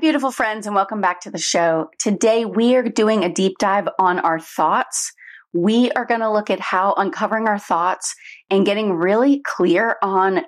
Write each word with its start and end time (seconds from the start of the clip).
beautiful 0.00 0.30
friends, 0.30 0.66
and 0.66 0.74
welcome 0.74 1.02
back 1.02 1.20
to 1.20 1.30
the 1.30 1.36
show. 1.36 1.90
Today, 1.98 2.46
we 2.46 2.74
are 2.74 2.82
doing 2.82 3.22
a 3.22 3.28
deep 3.28 3.58
dive 3.58 3.86
on 3.98 4.18
our 4.18 4.40
thoughts. 4.40 5.12
We 5.52 5.90
are 5.90 6.06
going 6.06 6.20
to 6.20 6.32
look 6.32 6.48
at 6.48 6.58
how 6.58 6.94
uncovering 6.96 7.46
our 7.46 7.58
thoughts 7.58 8.14
and 8.48 8.64
getting 8.64 8.94
really 8.94 9.42
clear 9.44 9.96
on 10.02 10.46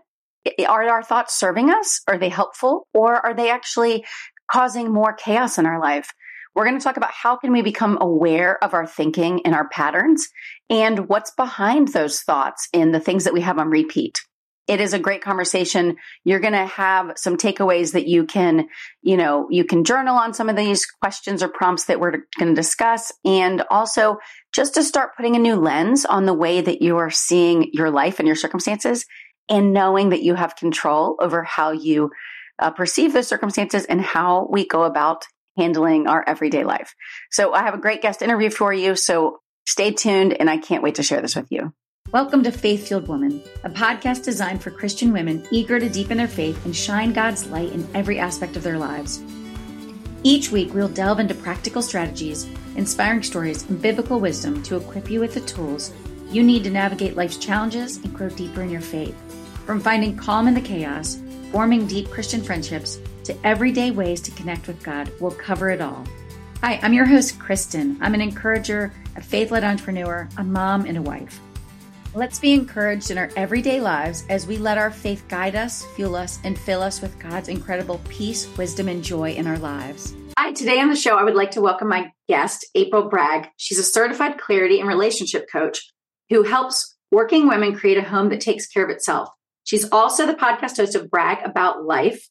are 0.67 0.89
our 0.89 1.03
thoughts 1.03 1.39
serving 1.39 1.69
us? 1.69 2.01
Are 2.09 2.17
they 2.17 2.31
helpful? 2.31 2.89
Or 2.95 3.15
are 3.15 3.35
they 3.35 3.51
actually 3.51 4.07
causing 4.51 4.91
more 4.91 5.13
chaos 5.13 5.59
in 5.59 5.67
our 5.67 5.79
life? 5.79 6.11
We're 6.55 6.65
going 6.65 6.79
to 6.79 6.85
talk 6.85 6.97
about 6.97 7.13
how 7.13 7.37
can 7.37 7.53
we 7.53 7.61
become 7.61 7.99
aware 8.01 8.63
of 8.65 8.73
our 8.73 8.87
thinking 8.87 9.43
and 9.45 9.55
our 9.55 9.69
patterns 9.69 10.29
and 10.71 11.11
what's 11.11 11.31
behind 11.33 11.89
those 11.89 12.23
thoughts 12.23 12.69
and 12.73 12.95
the 12.95 13.01
things 13.01 13.25
that 13.25 13.35
we 13.35 13.43
have 13.43 13.59
on 13.59 13.69
repeat. 13.69 14.19
It 14.69 14.81
is 14.81 14.93
a 14.93 14.99
great 14.99 15.23
conversation. 15.23 15.97
You're 16.25 16.41
going 16.41 16.53
to 16.53 16.67
have 16.67 17.13
some 17.17 17.37
takeaways 17.37 17.93
that 17.93 18.07
you 18.07 18.25
can, 18.25 18.69
you 19.03 19.17
know, 19.17 19.49
you 19.51 19.65
can 19.65 19.85
journal 19.85 20.17
on 20.17 20.35
some 20.35 20.49
of 20.49 20.57
these 20.57 20.87
questions 20.87 21.43
or 21.43 21.49
prompts 21.49 21.87
that 21.87 21.99
we're 21.99 22.25
going 22.39 22.55
to 22.55 22.55
discuss. 22.55 23.13
And 23.25 23.65
also 23.71 24.19
just 24.55 24.75
to 24.75 24.85
start 24.85 25.17
putting 25.17 25.35
a 25.35 25.41
new 25.41 25.57
lens 25.57 26.05
on 26.05 26.27
the 26.27 26.35
way 26.35 26.61
that 26.61 26.81
you 26.81 26.99
are 26.99 27.11
seeing 27.11 27.71
your 27.73 27.91
life 27.91 28.21
and 28.21 28.27
your 28.27 28.37
circumstances 28.37 29.05
and 29.49 29.73
knowing 29.73 30.11
that 30.11 30.23
you 30.23 30.35
have 30.35 30.55
control 30.55 31.17
over 31.19 31.43
how 31.43 31.73
you 31.73 32.11
uh, 32.61 32.71
perceive 32.71 33.13
those 33.13 33.29
circumstances 33.29 33.85
and 33.85 34.01
how 34.01 34.47
we 34.51 34.67
go 34.67 34.85
about 34.85 35.25
handling 35.57 36.07
our 36.07 36.25
everyday 36.27 36.65
life. 36.65 36.95
So 37.31 37.53
I 37.53 37.63
have 37.63 37.75
a 37.75 37.79
great 37.79 38.01
guest 38.01 38.23
interview 38.23 38.51
for 38.51 38.73
you. 38.73 38.95
So 38.95 39.41
stay 39.67 39.91
tuned 39.91 40.35
and 40.35 40.49
I 40.49 40.59
can't 40.59 40.83
wait 40.83 40.95
to 40.97 41.03
share 41.03 41.21
this 41.21 41.37
with 41.37 41.51
you. 41.51 41.75
Welcome 42.13 42.43
to 42.43 42.53
Faith 42.53 42.89
Fueled 42.89 43.09
Woman, 43.09 43.43
a 43.65 43.71
podcast 43.71 44.23
designed 44.23 44.63
for 44.63 44.71
Christian 44.71 45.15
women 45.15 45.49
eager 45.51 45.81
to 45.81 45.89
deepen 45.89 46.19
their 46.19 46.29
faith 46.29 46.63
and 46.67 46.77
shine 46.77 47.15
God's 47.15 47.47
light 47.47 47.73
in 47.73 47.89
every 47.95 48.19
aspect 48.19 48.55
of 48.55 48.63
their 48.63 48.77
lives. 48.77 49.23
Each 50.23 50.51
week, 50.51 50.75
we'll 50.75 50.91
delve 50.91 51.21
into 51.21 51.35
practical 51.35 51.81
strategies, 51.81 52.47
inspiring 52.77 53.23
stories, 53.23 53.67
and 53.71 53.81
biblical 53.81 54.21
wisdom 54.21 54.63
to 54.65 54.77
equip 54.77 55.11
you 55.11 55.21
with 55.21 55.33
the 55.33 55.41
tools 55.41 55.91
you 56.29 56.43
need 56.43 56.65
to 56.65 56.71
navigate 56.71 57.17
life's 57.17 57.39
challenges 57.39 57.97
and 57.97 58.13
grow 58.13 58.29
deeper 58.29 58.61
in 58.61 58.69
your 58.69 58.83
faith. 58.83 59.17
From 59.65 59.81
finding 59.81 60.15
calm 60.15 60.49
in 60.49 60.53
the 60.53 60.61
chaos, 60.61 61.19
forming 61.51 61.87
deep 61.87 62.11
Christian 62.11 62.43
friendships, 62.43 63.01
to 63.25 63.35
everyday 63.43 63.91
ways 63.91 64.21
to 64.21 64.31
connect 64.33 64.67
with 64.67 64.83
God. 64.83 65.11
We'll 65.19 65.31
cover 65.31 65.71
it 65.71 65.81
all. 65.81 66.05
Hi, 66.61 66.79
I'm 66.83 66.93
your 66.93 67.07
host, 67.07 67.39
Kristin. 67.39 67.97
I'm 68.03 68.13
an 68.13 68.21
encourager, 68.21 68.93
a 69.17 69.23
faith 69.23 69.51
led 69.51 69.65
entrepreneur, 69.65 70.29
a 70.37 70.45
mom, 70.45 70.85
and 70.85 70.99
a 70.99 71.03
wife. 71.03 71.41
Let's 72.15 72.39
be 72.39 72.53
encouraged 72.53 73.11
in 73.11 73.17
our 73.17 73.31
everyday 73.37 73.81
lives 73.81 74.25
as 74.29 74.47
we 74.47 74.59
let 74.59 74.77
our 74.77 74.91
faith 74.91 75.25
guide 75.29 75.57
us, 75.57 75.87
fuel 75.97 76.15
us, 76.15 76.41
and 76.45 76.59
fill 76.59 76.83
us 76.83 77.01
with 77.01 77.19
God's 77.19 77.49
incredible 77.49 78.03
peace, 78.11 78.47
wisdom, 78.59 78.87
and 78.89 79.03
joy 79.03 79.31
in 79.31 79.47
our 79.47 79.57
lives. 79.57 80.15
Hi, 80.39 80.53
today 80.53 80.79
on 80.79 80.91
the 80.91 80.95
show, 80.95 81.17
I 81.17 81.25
would 81.25 81.35
like 81.35 81.53
to 81.53 81.63
welcome 81.63 81.89
my 81.89 82.13
guest, 82.29 82.67
April 82.75 83.09
Bragg. 83.09 83.49
She's 83.57 83.79
a 83.79 83.83
certified 83.83 84.37
clarity 84.37 84.79
and 84.79 84.87
relationship 84.87 85.47
coach 85.51 85.91
who 86.29 86.43
helps 86.43 86.95
working 87.11 87.49
women 87.49 87.75
create 87.75 87.97
a 87.97 88.03
home 88.03 88.29
that 88.29 88.43
takes 88.43 88.67
care 88.67 88.85
of 88.85 88.91
itself. 88.91 89.31
She's 89.65 89.89
also 89.91 90.27
the 90.27 90.35
podcast 90.35 90.77
host 90.77 90.95
of 90.95 91.11
Bragg 91.11 91.39
About 91.47 91.87
Life, 91.87 92.29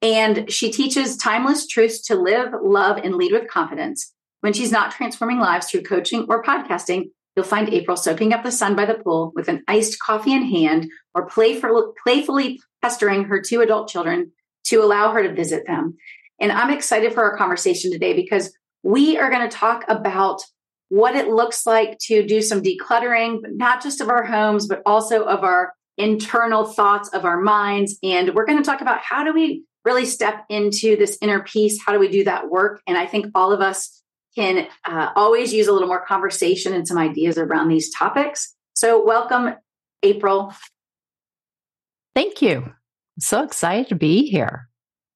and 0.00 0.48
she 0.48 0.70
teaches 0.70 1.16
timeless 1.16 1.66
truths 1.66 2.02
to 2.02 2.14
live, 2.14 2.52
love, 2.62 2.98
and 2.98 3.16
lead 3.16 3.32
with 3.32 3.50
confidence. 3.50 4.12
When 4.42 4.52
she's 4.52 4.70
not 4.70 4.92
transforming 4.92 5.40
lives 5.40 5.68
through 5.68 5.82
coaching 5.82 6.26
or 6.28 6.44
podcasting, 6.44 7.06
you'll 7.36 7.44
find 7.44 7.68
April 7.68 7.96
soaking 7.96 8.32
up 8.32 8.42
the 8.42 8.52
sun 8.52 8.76
by 8.76 8.84
the 8.84 8.94
pool 8.94 9.32
with 9.34 9.48
an 9.48 9.62
iced 9.68 9.98
coffee 9.98 10.32
in 10.32 10.44
hand 10.44 10.88
or 11.14 11.26
playful, 11.26 11.94
playfully 12.02 12.60
pestering 12.82 13.24
her 13.24 13.40
two 13.40 13.60
adult 13.60 13.88
children 13.88 14.32
to 14.64 14.82
allow 14.82 15.12
her 15.12 15.22
to 15.22 15.34
visit 15.34 15.66
them. 15.66 15.96
And 16.40 16.52
I'm 16.52 16.70
excited 16.70 17.12
for 17.12 17.22
our 17.22 17.36
conversation 17.36 17.90
today 17.90 18.14
because 18.14 18.56
we 18.82 19.18
are 19.18 19.30
going 19.30 19.48
to 19.48 19.56
talk 19.56 19.84
about 19.88 20.42
what 20.88 21.16
it 21.16 21.28
looks 21.28 21.66
like 21.66 21.98
to 21.98 22.24
do 22.24 22.42
some 22.42 22.62
decluttering, 22.62 23.40
but 23.42 23.54
not 23.54 23.82
just 23.82 24.00
of 24.00 24.08
our 24.08 24.24
homes, 24.24 24.66
but 24.66 24.82
also 24.84 25.24
of 25.24 25.42
our 25.42 25.72
internal 25.96 26.64
thoughts 26.64 27.08
of 27.10 27.24
our 27.24 27.40
minds. 27.40 27.98
And 28.02 28.34
we're 28.34 28.46
going 28.46 28.58
to 28.58 28.64
talk 28.64 28.80
about 28.80 29.00
how 29.00 29.24
do 29.24 29.32
we 29.32 29.64
really 29.84 30.06
step 30.06 30.44
into 30.48 30.96
this 30.96 31.18
inner 31.20 31.42
peace. 31.42 31.78
How 31.84 31.92
do 31.92 31.98
we 31.98 32.08
do 32.08 32.24
that 32.24 32.48
work? 32.48 32.80
And 32.86 32.96
I 32.96 33.06
think 33.06 33.26
all 33.34 33.52
of 33.52 33.60
us 33.60 34.02
can 34.36 34.66
uh, 34.84 35.10
always 35.16 35.52
use 35.52 35.66
a 35.66 35.72
little 35.72 35.88
more 35.88 36.04
conversation 36.04 36.72
and 36.72 36.86
some 36.86 36.98
ideas 36.98 37.38
around 37.38 37.68
these 37.68 37.92
topics. 37.94 38.54
So, 38.74 39.04
welcome, 39.04 39.54
April. 40.02 40.52
Thank 42.14 42.42
you. 42.42 42.58
I'm 42.58 43.20
so 43.20 43.42
excited 43.42 43.88
to 43.88 43.94
be 43.94 44.28
here. 44.28 44.68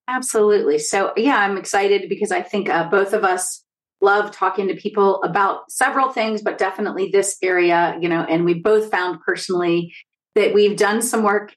Absolutely. 0.08 0.78
So, 0.78 1.12
yeah, 1.16 1.36
I'm 1.36 1.58
excited 1.58 2.08
because 2.08 2.32
I 2.32 2.42
think 2.42 2.68
uh, 2.68 2.88
both 2.88 3.12
of 3.12 3.24
us 3.24 3.64
love 4.00 4.30
talking 4.30 4.68
to 4.68 4.74
people 4.74 5.22
about 5.22 5.70
several 5.70 6.10
things, 6.10 6.42
but 6.42 6.58
definitely 6.58 7.10
this 7.10 7.36
area, 7.42 7.96
you 8.00 8.08
know, 8.08 8.22
and 8.22 8.44
we 8.44 8.54
both 8.54 8.90
found 8.90 9.20
personally 9.26 9.92
that 10.34 10.54
we've 10.54 10.76
done 10.76 11.02
some 11.02 11.24
work 11.24 11.54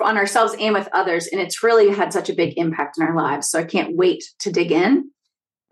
on 0.00 0.18
ourselves 0.18 0.54
and 0.60 0.74
with 0.74 0.88
others. 0.92 1.26
And 1.28 1.40
it's 1.40 1.62
really 1.62 1.90
had 1.90 2.12
such 2.12 2.28
a 2.28 2.34
big 2.34 2.58
impact 2.58 2.98
in 2.98 3.06
our 3.06 3.16
lives. 3.16 3.48
So 3.48 3.58
I 3.58 3.64
can't 3.64 3.96
wait 3.96 4.22
to 4.40 4.52
dig 4.52 4.70
in. 4.70 5.10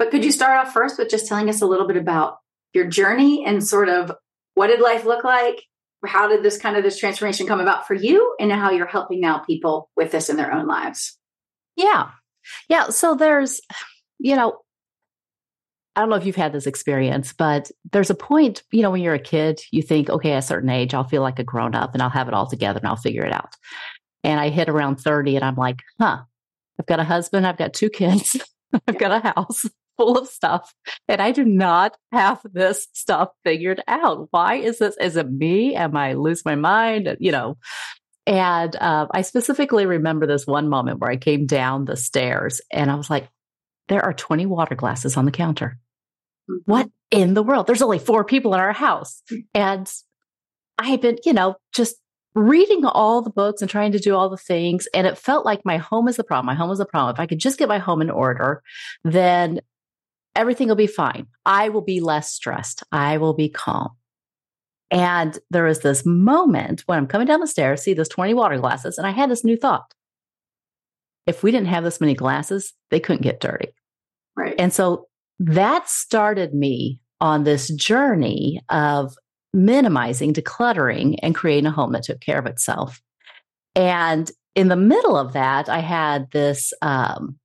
But 0.01 0.11
could 0.11 0.25
you 0.25 0.33
start 0.33 0.67
off 0.67 0.73
first 0.73 0.99
with 0.99 1.11
just 1.11 1.27
telling 1.27 1.51
us 1.51 1.61
a 1.61 1.67
little 1.67 1.87
bit 1.87 1.99
about 1.99 2.39
your 2.73 2.87
journey 2.87 3.45
and 3.45 3.63
sort 3.63 3.91
of 3.91 4.11
what 4.55 4.69
did 4.69 4.81
life 4.81 5.05
look 5.05 5.25
like? 5.25 5.63
How 6.07 6.27
did 6.27 6.43
this 6.43 6.57
kind 6.57 6.79
of 6.79 6.83
this 6.83 6.99
transformation 6.99 7.47
come 7.47 7.61
about 7.61 7.87
for 7.87 7.93
you 7.93 8.35
and 8.41 8.51
how 8.51 8.71
you're 8.71 8.87
helping 8.87 9.21
now 9.21 9.41
people 9.41 9.91
with 9.99 10.11
this 10.11 10.31
in 10.31 10.39
their 10.39 10.55
own 10.55 10.67
lives? 10.67 11.19
Yeah. 11.77 12.13
Yeah. 12.71 12.89
So 12.89 13.15
there's, 13.15 13.61
you 14.19 14.37
know, 14.37 14.61
I 15.95 16.01
don't 16.01 16.09
know 16.09 16.17
if 16.17 16.25
you've 16.25 16.35
had 16.35 16.55
this 16.55 16.67
experience, 16.67 17.35
but 17.35 17.71
there's 17.93 18.09
a 18.09 18.15
point, 18.15 18.63
you 18.73 18.81
know, 18.81 18.91
when 18.91 19.03
you're 19.03 19.13
a 19.13 19.19
kid, 19.19 19.61
you 19.71 19.83
think, 19.83 20.09
okay, 20.09 20.33
at 20.33 20.39
a 20.39 20.43
certain 20.43 20.71
age, 20.71 20.95
I'll 20.95 21.05
feel 21.05 21.21
like 21.21 21.39
a 21.39 21.45
grown 21.45 21.75
up 21.75 21.93
and 21.93 22.03
I'll 22.03 22.09
have 22.09 22.27
it 22.27 22.33
all 22.33 22.49
together 22.49 22.79
and 22.79 22.89
I'll 22.89 22.97
figure 22.97 23.27
it 23.27 23.35
out. 23.35 23.55
And 24.25 24.41
I 24.41 24.49
hit 24.49 24.71
around 24.71 24.97
30 24.97 25.37
and 25.37 25.45
I'm 25.45 25.57
like, 25.57 25.83
huh, 26.01 26.23
I've 26.79 26.87
got 26.87 27.01
a 27.01 27.05
husband, 27.05 27.47
I've 27.47 27.59
got 27.59 27.75
two 27.75 27.91
kids, 27.91 28.39
I've 28.89 28.97
got 28.97 29.13
a 29.13 29.35
house 29.35 29.67
full 30.01 30.17
of 30.17 30.29
stuff, 30.29 30.73
and 31.09 31.21
I 31.21 31.33
do 31.33 31.45
not 31.45 31.97
have 32.11 32.41
this 32.45 32.89
stuff 32.95 33.29
figured 33.45 33.83
out. 33.87 34.29
Why 34.31 34.55
is 34.55 34.79
this? 34.79 34.97
Is 34.99 35.17
it 35.17 35.31
me? 35.31 35.75
Am 35.75 35.95
I 35.97 36.15
lose 36.15 36.45
my 36.45 36.55
mind? 36.55 37.17
You 37.21 37.33
know, 37.33 37.59
and 38.27 38.75
uh, 38.77 39.09
I 39.11 39.23
specifically 39.23 39.87
remember 39.87 40.27
this 40.27 40.47
one 40.47 40.69
moment 40.69 41.01
where 41.01 41.11
I 41.11 41.17
came 41.17 41.47
down 41.47 41.85
the 41.85 41.97
stairs 41.97 42.61
and 42.71 42.91
I 42.91 42.95
was 42.95 43.11
like, 43.11 43.29
there 43.89 44.05
are 44.05 44.13
20 44.13 44.47
water 44.47 44.75
glasses 44.75 45.17
on 45.17 45.25
the 45.25 45.33
counter. 45.33 45.79
What 46.65 46.89
in 47.11 47.35
the 47.35 47.43
world? 47.43 47.67
There's 47.67 47.83
only 47.83 47.99
four 47.99 48.25
people 48.25 48.55
in 48.55 48.61
our 48.61 48.73
house. 48.73 49.23
And 49.53 49.91
I 50.79 50.89
had 50.89 51.01
been, 51.01 51.19
you 51.25 51.33
know, 51.33 51.57
just 51.75 51.97
reading 52.35 52.85
all 52.85 53.23
the 53.23 53.31
books 53.31 53.63
and 53.63 53.71
trying 53.71 53.93
to 53.93 53.99
do 53.99 54.15
all 54.15 54.29
the 54.29 54.37
things. 54.37 54.87
And 54.95 55.07
it 55.07 55.19
felt 55.19 55.45
like 55.45 55.65
my 55.65 55.79
home 55.79 56.07
is 56.07 56.17
the 56.17 56.25
problem. 56.25 56.47
My 56.47 56.55
home 56.55 56.71
is 56.71 56.79
the 56.79 56.87
problem. 56.87 57.15
If 57.15 57.21
I 57.21 57.27
could 57.27 57.41
just 57.41 57.59
get 57.59 57.69
my 57.69 57.79
home 57.79 58.01
in 58.01 58.11
order, 58.11 58.63
then 59.05 59.61
everything 60.35 60.69
will 60.69 60.77
be 60.77 60.87
fine. 60.87 61.27
I 61.45 61.69
will 61.69 61.83
be 61.83 62.01
less 62.01 62.33
stressed. 62.33 62.83
I 62.93 63.19
will 63.19 63.35
be 63.35 63.49
calm. 63.49 63.91
And 64.91 65.39
there 65.51 65.65
was 65.65 65.81
this 65.81 66.05
moment 66.05 66.83
when 66.87 66.99
I'm 66.99 67.07
coming 67.07 67.27
down 67.27 67.41
the 67.41 67.47
stairs, 67.47 67.83
see 67.83 67.95
those 67.95 68.09
20 68.09 68.35
water 68.35 68.59
glasses, 68.59 68.99
and 68.99 69.07
I 69.07 69.11
had 69.11 69.31
this 69.31 69.45
new 69.45 69.57
thought. 69.57 69.95
If 71.27 71.43
we 71.43 71.53
didn't 71.53 71.69
have 71.69 71.85
this 71.85 72.01
many 72.01 72.15
glasses, 72.15 72.73
they 72.91 72.99
couldn't 72.99 73.23
get 73.23 73.41
dirty. 73.41 73.69
Right. 74.37 74.55
And 74.59 74.73
so 74.73 75.07
that 75.39 75.89
started 75.89 76.55
me 76.55 77.01
on 77.21 77.45
this 77.45 77.69
journey 77.69 78.61
of 78.69 79.15
minimizing, 79.53 80.33
decluttering, 80.33 81.19
and 81.23 81.35
creating 81.35 81.67
a 81.67 81.71
home 81.71 81.93
that 81.93 82.05
took 82.05 82.21
care 82.21 82.39
of 82.39 82.47
itself. 82.47 83.01
And 83.77 84.31
in 84.55 84.69
the 84.69 84.77
middle 84.77 85.17
of 85.17 85.33
that, 85.35 85.69
I 85.69 85.79
had 85.79 86.31
this 86.33 86.73
um, 86.83 87.39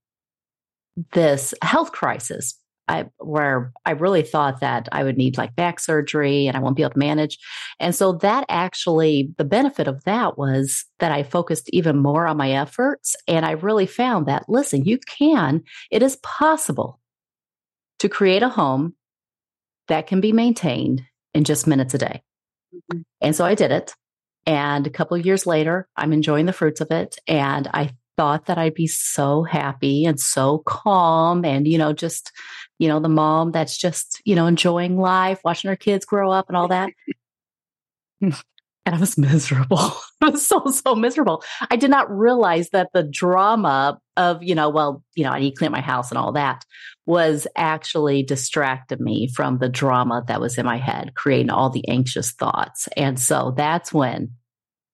this 1.13 1.53
health 1.61 1.91
crisis. 1.91 2.59
I, 2.87 3.07
where 3.17 3.73
I 3.83 3.91
really 3.91 4.21
thought 4.21 4.59
that 4.59 4.87
I 4.91 5.03
would 5.03 5.17
need 5.17 5.37
like 5.37 5.55
back 5.55 5.79
surgery 5.79 6.45
and 6.45 6.55
I 6.55 6.59
won't 6.59 6.75
be 6.75 6.83
able 6.83 6.91
to 6.91 6.99
manage. 6.99 7.39
And 7.79 7.95
so 7.95 8.13
that 8.21 8.45
actually, 8.47 9.33
the 9.37 9.43
benefit 9.43 9.87
of 9.87 10.03
that 10.03 10.37
was 10.37 10.85
that 10.99 11.11
I 11.11 11.23
focused 11.23 11.67
even 11.73 11.97
more 11.97 12.27
on 12.27 12.37
my 12.37 12.51
efforts. 12.51 13.15
And 13.27 13.43
I 13.43 13.51
really 13.51 13.87
found 13.87 14.27
that, 14.27 14.47
listen, 14.47 14.85
you 14.85 14.99
can, 14.99 15.63
it 15.89 16.03
is 16.03 16.17
possible 16.17 16.99
to 17.99 18.09
create 18.09 18.43
a 18.43 18.49
home 18.49 18.93
that 19.87 20.05
can 20.05 20.21
be 20.21 20.31
maintained 20.31 21.01
in 21.33 21.43
just 21.43 21.65
minutes 21.65 21.95
a 21.95 21.97
day. 21.97 22.21
Mm-hmm. 22.73 23.01
And 23.21 23.35
so 23.35 23.45
I 23.45 23.55
did 23.55 23.71
it. 23.71 23.95
And 24.45 24.85
a 24.85 24.91
couple 24.91 25.17
of 25.17 25.25
years 25.25 25.47
later, 25.47 25.87
I'm 25.97 26.13
enjoying 26.13 26.45
the 26.45 26.53
fruits 26.53 26.81
of 26.81 26.91
it. 26.91 27.17
And 27.27 27.67
I 27.73 27.95
thought 28.15 28.45
that 28.45 28.59
I'd 28.59 28.75
be 28.75 28.87
so 28.87 29.43
happy 29.43 30.05
and 30.05 30.19
so 30.19 30.59
calm 30.59 31.43
and, 31.43 31.67
you 31.67 31.79
know, 31.79 31.93
just, 31.93 32.31
you 32.79 32.87
know, 32.87 32.99
the 32.99 33.09
mom 33.09 33.51
that's 33.51 33.77
just, 33.77 34.21
you 34.25 34.35
know, 34.35 34.47
enjoying 34.47 34.97
life, 34.97 35.39
watching 35.43 35.69
her 35.69 35.75
kids 35.75 36.05
grow 36.05 36.31
up 36.31 36.47
and 36.47 36.57
all 36.57 36.67
that. 36.67 36.91
and 38.85 38.95
I 38.95 38.99
was 38.99 39.17
miserable. 39.17 39.79
I 40.21 40.29
was 40.29 40.45
so, 40.45 40.63
so 40.67 40.95
miserable. 40.95 41.43
I 41.69 41.75
did 41.75 41.89
not 41.89 42.09
realize 42.09 42.69
that 42.69 42.89
the 42.93 43.03
drama 43.03 43.99
of, 44.17 44.43
you 44.43 44.55
know, 44.55 44.69
well, 44.69 45.03
you 45.15 45.23
know, 45.23 45.31
I 45.31 45.39
need 45.39 45.51
to 45.51 45.57
clean 45.57 45.71
my 45.71 45.81
house 45.81 46.11
and 46.11 46.17
all 46.17 46.31
that 46.33 46.65
was 47.05 47.47
actually 47.55 48.23
distracted 48.23 48.99
me 48.99 49.29
from 49.35 49.59
the 49.59 49.69
drama 49.69 50.23
that 50.27 50.41
was 50.41 50.57
in 50.57 50.65
my 50.65 50.77
head, 50.77 51.13
creating 51.15 51.49
all 51.49 51.69
the 51.69 51.87
anxious 51.87 52.31
thoughts. 52.31 52.87
And 52.95 53.19
so 53.19 53.53
that's 53.55 53.93
when 53.93 54.31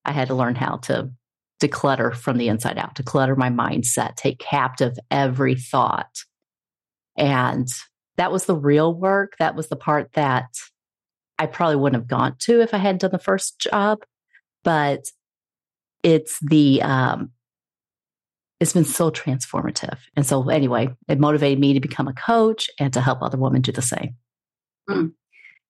I 0.03 0.11
had 0.11 0.27
to 0.29 0.35
learn 0.35 0.55
how 0.55 0.77
to 0.77 1.11
declutter 1.61 2.13
from 2.13 2.37
the 2.37 2.47
inside 2.47 2.77
out, 2.77 2.95
declutter 2.95 3.37
my 3.37 3.49
mindset, 3.49 4.15
take 4.15 4.39
captive 4.39 4.97
every 5.09 5.55
thought. 5.55 6.23
And 7.21 7.67
that 8.17 8.31
was 8.31 8.45
the 8.45 8.55
real 8.55 8.93
work. 8.93 9.35
That 9.39 9.55
was 9.55 9.69
the 9.69 9.75
part 9.75 10.11
that 10.13 10.49
I 11.37 11.45
probably 11.45 11.77
wouldn't 11.77 12.01
have 12.01 12.09
gone 12.09 12.35
to 12.39 12.61
if 12.61 12.73
I 12.73 12.77
hadn't 12.77 13.01
done 13.01 13.11
the 13.11 13.19
first 13.19 13.59
job. 13.59 13.99
But 14.63 15.05
it's 16.03 16.39
the 16.41 16.81
um, 16.81 17.31
it's 18.59 18.73
been 18.73 18.85
so 18.85 19.11
transformative. 19.11 19.97
And 20.15 20.25
so 20.25 20.49
anyway, 20.49 20.89
it 21.07 21.19
motivated 21.19 21.59
me 21.59 21.73
to 21.73 21.79
become 21.79 22.07
a 22.07 22.13
coach 22.13 22.69
and 22.79 22.91
to 22.93 23.01
help 23.01 23.21
other 23.21 23.37
women 23.37 23.61
do 23.61 23.71
the 23.71 23.81
same. 23.81 24.15
Mm. 24.89 25.13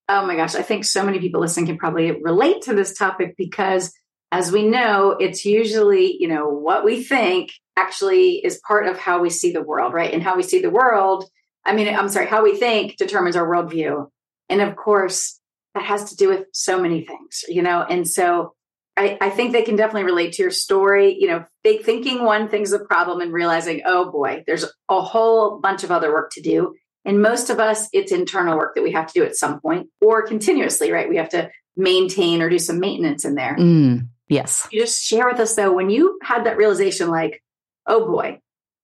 Oh 0.10 0.26
my 0.26 0.36
gosh, 0.36 0.56
I 0.56 0.62
think 0.62 0.84
so 0.84 1.04
many 1.06 1.20
people 1.20 1.42
listening 1.42 1.68
can 1.68 1.78
probably 1.78 2.12
relate 2.12 2.64
to 2.64 2.74
this 2.74 2.98
topic 2.98 3.36
because 3.38 3.94
as 4.32 4.52
we 4.52 4.68
know, 4.68 5.12
it's 5.12 5.46
usually, 5.46 6.18
you 6.20 6.28
know, 6.28 6.48
what 6.48 6.86
we 6.86 7.04
think 7.04 7.52
actually 7.78 8.44
is 8.46 8.62
part 8.66 8.88
of 8.88 8.98
how 8.98 9.22
we 9.22 9.30
see 9.30 9.52
the 9.52 9.62
world, 9.62 9.94
right? 9.94 10.14
And 10.14 10.24
how 10.24 10.36
we 10.36 10.44
see 10.44 10.62
the 10.62 10.70
world, 10.70 11.30
I 11.66 11.74
mean, 11.74 11.94
I'm 11.94 12.10
sorry, 12.10 12.28
how 12.28 12.44
we 12.44 12.56
think 12.58 12.98
determines 12.98 13.36
our 13.36 13.48
worldview. 13.48 14.08
And 14.50 14.62
of 14.62 14.76
course, 14.76 15.40
that 15.76 15.84
has 15.84 16.10
to 16.10 16.16
do 16.16 16.30
with 16.30 16.46
so 16.54 16.82
many 16.82 17.06
things, 17.06 17.44
you 17.48 17.62
know? 17.62 17.82
And 17.82 18.08
so 18.08 18.54
I, 18.98 19.18
I 19.22 19.30
think 19.30 19.54
they 19.54 19.62
can 19.62 19.76
definitely 19.76 20.04
relate 20.04 20.34
to 20.34 20.42
your 20.42 20.52
story, 20.52 21.18
you 21.20 21.28
know, 21.28 21.46
big 21.64 21.84
thinking 21.84 22.24
one 22.24 22.50
thing's 22.50 22.74
a 22.74 22.80
problem 22.80 23.22
and 23.22 23.32
realizing, 23.32 23.84
oh 23.86 24.12
boy, 24.12 24.44
there's 24.46 24.66
a 24.90 25.02
whole 25.02 25.60
bunch 25.60 25.84
of 25.84 25.92
other 25.92 26.12
work 26.12 26.32
to 26.34 26.42
do. 26.42 26.76
And 27.06 27.22
most 27.22 27.50
of 27.50 27.60
us, 27.60 27.88
it's 27.94 28.12
internal 28.12 28.58
work 28.58 28.76
that 28.76 28.84
we 28.84 28.92
have 28.92 29.08
to 29.08 29.14
do 29.14 29.24
at 29.24 29.36
some 29.36 29.60
point 29.62 29.88
or 30.02 30.22
continuously, 30.24 30.92
right? 30.92 31.10
We 31.10 31.18
have 31.18 31.30
to 31.30 31.50
maintain 31.78 32.42
or 32.42 32.50
do 32.50 32.60
some 32.60 32.80
maintenance 32.80 33.24
in 33.24 33.36
there. 33.36 33.56
Mm, 33.58 34.10
yes. 34.28 34.68
You 34.72 34.82
just 34.82 35.04
share 35.04 35.28
with 35.28 35.40
us 35.40 35.56
though, 35.56 35.72
when 35.72 35.90
you 35.90 36.20
had 36.22 36.46
that 36.46 36.58
realization, 36.58 37.10
like, 37.10 37.42
oh 37.88 38.06
boy, 38.06 38.40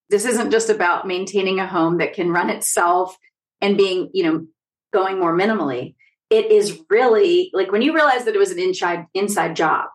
this 0.10 0.26
isn't 0.26 0.52
just 0.52 0.70
about 0.70 1.08
maintaining 1.08 1.60
a 1.60 1.68
home 1.68 1.98
that 1.98 2.14
can 2.14 2.32
run 2.32 2.50
itself 2.50 3.18
and 3.62 3.78
being, 3.78 4.10
you 4.14 4.24
know, 4.24 4.48
going 4.94 5.20
more 5.20 5.36
minimally. 5.36 5.96
It 6.30 6.52
is 6.52 6.82
really 6.90 7.50
like 7.54 7.72
when 7.72 7.82
you 7.82 7.94
realized 7.94 8.26
that 8.26 8.36
it 8.36 8.40
was 8.40 8.52
an 8.52 8.60
inside 8.60 9.06
inside 9.14 9.56
job 9.56 9.88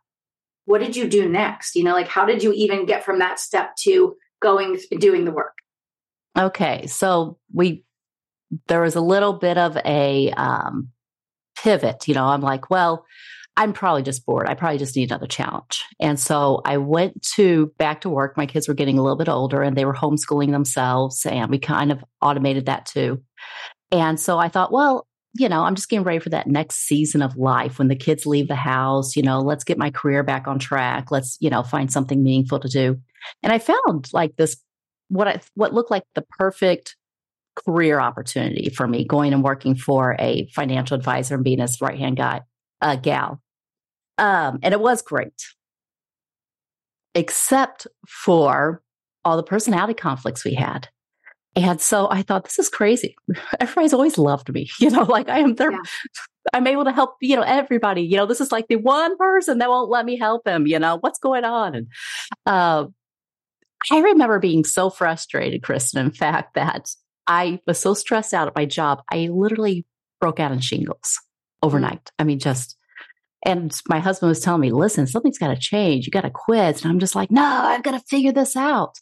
what 0.64 0.80
did 0.80 0.94
you 0.94 1.08
do 1.08 1.28
next? 1.28 1.74
You 1.74 1.84
know 1.84 1.92
like 1.92 2.08
how 2.08 2.24
did 2.24 2.42
you 2.42 2.52
even 2.52 2.86
get 2.86 3.04
from 3.04 3.18
that 3.18 3.38
step 3.38 3.76
to 3.80 4.16
going 4.40 4.78
doing 4.98 5.24
the 5.24 5.32
work? 5.32 5.58
Okay 6.38 6.86
so 6.86 7.38
we 7.52 7.84
there 8.68 8.80
was 8.80 8.96
a 8.96 9.00
little 9.00 9.32
bit 9.32 9.58
of 9.58 9.76
a 9.84 10.30
um, 10.32 10.88
pivot 11.56 12.08
you 12.08 12.14
know 12.14 12.26
i'm 12.26 12.40
like 12.40 12.70
well 12.70 13.04
i'm 13.56 13.72
probably 13.72 14.02
just 14.02 14.24
bored 14.24 14.48
i 14.48 14.54
probably 14.54 14.78
just 14.78 14.96
need 14.96 15.10
another 15.10 15.26
challenge 15.26 15.84
and 16.00 16.18
so 16.18 16.60
i 16.64 16.76
went 16.76 17.20
to 17.22 17.72
back 17.78 18.00
to 18.00 18.08
work 18.08 18.36
my 18.36 18.46
kids 18.46 18.68
were 18.68 18.74
getting 18.74 18.98
a 18.98 19.02
little 19.02 19.16
bit 19.16 19.28
older 19.28 19.62
and 19.62 19.76
they 19.76 19.84
were 19.84 19.94
homeschooling 19.94 20.50
themselves 20.50 21.26
and 21.26 21.50
we 21.50 21.58
kind 21.58 21.92
of 21.92 22.02
automated 22.20 22.66
that 22.66 22.86
too 22.86 23.22
and 23.90 24.18
so 24.18 24.38
i 24.38 24.48
thought 24.48 24.72
well 24.72 25.06
you 25.34 25.48
know, 25.48 25.62
I'm 25.62 25.74
just 25.74 25.88
getting 25.88 26.04
ready 26.04 26.18
for 26.18 26.28
that 26.30 26.46
next 26.46 26.86
season 26.86 27.22
of 27.22 27.36
life 27.36 27.78
when 27.78 27.88
the 27.88 27.96
kids 27.96 28.26
leave 28.26 28.48
the 28.48 28.54
house. 28.54 29.16
You 29.16 29.22
know, 29.22 29.40
let's 29.40 29.64
get 29.64 29.78
my 29.78 29.90
career 29.90 30.22
back 30.22 30.46
on 30.46 30.58
track. 30.58 31.10
Let's, 31.10 31.38
you 31.40 31.48
know, 31.48 31.62
find 31.62 31.90
something 31.90 32.22
meaningful 32.22 32.60
to 32.60 32.68
do. 32.68 33.00
And 33.42 33.52
I 33.52 33.58
found 33.58 34.10
like 34.12 34.36
this, 34.36 34.56
what 35.08 35.28
I, 35.28 35.40
what 35.54 35.72
looked 35.72 35.90
like 35.90 36.04
the 36.14 36.24
perfect 36.38 36.96
career 37.54 38.00
opportunity 38.00 38.70
for 38.70 38.86
me 38.86 39.06
going 39.06 39.32
and 39.32 39.42
working 39.42 39.74
for 39.74 40.16
a 40.18 40.48
financial 40.54 40.96
advisor 40.96 41.34
and 41.34 41.44
being 41.44 41.60
his 41.60 41.80
right 41.80 41.98
hand 41.98 42.16
guy, 42.18 42.42
uh, 42.80 42.96
gal. 42.96 43.40
Um, 44.18 44.58
and 44.62 44.74
it 44.74 44.80
was 44.80 45.02
great, 45.02 45.34
except 47.14 47.86
for 48.06 48.82
all 49.24 49.36
the 49.36 49.42
personality 49.42 49.94
conflicts 49.94 50.44
we 50.44 50.54
had. 50.54 50.88
And 51.54 51.80
so 51.80 52.08
I 52.10 52.22
thought, 52.22 52.44
this 52.44 52.58
is 52.58 52.68
crazy. 52.68 53.16
Everybody's 53.60 53.92
always 53.92 54.18
loved 54.18 54.52
me. 54.52 54.70
You 54.80 54.90
know, 54.90 55.02
like 55.02 55.28
I 55.28 55.40
am 55.40 55.54
there. 55.54 55.72
Yeah. 55.72 55.78
I'm 56.52 56.66
able 56.66 56.84
to 56.84 56.92
help, 56.92 57.14
you 57.20 57.36
know, 57.36 57.42
everybody. 57.42 58.02
You 58.02 58.16
know, 58.16 58.26
this 58.26 58.40
is 58.40 58.50
like 58.50 58.66
the 58.66 58.76
one 58.76 59.16
person 59.16 59.58
that 59.58 59.68
won't 59.68 59.90
let 59.90 60.04
me 60.04 60.18
help 60.18 60.46
him. 60.46 60.66
You 60.66 60.78
know, 60.80 60.98
what's 60.98 61.20
going 61.20 61.44
on? 61.44 61.74
And 61.76 61.86
uh, 62.46 62.86
I 63.92 64.00
remember 64.00 64.40
being 64.40 64.64
so 64.64 64.90
frustrated, 64.90 65.62
Kristin, 65.62 66.00
in 66.00 66.10
fact, 66.10 66.54
that 66.54 66.90
I 67.28 67.60
was 67.66 67.78
so 67.78 67.94
stressed 67.94 68.34
out 68.34 68.48
at 68.48 68.56
my 68.56 68.64
job. 68.64 69.02
I 69.12 69.28
literally 69.32 69.86
broke 70.20 70.40
out 70.40 70.50
in 70.50 70.58
shingles 70.58 71.20
overnight. 71.62 72.10
I 72.18 72.24
mean, 72.24 72.40
just, 72.40 72.76
and 73.44 73.72
my 73.88 73.98
husband 73.98 74.28
was 74.28 74.40
telling 74.40 74.60
me, 74.60 74.70
listen, 74.70 75.06
something's 75.06 75.38
got 75.38 75.48
to 75.48 75.56
change. 75.56 76.06
You 76.06 76.12
got 76.12 76.22
to 76.22 76.30
quit. 76.30 76.82
And 76.82 76.90
I'm 76.90 76.98
just 76.98 77.14
like, 77.14 77.30
no, 77.30 77.42
I've 77.42 77.82
got 77.82 77.92
to 77.92 78.00
figure 78.00 78.32
this 78.32 78.56
out. 78.56 78.98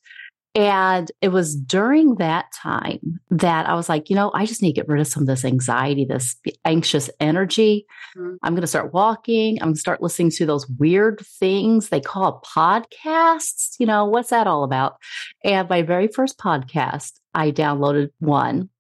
And 0.55 1.13
it 1.21 1.29
was 1.29 1.55
during 1.55 2.17
that 2.17 2.47
time 2.61 3.21
that 3.31 3.69
I 3.69 3.75
was 3.75 3.89
like, 3.89 4.11
you 4.11 4.17
know, 4.17 4.33
I 4.35 4.47
just 4.47 4.63
need 4.63 4.73
to 4.73 4.81
get 4.81 4.89
rid 4.89 5.01
of 5.01 5.07
some 5.07 5.23
of 5.23 5.27
this 5.29 5.45
anxiety, 5.45 6.05
this 6.05 6.35
anxious 6.65 7.09
energy. 7.21 7.87
Mm-hmm. 8.17 8.35
I'm 8.43 8.55
going 8.55 8.63
to 8.63 8.67
start 8.67 8.93
walking. 8.93 9.59
I'm 9.61 9.69
going 9.69 9.75
to 9.75 9.81
start 9.81 10.03
listening 10.03 10.33
to 10.33 10.47
those 10.47 10.67
weird 10.69 11.21
things 11.39 11.89
they 11.89 12.01
call 12.01 12.43
podcasts. 12.45 13.77
You 13.79 13.87
know, 13.87 14.07
what's 14.07 14.31
that 14.31 14.49
all 14.49 14.65
about? 14.65 14.97
And 15.45 15.69
my 15.69 15.83
very 15.83 16.09
first 16.09 16.37
podcast, 16.37 17.13
I 17.33 17.53
downloaded 17.53 18.11
one 18.19 18.71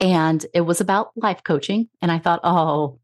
and 0.00 0.44
it 0.54 0.62
was 0.62 0.80
about 0.80 1.10
life 1.16 1.42
coaching. 1.44 1.88
And 2.02 2.10
I 2.10 2.18
thought, 2.18 2.40
oh, 2.42 2.98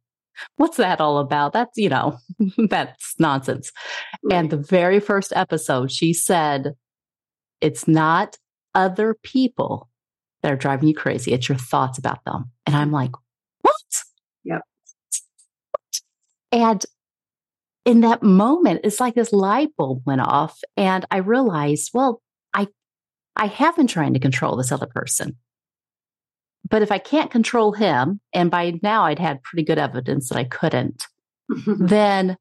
what's 0.56 0.77
that 0.77 1.00
all 1.00 1.19
about? 1.19 1.53
That's, 1.53 1.77
you 1.77 1.88
know, 1.88 2.19
that's 2.69 3.15
nonsense. 3.19 3.73
Right. 4.25 4.37
And 4.37 4.50
the 4.50 4.56
very 4.56 5.00
first 5.00 5.33
episode, 5.35 5.91
she 5.93 6.12
said, 6.12 6.75
it's 7.61 7.88
not 7.88 8.37
other 8.75 9.15
people 9.23 9.88
that 10.43 10.53
are 10.53 10.56
driving 10.56 10.88
you 10.88 10.94
crazy. 10.94 11.33
It's 11.33 11.49
your 11.49 11.59
thoughts 11.59 11.99
about 11.99 12.25
them. 12.25 12.50
And 12.67 12.77
I'm 12.77 12.93
like, 12.93 13.12
what? 13.62 13.75
Yep. 14.44 14.62
And 16.53 16.85
in 17.85 18.00
that 18.00 18.23
moment, 18.23 18.81
it's 18.85 19.00
like 19.00 19.15
this 19.15 19.33
light 19.33 19.71
bulb 19.77 20.03
went 20.05 20.21
off. 20.21 20.61
And 20.77 21.06
I 21.11 21.19
realized, 21.19 21.91
well, 21.94 22.21
I, 22.53 22.69
I 23.35 23.47
have 23.47 23.77
been 23.77 23.87
trying 23.87 24.15
to 24.15 24.21
control 24.21 24.56
this 24.56 24.73
other 24.73 24.87
person. 24.87 25.37
But 26.68 26.82
if 26.82 26.90
I 26.90 26.99
can't 26.99 27.30
control 27.30 27.73
him, 27.73 28.20
and 28.32 28.50
by 28.50 28.78
now 28.82 29.04
I'd 29.04 29.18
had 29.18 29.42
pretty 29.42 29.64
good 29.64 29.78
evidence 29.78 30.28
that 30.28 30.38
I 30.38 30.44
couldn't, 30.44 31.06
then 31.66 32.37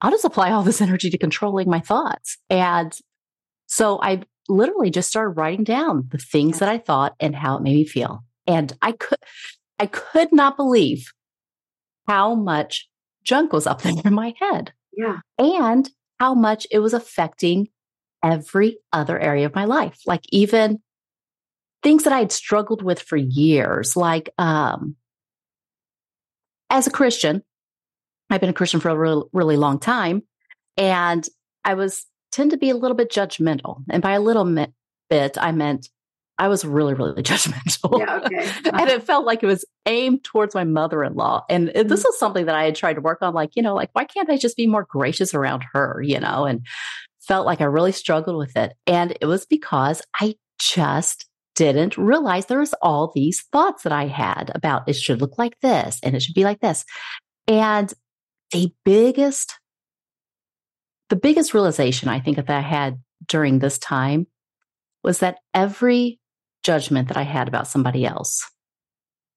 I'll 0.00 0.10
just 0.10 0.24
apply 0.24 0.50
all 0.50 0.62
this 0.62 0.80
energy 0.82 1.10
to 1.10 1.18
controlling 1.18 1.68
my 1.68 1.80
thoughts. 1.80 2.38
And 2.48 2.96
so 3.66 3.98
I 4.02 4.22
literally 4.48 4.90
just 4.90 5.08
started 5.08 5.30
writing 5.30 5.64
down 5.64 6.08
the 6.10 6.18
things 6.18 6.60
that 6.60 6.68
I 6.68 6.78
thought 6.78 7.14
and 7.18 7.34
how 7.34 7.56
it 7.56 7.62
made 7.62 7.74
me 7.74 7.84
feel. 7.84 8.24
And 8.46 8.72
I 8.80 8.92
could, 8.92 9.18
I 9.78 9.86
could 9.86 10.32
not 10.32 10.56
believe 10.56 11.12
how 12.06 12.34
much 12.34 12.88
junk 13.24 13.52
was 13.52 13.66
up 13.66 13.82
there 13.82 13.94
in 14.04 14.14
my 14.14 14.34
head. 14.40 14.72
Yeah. 14.96 15.18
And 15.38 15.90
how 16.18 16.34
much 16.34 16.66
it 16.70 16.78
was 16.78 16.94
affecting 16.94 17.68
every 18.22 18.78
other 18.92 19.18
area 19.18 19.46
of 19.46 19.54
my 19.54 19.64
life. 19.64 19.98
Like 20.06 20.22
even 20.30 20.80
things 21.82 22.04
that 22.04 22.12
I 22.12 22.18
had 22.18 22.32
struggled 22.32 22.82
with 22.82 23.00
for 23.00 23.16
years, 23.16 23.96
like, 23.96 24.30
um, 24.38 24.96
as 26.70 26.86
a 26.86 26.90
Christian, 26.90 27.42
I've 28.30 28.40
been 28.40 28.50
a 28.50 28.54
Christian 28.54 28.80
for 28.80 28.88
a 28.88 28.96
really, 28.96 29.22
really 29.32 29.56
long 29.56 29.78
time. 29.78 30.22
And 30.76 31.26
I 31.64 31.74
was 31.74 32.06
tend 32.32 32.50
to 32.50 32.56
be 32.56 32.70
a 32.70 32.76
little 32.76 32.96
bit 32.96 33.10
judgmental. 33.10 33.82
And 33.90 34.02
by 34.02 34.12
a 34.12 34.20
little 34.20 34.44
bit, 35.08 35.38
I 35.38 35.52
meant 35.52 35.88
I 36.38 36.48
was 36.48 36.64
really, 36.64 36.94
really 36.94 37.22
judgmental. 37.22 37.98
Yeah, 37.98 38.16
okay. 38.16 38.50
and 38.72 38.90
it 38.90 39.04
felt 39.04 39.24
like 39.24 39.42
it 39.42 39.46
was 39.46 39.64
aimed 39.86 40.24
towards 40.24 40.54
my 40.54 40.64
mother 40.64 41.02
in 41.02 41.14
law. 41.14 41.44
And 41.48 41.68
mm-hmm. 41.68 41.88
this 41.88 42.04
was 42.04 42.18
something 42.18 42.46
that 42.46 42.54
I 42.54 42.64
had 42.64 42.74
tried 42.74 42.94
to 42.94 43.00
work 43.00 43.18
on. 43.22 43.32
Like, 43.32 43.50
you 43.54 43.62
know, 43.62 43.74
like, 43.74 43.90
why 43.92 44.04
can't 44.04 44.28
I 44.28 44.36
just 44.36 44.56
be 44.56 44.66
more 44.66 44.84
gracious 44.84 45.34
around 45.34 45.64
her, 45.72 46.02
you 46.02 46.20
know? 46.20 46.44
And 46.44 46.66
felt 47.20 47.46
like 47.46 47.60
I 47.60 47.64
really 47.64 47.92
struggled 47.92 48.36
with 48.36 48.56
it. 48.56 48.74
And 48.86 49.16
it 49.20 49.26
was 49.26 49.46
because 49.46 50.02
I 50.20 50.36
just 50.58 51.25
didn't 51.56 51.98
realize 51.98 52.46
there 52.46 52.60
was 52.60 52.74
all 52.82 53.10
these 53.12 53.42
thoughts 53.50 53.82
that 53.82 53.92
I 53.92 54.06
had 54.06 54.52
about 54.54 54.88
it 54.88 54.94
should 54.94 55.20
look 55.20 55.38
like 55.38 55.58
this 55.60 55.98
and 56.02 56.14
it 56.14 56.22
should 56.22 56.34
be 56.34 56.44
like 56.44 56.60
this. 56.60 56.84
And 57.48 57.92
the 58.52 58.72
biggest 58.84 59.58
the 61.08 61.16
biggest 61.16 61.54
realization 61.54 62.08
I 62.08 62.20
think 62.20 62.36
that 62.36 62.50
I 62.50 62.60
had 62.60 63.00
during 63.28 63.58
this 63.58 63.78
time 63.78 64.26
was 65.04 65.20
that 65.20 65.38
every 65.54 66.18
judgment 66.64 67.08
that 67.08 67.16
I 67.16 67.22
had 67.22 67.46
about 67.46 67.68
somebody 67.68 68.04
else 68.04 68.44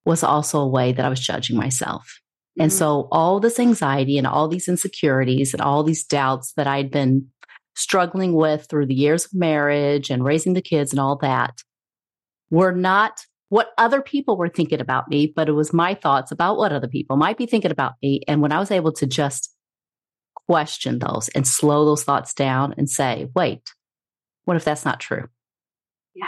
was 0.03 0.23
also 0.23 0.59
a 0.59 0.67
way 0.67 0.91
that 0.91 1.05
I 1.05 1.09
was 1.09 1.19
judging 1.19 1.57
myself. 1.57 2.03
Mm-hmm. 2.03 2.63
And 2.63 2.73
so 2.73 3.07
all 3.11 3.39
this 3.39 3.59
anxiety 3.59 4.17
and 4.17 4.25
all 4.25 4.47
these 4.47 4.67
insecurities 4.67 5.53
and 5.53 5.61
all 5.61 5.83
these 5.83 6.03
doubts 6.03 6.53
that 6.53 6.65
I'd 6.65 6.89
been 6.89 7.27
struggling 7.75 8.33
with 8.33 8.65
through 8.67 8.87
the 8.87 8.95
years 8.95 9.25
of 9.25 9.35
marriage 9.35 10.09
and 10.09 10.23
raising 10.23 10.53
the 10.53 10.61
kids 10.61 10.91
and 10.91 10.99
all 10.99 11.17
that 11.17 11.61
were 12.49 12.71
not 12.71 13.25
what 13.49 13.71
other 13.77 14.01
people 14.01 14.37
were 14.37 14.49
thinking 14.49 14.79
about 14.79 15.07
me, 15.09 15.31
but 15.35 15.49
it 15.49 15.53
was 15.53 15.73
my 15.73 15.95
thoughts 15.95 16.31
about 16.31 16.57
what 16.57 16.71
other 16.71 16.87
people 16.87 17.17
might 17.17 17.37
be 17.37 17.47
thinking 17.47 17.71
about 17.71 17.93
me. 18.01 18.21
And 18.27 18.41
when 18.41 18.51
I 18.51 18.59
was 18.59 18.71
able 18.71 18.91
to 18.93 19.07
just 19.07 19.53
question 20.47 20.99
those 20.99 21.29
and 21.29 21.47
slow 21.47 21.85
those 21.85 22.03
thoughts 22.03 22.33
down 22.33 22.75
and 22.77 22.89
say, 22.89 23.27
wait, 23.35 23.73
what 24.45 24.57
if 24.57 24.63
that's 24.63 24.85
not 24.85 24.99
true? 24.99 25.27
Yeah. 26.13 26.27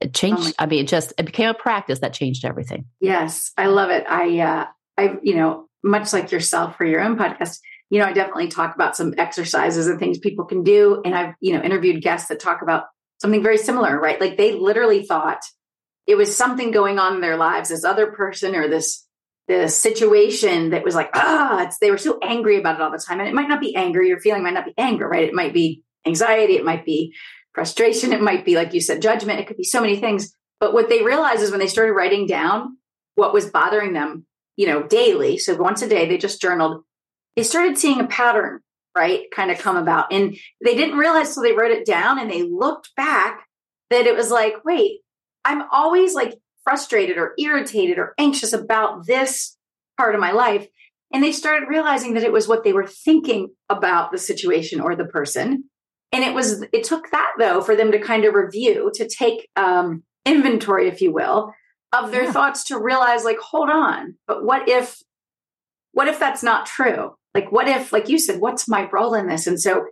It 0.00 0.14
changed. 0.14 0.48
Oh 0.48 0.52
I 0.58 0.66
mean, 0.66 0.84
it 0.84 0.88
just, 0.88 1.12
it 1.16 1.24
became 1.24 1.48
a 1.48 1.54
practice 1.54 2.00
that 2.00 2.12
changed 2.12 2.44
everything. 2.44 2.86
Yes. 3.00 3.52
I 3.56 3.66
love 3.66 3.90
it. 3.90 4.04
I, 4.08 4.38
uh, 4.40 4.66
I, 4.98 5.16
you 5.22 5.34
know, 5.34 5.68
much 5.82 6.12
like 6.12 6.30
yourself 6.30 6.76
for 6.76 6.84
your 6.84 7.00
own 7.00 7.16
podcast, 7.16 7.58
you 7.88 7.98
know, 7.98 8.06
I 8.06 8.12
definitely 8.12 8.48
talk 8.48 8.74
about 8.74 8.96
some 8.96 9.14
exercises 9.18 9.86
and 9.86 9.98
things 9.98 10.18
people 10.18 10.44
can 10.44 10.62
do. 10.62 11.00
And 11.04 11.14
I've, 11.14 11.34
you 11.40 11.52
know, 11.52 11.62
interviewed 11.62 12.02
guests 12.02 12.28
that 12.28 12.40
talk 12.40 12.62
about 12.62 12.84
something 13.22 13.42
very 13.42 13.56
similar, 13.56 13.98
right? 13.98 14.20
Like 14.20 14.36
they 14.36 14.52
literally 14.52 15.04
thought 15.04 15.40
it 16.06 16.16
was 16.16 16.36
something 16.36 16.72
going 16.72 16.98
on 16.98 17.14
in 17.14 17.20
their 17.20 17.36
lives, 17.36 17.70
this 17.70 17.84
other 17.84 18.08
person 18.08 18.54
or 18.54 18.68
this 18.68 19.06
the 19.48 19.68
situation 19.68 20.70
that 20.70 20.84
was 20.84 20.94
like, 20.94 21.10
ah, 21.14 21.64
it's 21.64 21.78
they 21.78 21.90
were 21.90 21.98
so 21.98 22.18
angry 22.22 22.58
about 22.58 22.76
it 22.76 22.82
all 22.82 22.92
the 22.92 22.98
time. 22.98 23.18
And 23.18 23.28
it 23.28 23.34
might 23.34 23.48
not 23.48 23.60
be 23.60 23.74
anger, 23.74 24.02
your 24.02 24.20
feeling 24.20 24.42
might 24.42 24.54
not 24.54 24.66
be 24.66 24.74
anger, 24.78 25.08
right? 25.08 25.24
It 25.24 25.34
might 25.34 25.52
be 25.52 25.82
anxiety, 26.06 26.56
it 26.56 26.64
might 26.64 26.84
be 26.84 27.14
frustration, 27.52 28.12
it 28.12 28.22
might 28.22 28.44
be, 28.44 28.54
like 28.54 28.72
you 28.72 28.80
said, 28.80 29.02
judgment, 29.02 29.40
it 29.40 29.46
could 29.46 29.56
be 29.56 29.64
so 29.64 29.80
many 29.80 29.96
things. 29.96 30.34
But 30.60 30.72
what 30.72 30.88
they 30.88 31.02
realized 31.02 31.42
is 31.42 31.50
when 31.50 31.60
they 31.60 31.66
started 31.66 31.92
writing 31.92 32.26
down 32.26 32.78
what 33.14 33.34
was 33.34 33.50
bothering 33.50 33.92
them, 33.92 34.26
you 34.56 34.66
know, 34.66 34.84
daily. 34.84 35.38
So 35.38 35.56
once 35.56 35.82
a 35.82 35.88
day, 35.88 36.08
they 36.08 36.18
just 36.18 36.40
journaled, 36.40 36.84
they 37.36 37.42
started 37.42 37.78
seeing 37.78 38.00
a 38.00 38.06
pattern, 38.06 38.60
right? 38.96 39.24
Kind 39.34 39.50
of 39.50 39.58
come 39.58 39.76
about. 39.76 40.12
And 40.12 40.36
they 40.64 40.74
didn't 40.74 40.98
realize 40.98 41.34
so 41.34 41.42
they 41.42 41.52
wrote 41.52 41.70
it 41.70 41.86
down 41.86 42.18
and 42.18 42.30
they 42.30 42.42
looked 42.42 42.94
back 42.96 43.46
that 43.90 44.06
it 44.06 44.16
was 44.16 44.30
like, 44.30 44.64
wait, 44.64 45.00
I'm 45.44 45.64
always 45.70 46.14
like 46.14 46.38
frustrated 46.64 47.18
or 47.18 47.34
irritated 47.38 47.98
or 47.98 48.14
anxious 48.18 48.52
about 48.52 49.06
this 49.06 49.56
part 49.96 50.14
of 50.14 50.20
my 50.20 50.32
life. 50.32 50.66
And 51.12 51.22
they 51.22 51.32
started 51.32 51.68
realizing 51.68 52.14
that 52.14 52.22
it 52.22 52.32
was 52.32 52.48
what 52.48 52.64
they 52.64 52.72
were 52.72 52.86
thinking 52.86 53.50
about 53.68 54.12
the 54.12 54.18
situation 54.18 54.80
or 54.80 54.96
the 54.96 55.04
person. 55.04 55.64
And 56.10 56.24
it 56.24 56.34
was, 56.34 56.64
it 56.72 56.84
took 56.84 57.10
that 57.10 57.32
though 57.38 57.60
for 57.60 57.76
them 57.76 57.92
to 57.92 57.98
kind 57.98 58.24
of 58.24 58.34
review, 58.34 58.90
to 58.94 59.08
take 59.08 59.48
um, 59.56 60.04
inventory, 60.24 60.88
if 60.88 61.00
you 61.00 61.12
will, 61.12 61.52
of 61.92 62.10
their 62.10 62.24
yeah. 62.24 62.32
thoughts 62.32 62.64
to 62.64 62.78
realize, 62.78 63.24
like, 63.24 63.38
hold 63.38 63.68
on, 63.68 64.14
but 64.26 64.44
what 64.44 64.68
if, 64.68 65.02
what 65.92 66.08
if 66.08 66.18
that's 66.18 66.42
not 66.42 66.64
true? 66.64 67.14
Like, 67.34 67.50
what 67.50 67.68
if, 67.68 67.92
like 67.92 68.08
you 68.08 68.18
said, 68.18 68.40
what's 68.40 68.68
my 68.68 68.88
role 68.90 69.14
in 69.14 69.26
this? 69.26 69.46
And 69.46 69.60
so 69.60 69.86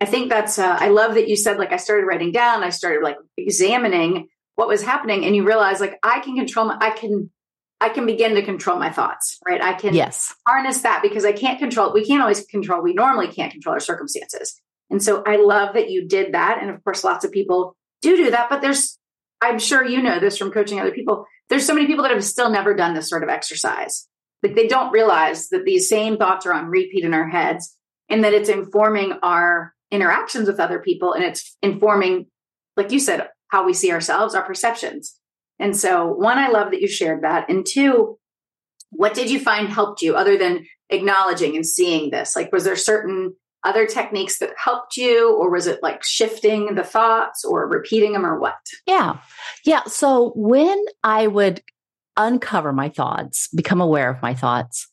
I 0.00 0.06
think 0.06 0.30
that's, 0.30 0.58
uh, 0.58 0.76
I 0.80 0.88
love 0.88 1.14
that 1.14 1.28
you 1.28 1.36
said, 1.36 1.58
like, 1.58 1.72
I 1.72 1.76
started 1.76 2.06
writing 2.06 2.32
down, 2.32 2.62
I 2.62 2.70
started 2.70 3.02
like 3.02 3.16
examining 3.36 4.28
what 4.56 4.68
was 4.68 4.82
happening 4.82 5.24
and 5.24 5.36
you 5.36 5.46
realize 5.46 5.80
like 5.80 5.98
I 6.02 6.20
can 6.20 6.34
control 6.34 6.66
my 6.66 6.76
I 6.80 6.90
can 6.90 7.30
I 7.78 7.90
can 7.90 8.06
begin 8.06 8.34
to 8.34 8.42
control 8.42 8.78
my 8.78 8.90
thoughts, 8.90 9.38
right? 9.46 9.62
I 9.62 9.74
can 9.74 9.94
yes. 9.94 10.34
harness 10.46 10.80
that 10.80 11.02
because 11.02 11.26
I 11.26 11.32
can't 11.32 11.58
control 11.58 11.92
we 11.92 12.04
can't 12.04 12.22
always 12.22 12.44
control 12.46 12.82
we 12.82 12.94
normally 12.94 13.28
can't 13.28 13.52
control 13.52 13.74
our 13.74 13.80
circumstances. 13.80 14.60
And 14.90 15.02
so 15.02 15.22
I 15.26 15.36
love 15.36 15.74
that 15.74 15.90
you 15.90 16.08
did 16.08 16.32
that 16.32 16.58
and 16.60 16.70
of 16.70 16.82
course 16.82 17.04
lots 17.04 17.24
of 17.24 17.30
people 17.30 17.76
do 18.02 18.16
do 18.16 18.30
that 18.30 18.50
but 18.50 18.62
there's 18.62 18.98
I'm 19.42 19.58
sure 19.58 19.84
you 19.84 20.02
know 20.02 20.18
this 20.18 20.38
from 20.38 20.50
coaching 20.50 20.80
other 20.80 20.90
people. 20.90 21.26
There's 21.50 21.66
so 21.66 21.74
many 21.74 21.86
people 21.86 22.02
that 22.04 22.12
have 22.12 22.24
still 22.24 22.50
never 22.50 22.74
done 22.74 22.94
this 22.94 23.08
sort 23.08 23.22
of 23.22 23.28
exercise. 23.28 24.08
Like 24.42 24.54
they 24.54 24.66
don't 24.66 24.92
realize 24.92 25.48
that 25.48 25.64
these 25.64 25.88
same 25.88 26.16
thoughts 26.16 26.46
are 26.46 26.52
on 26.52 26.66
repeat 26.66 27.04
in 27.04 27.14
our 27.14 27.28
heads 27.28 27.76
and 28.08 28.22
that 28.24 28.34
it's 28.34 28.48
informing 28.48 29.12
our 29.22 29.74
interactions 29.90 30.48
with 30.48 30.60
other 30.60 30.78
people 30.78 31.12
and 31.12 31.24
it's 31.24 31.56
informing 31.62 32.26
like 32.76 32.92
you 32.92 33.00
said 33.00 33.28
how 33.48 33.64
we 33.64 33.72
see 33.72 33.92
ourselves, 33.92 34.34
our 34.34 34.44
perceptions. 34.44 35.18
And 35.58 35.76
so, 35.76 36.06
one, 36.06 36.38
I 36.38 36.48
love 36.48 36.70
that 36.70 36.80
you 36.80 36.88
shared 36.88 37.22
that. 37.22 37.48
And 37.48 37.64
two, 37.66 38.18
what 38.90 39.14
did 39.14 39.30
you 39.30 39.40
find 39.40 39.68
helped 39.68 40.02
you 40.02 40.14
other 40.14 40.36
than 40.36 40.66
acknowledging 40.90 41.56
and 41.56 41.66
seeing 41.66 42.10
this? 42.10 42.36
Like, 42.36 42.52
was 42.52 42.64
there 42.64 42.76
certain 42.76 43.34
other 43.64 43.86
techniques 43.86 44.38
that 44.38 44.50
helped 44.62 44.96
you, 44.96 45.34
or 45.34 45.50
was 45.50 45.66
it 45.66 45.82
like 45.82 46.04
shifting 46.04 46.74
the 46.74 46.84
thoughts 46.84 47.44
or 47.44 47.66
repeating 47.66 48.12
them, 48.12 48.26
or 48.26 48.38
what? 48.38 48.54
Yeah. 48.86 49.18
Yeah. 49.64 49.84
So, 49.84 50.32
when 50.36 50.84
I 51.02 51.26
would 51.26 51.62
uncover 52.16 52.72
my 52.72 52.88
thoughts, 52.88 53.48
become 53.54 53.80
aware 53.80 54.10
of 54.10 54.22
my 54.22 54.34
thoughts, 54.34 54.88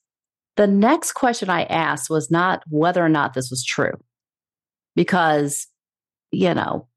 the 0.56 0.68
next 0.68 1.14
question 1.14 1.50
I 1.50 1.64
asked 1.64 2.10
was 2.10 2.30
not 2.30 2.64
whether 2.70 3.04
or 3.04 3.10
not 3.10 3.34
this 3.34 3.50
was 3.50 3.64
true, 3.66 3.94
because, 4.96 5.68
you 6.32 6.54
know, 6.54 6.88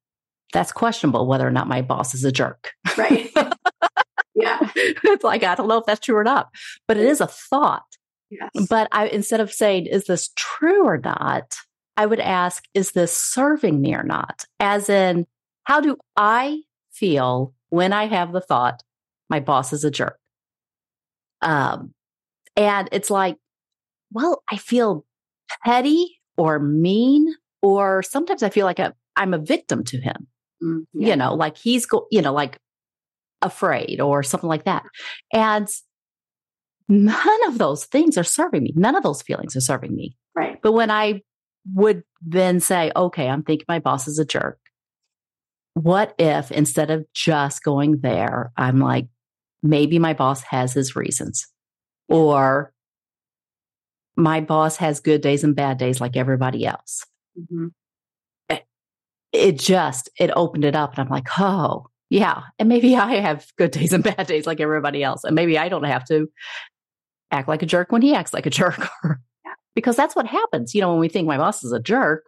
that's 0.53 0.73
questionable 0.73 1.27
whether 1.27 1.47
or 1.47 1.51
not 1.51 1.69
my 1.69 1.83
boss 1.83 2.15
is 2.15 2.25
a 2.25 2.33
jerk. 2.33 2.73
Right. 2.97 3.31
yeah. 4.35 4.59
It's 4.75 5.25
like, 5.25 5.43
I 5.43 5.55
don't 5.55 5.69
know 5.69 5.79
if 5.79 5.87
that's 5.87 6.05
true 6.05 6.17
or 6.17 6.25
not, 6.25 6.49
but 6.87 6.97
it 6.97 7.07
is 7.07 7.21
a 7.21 7.27
thought. 7.27 7.85
Yes. 8.31 8.51
But 8.69 8.89
I, 8.93 9.07
instead 9.09 9.41
of 9.41 9.53
saying, 9.53 9.87
is 9.87 10.07
this 10.07 10.31
true 10.37 10.85
or 10.85 10.99
not? 10.99 11.55
I 11.97 12.07
would 12.07 12.21
ask, 12.21 12.65
is 12.75 12.93
this 12.93 13.17
serving 13.17 13.81
me 13.81 13.95
or 13.95 14.03
not? 14.03 14.45
As 14.61 14.89
in, 14.89 15.27
how 15.65 15.81
do 15.81 15.97
I 16.17 16.63
feel 16.93 17.55
when 17.69 17.93
I 17.93 18.07
have 18.07 18.33
the 18.33 18.41
thought, 18.41 18.83
my 19.29 19.41
boss 19.41 19.73
is 19.73 19.85
a 19.85 19.91
jerk? 19.91 20.19
Um, 21.43 21.93
and 22.57 22.89
it's 22.93 23.11
like, 23.11 23.37
well, 24.13 24.43
I 24.51 24.57
feel 24.57 25.05
petty 25.65 26.19
or 26.37 26.59
mean, 26.59 27.35
or 27.63 28.03
sometimes 28.03 28.43
I 28.43 28.51
feel 28.51 28.67
like 28.67 28.81
i 28.81 28.93
I'm 29.19 29.33
a 29.33 29.39
victim 29.39 29.83
to 29.85 29.99
him. 29.99 30.27
Mm, 30.63 30.87
yeah. 30.93 31.09
You 31.09 31.17
know, 31.17 31.35
like 31.35 31.57
he's 31.57 31.87
go, 31.87 32.07
you 32.11 32.21
know, 32.21 32.33
like 32.33 32.59
afraid 33.43 34.01
or 34.01 34.23
something 34.23 34.49
like 34.49 34.65
that. 34.65 34.85
And 35.33 35.69
none 36.89 37.49
of 37.49 37.59
those 37.59 37.87
things 37.87 38.19
are 38.19 38.25
serving 38.25 38.63
me. 38.63 38.73
None 38.77 38.95
of 38.95 39.03
those 39.03 39.23
feelings 39.23 39.57
are 39.57 39.61
serving 39.61 39.95
me. 39.95 40.17
Right. 40.35 40.61
But 40.63 40.73
when 40.73 40.91
I 40.91 41.23
would 41.75 42.03
then 42.21 42.61
say, 42.61 42.93
okay, 42.95 43.29
I'm 43.29 43.43
thinking 43.43 43.65
my 43.69 43.79
boss 43.79 44.07
is 44.07 44.19
a 44.19 44.25
jerk. 44.25 44.59
What 45.75 46.15
if 46.19 46.53
instead 46.53 46.91
of 46.91 47.05
just 47.13 47.63
going 47.63 48.01
there, 48.01 48.53
I'm 48.57 48.79
like, 48.79 49.07
maybe 49.69 49.99
my 49.99 50.15
boss 50.15 50.43
has 50.43 50.73
his 50.73 50.97
reasons. 50.97 51.47
Or 52.09 52.73
my 54.17 54.41
boss 54.41 54.77
has 54.77 55.01
good 55.01 55.21
days 55.21 55.45
and 55.45 55.55
bad 55.55 55.79
days 55.79 56.01
like 56.01 56.17
everybody 56.17 56.67
else. 56.67 57.05
Mm-hmm. 57.39 57.69
It 59.33 59.59
just 59.59 60.09
it 60.19 60.31
opened 60.35 60.65
it 60.65 60.75
up 60.75 60.93
and 60.93 61.01
i'm 61.01 61.11
like 61.11 61.27
oh 61.39 61.89
yeah 62.09 62.45
and 62.59 62.71
maybe 62.71 62.97
i 62.97 63.17
have 63.17 63.47
good 63.59 63.71
days 63.71 63.93
and 63.93 64.03
bad 64.03 64.27
days 64.27 64.47
like 64.47 64.61
everybody 64.61 65.03
else 65.03 65.25
and 65.25 65.35
maybe 65.35 65.59
i 65.59 65.69
don't 65.69 65.85
have 65.85 66.07
to 66.07 66.29
act 67.31 67.47
like 67.47 67.63
a 67.63 67.67
jerk 67.67 67.93
when 67.93 68.03
he 68.03 68.15
acts 68.15 68.33
like 68.33 68.47
a 68.47 68.51
jerk. 68.51 68.89
Because 69.75 69.95
that's 69.95 70.17
what 70.17 70.27
happens 70.27 70.75
you 70.75 70.81
know 70.81 70.89
when 70.89 71.01
we 71.01 71.09
think 71.11 71.29
my 71.29 71.37
boss 71.37 71.63
is 71.63 71.71
a 71.71 71.79
jerk 71.79 72.25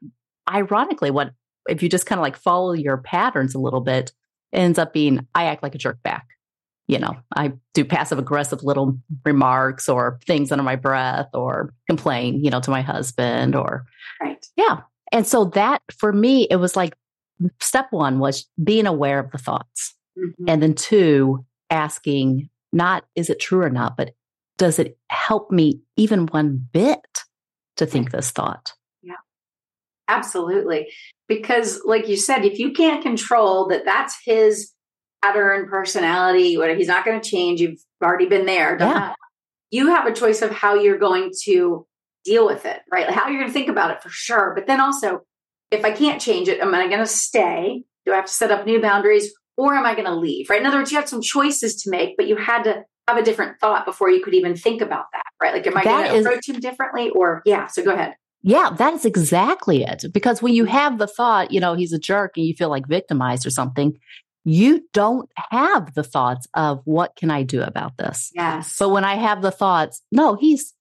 ironically 0.50 1.10
what 1.10 1.30
if 1.66 1.82
you 1.82 1.88
just 1.88 2.04
kind 2.04 2.18
of 2.18 2.22
like 2.22 2.36
follow 2.36 2.74
your 2.74 2.98
patterns 2.98 3.54
a 3.54 3.58
little 3.58 3.80
bit 3.80 4.12
ends 4.52 4.78
up 4.78 4.92
being 4.92 5.26
i 5.34 5.44
act 5.44 5.62
like 5.62 5.74
a 5.74 5.78
jerk 5.78 5.96
back 6.02 6.26
you 6.88 6.98
know 6.98 7.14
i 7.36 7.52
do 7.74 7.84
passive 7.84 8.18
aggressive 8.18 8.64
little 8.64 8.98
remarks 9.24 9.88
or 9.88 10.18
things 10.26 10.50
under 10.50 10.64
my 10.64 10.74
breath 10.76 11.28
or 11.34 11.72
complain 11.86 12.42
you 12.42 12.50
know 12.50 12.60
to 12.60 12.70
my 12.70 12.82
husband 12.82 13.54
or 13.54 13.86
right 14.20 14.46
yeah 14.56 14.80
and 15.12 15.26
so 15.26 15.46
that 15.46 15.82
for 15.92 16.12
me, 16.12 16.46
it 16.50 16.56
was 16.56 16.76
like 16.76 16.94
step 17.60 17.86
one 17.90 18.18
was 18.18 18.48
being 18.62 18.86
aware 18.86 19.18
of 19.18 19.30
the 19.30 19.38
thoughts. 19.38 19.94
Mm-hmm. 20.18 20.48
And 20.48 20.62
then 20.62 20.74
two, 20.74 21.44
asking 21.70 22.48
not 22.72 23.04
is 23.14 23.30
it 23.30 23.40
true 23.40 23.62
or 23.62 23.70
not, 23.70 23.96
but 23.96 24.14
does 24.58 24.78
it 24.78 24.98
help 25.08 25.50
me 25.50 25.80
even 25.96 26.26
one 26.26 26.68
bit 26.72 27.24
to 27.76 27.86
think 27.86 28.10
this 28.10 28.30
thought? 28.30 28.74
Yeah, 29.02 29.14
absolutely. 30.08 30.88
Because, 31.28 31.80
like 31.84 32.08
you 32.08 32.16
said, 32.16 32.44
if 32.44 32.58
you 32.58 32.72
can't 32.72 33.02
control 33.02 33.68
that, 33.68 33.84
that's 33.84 34.16
his 34.24 34.72
pattern, 35.22 35.68
personality, 35.68 36.56
whatever, 36.56 36.78
he's 36.78 36.88
not 36.88 37.04
going 37.04 37.20
to 37.20 37.28
change. 37.28 37.60
You've 37.60 37.80
already 38.02 38.26
been 38.26 38.46
there. 38.46 38.76
Yeah. 38.78 39.14
You 39.70 39.88
have 39.88 40.06
a 40.06 40.12
choice 40.12 40.42
of 40.42 40.50
how 40.50 40.74
you're 40.74 40.98
going 40.98 41.32
to 41.44 41.86
deal 42.24 42.46
with 42.46 42.64
it, 42.64 42.80
right? 42.90 43.08
How 43.10 43.28
you're 43.28 43.40
going 43.40 43.50
to 43.50 43.52
think 43.52 43.68
about 43.68 43.90
it 43.90 44.02
for 44.02 44.08
sure. 44.08 44.52
But 44.54 44.66
then 44.66 44.80
also, 44.80 45.22
if 45.70 45.84
I 45.84 45.90
can't 45.92 46.20
change 46.20 46.48
it, 46.48 46.60
am 46.60 46.74
I 46.74 46.86
going 46.86 46.98
to 47.00 47.06
stay? 47.06 47.82
Do 48.06 48.12
I 48.12 48.16
have 48.16 48.26
to 48.26 48.32
set 48.32 48.50
up 48.50 48.64
new 48.64 48.80
boundaries 48.80 49.32
or 49.56 49.74
am 49.74 49.84
I 49.84 49.94
going 49.94 50.06
to 50.06 50.14
leave, 50.14 50.48
right? 50.48 50.60
In 50.60 50.66
other 50.66 50.78
words, 50.78 50.90
you 50.90 50.98
had 50.98 51.08
some 51.08 51.20
choices 51.20 51.82
to 51.82 51.90
make, 51.90 52.16
but 52.16 52.26
you 52.26 52.36
had 52.36 52.62
to 52.62 52.84
have 53.08 53.18
a 53.18 53.22
different 53.22 53.58
thought 53.60 53.84
before 53.84 54.10
you 54.10 54.22
could 54.22 54.34
even 54.34 54.54
think 54.54 54.80
about 54.80 55.06
that, 55.12 55.24
right? 55.42 55.52
Like, 55.52 55.66
am 55.66 55.76
I 55.76 55.84
going 55.84 56.10
to 56.10 56.18
approach 56.20 56.48
him 56.48 56.60
differently 56.60 57.10
or, 57.10 57.42
yeah, 57.44 57.66
so 57.66 57.84
go 57.84 57.92
ahead. 57.92 58.14
Yeah, 58.42 58.70
that 58.78 58.94
is 58.94 59.04
exactly 59.04 59.82
it. 59.82 60.04
Because 60.12 60.40
when 60.40 60.54
you 60.54 60.64
have 60.64 60.98
the 60.98 61.08
thought, 61.08 61.50
you 61.50 61.60
know, 61.60 61.74
he's 61.74 61.92
a 61.92 61.98
jerk 61.98 62.36
and 62.36 62.46
you 62.46 62.54
feel 62.54 62.70
like 62.70 62.86
victimized 62.86 63.44
or 63.44 63.50
something, 63.50 63.98
you 64.44 64.88
don't 64.92 65.30
have 65.50 65.94
the 65.94 66.02
thoughts 66.02 66.46
of 66.54 66.80
what 66.84 67.16
can 67.16 67.30
I 67.30 67.42
do 67.42 67.62
about 67.62 67.96
this? 67.96 68.30
Yes. 68.34 68.76
But 68.78 68.90
when 68.90 69.04
I 69.04 69.16
have 69.16 69.42
the 69.42 69.50
thoughts, 69.50 70.02
no, 70.10 70.34
he's, 70.34 70.74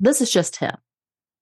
this 0.00 0.20
is 0.20 0.30
just 0.30 0.56
him. 0.56 0.74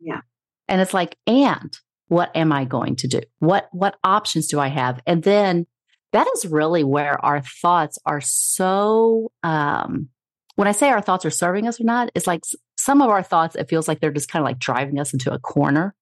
Yeah. 0.00 0.20
And 0.68 0.80
it's 0.80 0.94
like, 0.94 1.16
and 1.26 1.76
what 2.08 2.30
am 2.36 2.52
I 2.52 2.64
going 2.64 2.96
to 2.96 3.08
do? 3.08 3.20
What, 3.38 3.68
what 3.72 3.96
options 4.04 4.48
do 4.48 4.60
I 4.60 4.68
have? 4.68 5.00
And 5.06 5.22
then 5.22 5.66
that 6.12 6.26
is 6.34 6.46
really 6.46 6.84
where 6.84 7.22
our 7.24 7.40
thoughts 7.40 7.98
are 8.04 8.20
so, 8.20 9.32
um, 9.42 10.08
when 10.56 10.68
I 10.68 10.72
say 10.72 10.90
our 10.90 11.00
thoughts 11.00 11.24
are 11.24 11.30
serving 11.30 11.66
us 11.66 11.80
or 11.80 11.84
not, 11.84 12.10
it's 12.14 12.26
like 12.26 12.42
some 12.76 13.00
of 13.00 13.08
our 13.08 13.22
thoughts, 13.22 13.56
it 13.56 13.70
feels 13.70 13.88
like 13.88 14.00
they're 14.00 14.12
just 14.12 14.28
kind 14.28 14.42
of 14.42 14.44
like 14.44 14.58
driving 14.58 14.98
us 14.98 15.14
into 15.14 15.32
a 15.32 15.38
corner. 15.38 15.94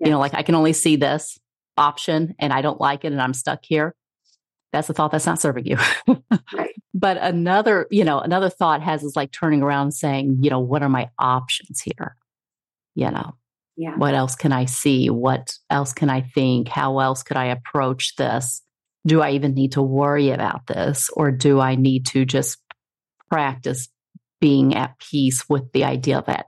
Yes. 0.00 0.06
You 0.06 0.12
know, 0.12 0.18
like 0.18 0.32
I 0.32 0.42
can 0.42 0.54
only 0.54 0.72
see 0.72 0.96
this 0.96 1.38
option 1.76 2.34
and 2.38 2.52
I 2.52 2.62
don't 2.62 2.80
like 2.80 3.04
it 3.04 3.12
and 3.12 3.20
I'm 3.20 3.34
stuck 3.34 3.60
here. 3.62 3.94
That's 4.72 4.90
a 4.90 4.94
thought 4.94 5.10
that's 5.10 5.26
not 5.26 5.40
serving 5.40 5.66
you. 5.66 5.78
right. 6.54 6.74
But 6.94 7.16
another, 7.18 7.86
you 7.90 8.04
know, 8.04 8.18
another 8.18 8.50
thought 8.50 8.82
has 8.82 9.02
is 9.02 9.16
like 9.16 9.32
turning 9.32 9.62
around 9.62 9.92
saying, 9.92 10.38
you 10.40 10.50
know, 10.50 10.60
what 10.60 10.82
are 10.82 10.88
my 10.88 11.10
options 11.18 11.80
here? 11.80 12.16
You 12.94 13.10
know, 13.10 13.34
yeah. 13.76 13.96
what 13.96 14.14
else 14.14 14.34
can 14.34 14.52
I 14.52 14.64
see? 14.64 15.08
What 15.08 15.54
else 15.70 15.92
can 15.92 16.10
I 16.10 16.22
think? 16.22 16.68
How 16.68 16.98
else 16.98 17.22
could 17.22 17.36
I 17.36 17.46
approach 17.46 18.16
this? 18.16 18.62
Do 19.06 19.22
I 19.22 19.30
even 19.30 19.54
need 19.54 19.72
to 19.72 19.82
worry 19.82 20.30
about 20.30 20.66
this? 20.66 21.08
Or 21.14 21.30
do 21.30 21.60
I 21.60 21.76
need 21.76 22.06
to 22.06 22.24
just 22.24 22.58
practice 23.30 23.88
being 24.40 24.74
at 24.74 24.98
peace 24.98 25.48
with 25.48 25.70
the 25.72 25.84
idea 25.84 26.22
that 26.26 26.46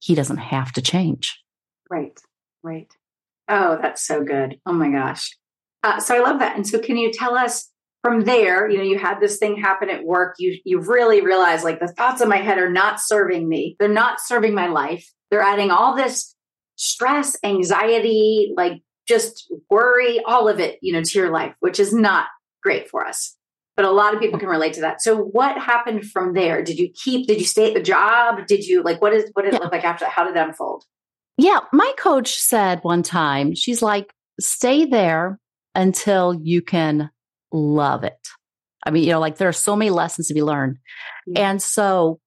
he 0.00 0.14
doesn't 0.14 0.38
have 0.38 0.72
to 0.72 0.82
change? 0.82 1.38
Right, 1.90 2.18
right. 2.62 2.90
Oh, 3.48 3.78
that's 3.80 4.04
so 4.04 4.24
good. 4.24 4.58
Oh 4.64 4.72
my 4.72 4.90
gosh. 4.90 5.36
Uh, 5.82 5.98
so 5.98 6.16
I 6.16 6.20
love 6.20 6.38
that. 6.40 6.56
And 6.56 6.66
so, 6.66 6.78
can 6.78 6.96
you 6.96 7.12
tell 7.12 7.36
us 7.36 7.70
from 8.02 8.22
there? 8.22 8.68
You 8.68 8.78
know, 8.78 8.84
you 8.84 8.98
had 8.98 9.20
this 9.20 9.38
thing 9.38 9.56
happen 9.56 9.90
at 9.90 10.04
work. 10.04 10.36
You 10.38 10.58
you 10.64 10.80
really 10.80 11.20
realized 11.20 11.64
like 11.64 11.80
the 11.80 11.88
thoughts 11.88 12.20
in 12.20 12.28
my 12.28 12.38
head 12.38 12.58
are 12.58 12.70
not 12.70 13.00
serving 13.00 13.48
me. 13.48 13.76
They're 13.78 13.88
not 13.88 14.20
serving 14.20 14.54
my 14.54 14.68
life. 14.68 15.10
They're 15.30 15.42
adding 15.42 15.70
all 15.70 15.96
this 15.96 16.34
stress, 16.76 17.36
anxiety, 17.44 18.52
like 18.56 18.82
just 19.08 19.52
worry, 19.70 20.20
all 20.24 20.48
of 20.48 20.60
it, 20.60 20.78
you 20.82 20.92
know, 20.92 21.02
to 21.02 21.18
your 21.18 21.30
life, 21.30 21.54
which 21.60 21.80
is 21.80 21.92
not 21.92 22.26
great 22.62 22.88
for 22.88 23.06
us. 23.06 23.36
But 23.76 23.86
a 23.86 23.90
lot 23.90 24.14
of 24.14 24.20
people 24.20 24.38
can 24.38 24.48
relate 24.48 24.74
to 24.74 24.80
that. 24.82 25.00
So 25.02 25.16
what 25.16 25.58
happened 25.58 26.04
from 26.04 26.34
there? 26.34 26.62
Did 26.62 26.78
you 26.78 26.90
keep, 26.92 27.26
did 27.26 27.38
you 27.38 27.46
stay 27.46 27.68
at 27.68 27.74
the 27.74 27.82
job? 27.82 28.46
Did 28.46 28.66
you 28.66 28.82
like, 28.82 29.00
what 29.00 29.12
is, 29.12 29.30
what 29.32 29.42
did 29.42 29.52
yeah. 29.52 29.60
it 29.60 29.62
look 29.62 29.72
like 29.72 29.84
after 29.84 30.04
that? 30.04 30.12
How 30.12 30.24
did 30.24 30.36
that 30.36 30.48
unfold? 30.48 30.84
Yeah. 31.38 31.60
My 31.72 31.92
coach 31.96 32.34
said 32.34 32.80
one 32.82 33.02
time, 33.02 33.54
she's 33.54 33.80
like, 33.80 34.12
stay 34.38 34.84
there 34.84 35.38
until 35.74 36.34
you 36.34 36.62
can 36.62 37.10
love 37.52 38.04
it. 38.04 38.28
I 38.84 38.90
mean, 38.90 39.04
you 39.04 39.10
know, 39.10 39.20
like 39.20 39.36
there 39.36 39.48
are 39.48 39.52
so 39.52 39.76
many 39.76 39.90
lessons 39.90 40.28
to 40.28 40.34
be 40.34 40.42
learned. 40.42 40.78
Yeah. 41.26 41.50
And 41.50 41.62
so 41.62 42.18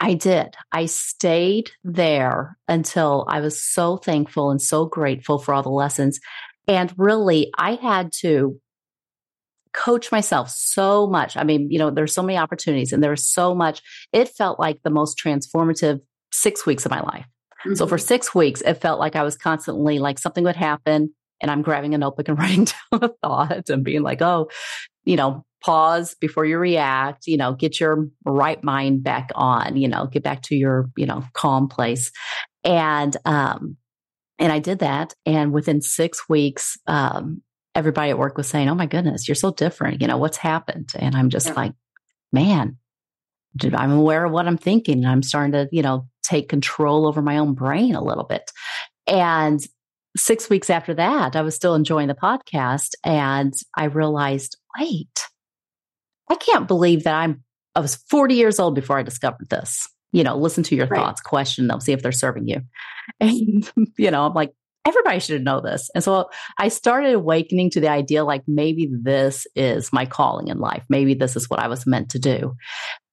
I 0.00 0.14
did. 0.14 0.54
I 0.72 0.86
stayed 0.86 1.70
there 1.82 2.56
until 2.68 3.26
I 3.28 3.40
was 3.40 3.60
so 3.60 3.96
thankful 3.96 4.50
and 4.50 4.60
so 4.60 4.86
grateful 4.86 5.38
for 5.38 5.54
all 5.54 5.62
the 5.62 5.70
lessons. 5.70 6.20
And 6.66 6.92
really, 6.96 7.50
I 7.56 7.74
had 7.74 8.12
to 8.20 8.58
coach 9.72 10.10
myself 10.10 10.50
so 10.50 11.06
much. 11.06 11.36
I 11.36 11.44
mean, 11.44 11.70
you 11.70 11.78
know, 11.78 11.90
there's 11.90 12.14
so 12.14 12.22
many 12.22 12.38
opportunities 12.38 12.92
and 12.92 13.02
there 13.02 13.10
was 13.10 13.28
so 13.28 13.54
much. 13.54 13.82
It 14.12 14.28
felt 14.28 14.58
like 14.58 14.82
the 14.82 14.90
most 14.90 15.18
transformative 15.18 16.00
six 16.32 16.64
weeks 16.64 16.84
of 16.84 16.90
my 16.90 17.00
life. 17.00 17.26
Mm-hmm. 17.66 17.74
So 17.74 17.86
for 17.86 17.96
mm-hmm. 17.96 18.06
six 18.06 18.34
weeks, 18.34 18.60
it 18.62 18.74
felt 18.74 19.00
like 19.00 19.16
I 19.16 19.22
was 19.22 19.36
constantly 19.36 19.98
like 19.98 20.18
something 20.18 20.44
would 20.44 20.56
happen 20.56 21.14
and 21.40 21.50
I'm 21.50 21.62
grabbing 21.62 21.94
a 21.94 21.98
notebook 21.98 22.28
and 22.28 22.38
writing 22.38 22.64
down 22.64 23.00
a 23.02 23.08
thought 23.22 23.68
and 23.68 23.84
being 23.84 24.02
like, 24.02 24.22
oh, 24.22 24.48
you 25.04 25.16
know, 25.16 25.44
pause 25.62 26.14
before 26.20 26.44
you 26.44 26.58
react, 26.58 27.26
you 27.26 27.36
know, 27.36 27.54
get 27.54 27.80
your 27.80 28.08
right 28.24 28.62
mind 28.62 29.02
back 29.02 29.30
on, 29.34 29.76
you 29.76 29.88
know, 29.88 30.06
get 30.06 30.22
back 30.22 30.42
to 30.42 30.54
your, 30.54 30.90
you 30.96 31.06
know, 31.06 31.24
calm 31.32 31.68
place. 31.68 32.12
And, 32.64 33.16
um, 33.24 33.76
and 34.38 34.52
I 34.52 34.58
did 34.58 34.80
that. 34.80 35.14
And 35.24 35.52
within 35.52 35.80
six 35.80 36.28
weeks, 36.28 36.76
um, 36.86 37.42
everybody 37.74 38.10
at 38.10 38.18
work 38.18 38.36
was 38.36 38.48
saying, 38.48 38.68
Oh 38.68 38.74
my 38.74 38.86
goodness, 38.86 39.28
you're 39.28 39.34
so 39.34 39.52
different. 39.52 40.00
You 40.00 40.08
know, 40.08 40.16
what's 40.16 40.36
happened? 40.36 40.90
And 40.98 41.14
I'm 41.14 41.30
just 41.30 41.48
yeah. 41.48 41.54
like, 41.54 41.72
man, 42.32 42.78
I'm 43.62 43.92
aware 43.92 44.24
of 44.24 44.32
what 44.32 44.46
I'm 44.46 44.58
thinking. 44.58 45.04
I'm 45.06 45.22
starting 45.22 45.52
to, 45.52 45.68
you 45.70 45.82
know, 45.82 46.08
take 46.22 46.48
control 46.48 47.06
over 47.06 47.22
my 47.22 47.38
own 47.38 47.54
brain 47.54 47.94
a 47.94 48.02
little 48.02 48.24
bit. 48.24 48.50
And 49.06 49.60
six 50.16 50.48
weeks 50.48 50.70
after 50.70 50.94
that, 50.94 51.36
I 51.36 51.42
was 51.42 51.54
still 51.54 51.74
enjoying 51.74 52.08
the 52.08 52.14
podcast 52.14 52.90
and 53.04 53.52
I 53.76 53.84
realized, 53.84 54.56
wait, 54.78 55.28
I 56.30 56.36
can't 56.36 56.68
believe 56.68 57.04
that 57.04 57.14
I'm, 57.14 57.42
I 57.74 57.80
was 57.80 57.96
40 57.96 58.34
years 58.34 58.58
old 58.58 58.74
before 58.74 58.98
I 58.98 59.02
discovered 59.02 59.48
this. 59.50 59.88
You 60.12 60.22
know, 60.22 60.36
listen 60.36 60.62
to 60.64 60.76
your 60.76 60.86
right. 60.86 60.98
thoughts, 60.98 61.20
question 61.20 61.66
them, 61.66 61.80
see 61.80 61.92
if 61.92 62.02
they're 62.02 62.12
serving 62.12 62.48
you. 62.48 62.60
And, 63.20 63.70
you 63.98 64.10
know, 64.10 64.24
I'm 64.24 64.32
like, 64.32 64.54
everybody 64.86 65.18
should 65.18 65.44
know 65.44 65.60
this. 65.60 65.90
And 65.94 66.02
so 66.02 66.30
I 66.58 66.68
started 66.68 67.14
awakening 67.14 67.70
to 67.70 67.80
the 67.80 67.88
idea 67.88 68.24
like 68.24 68.42
maybe 68.46 68.88
this 68.90 69.46
is 69.54 69.92
my 69.92 70.06
calling 70.06 70.48
in 70.48 70.58
life. 70.58 70.84
Maybe 70.88 71.14
this 71.14 71.36
is 71.36 71.50
what 71.50 71.60
I 71.60 71.68
was 71.68 71.86
meant 71.86 72.10
to 72.10 72.18
do. 72.18 72.54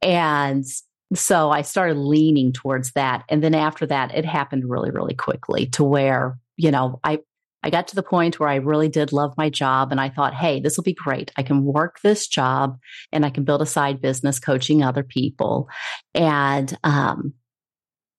And 0.01 0.65
so 1.13 1.49
I 1.49 1.61
started 1.61 1.97
leaning 1.97 2.53
towards 2.53 2.91
that. 2.93 3.23
And 3.29 3.43
then 3.43 3.55
after 3.55 3.85
that, 3.87 4.15
it 4.15 4.25
happened 4.25 4.69
really, 4.69 4.91
really 4.91 5.13
quickly 5.13 5.65
to 5.67 5.83
where, 5.83 6.37
you 6.61 6.69
know, 6.69 6.99
I, 7.03 7.19
I 7.63 7.71
got 7.71 7.87
to 7.87 7.95
the 7.95 8.03
point 8.03 8.39
where 8.39 8.49
I 8.49 8.55
really 8.55 8.87
did 8.87 9.11
love 9.11 9.33
my 9.35 9.49
job 9.49 9.91
and 9.91 9.99
I 9.99 10.09
thought, 10.09 10.35
hey, 10.35 10.59
this 10.59 10.77
will 10.77 10.83
be 10.83 10.93
great. 10.93 11.31
I 11.35 11.43
can 11.43 11.63
work 11.63 11.99
this 12.01 12.27
job 12.27 12.77
and 13.11 13.25
I 13.25 13.31
can 13.31 13.43
build 13.43 13.63
a 13.63 13.65
side 13.65 13.99
business 13.99 14.39
coaching 14.39 14.83
other 14.83 15.03
people. 15.03 15.69
And, 16.13 16.75
um, 16.83 17.33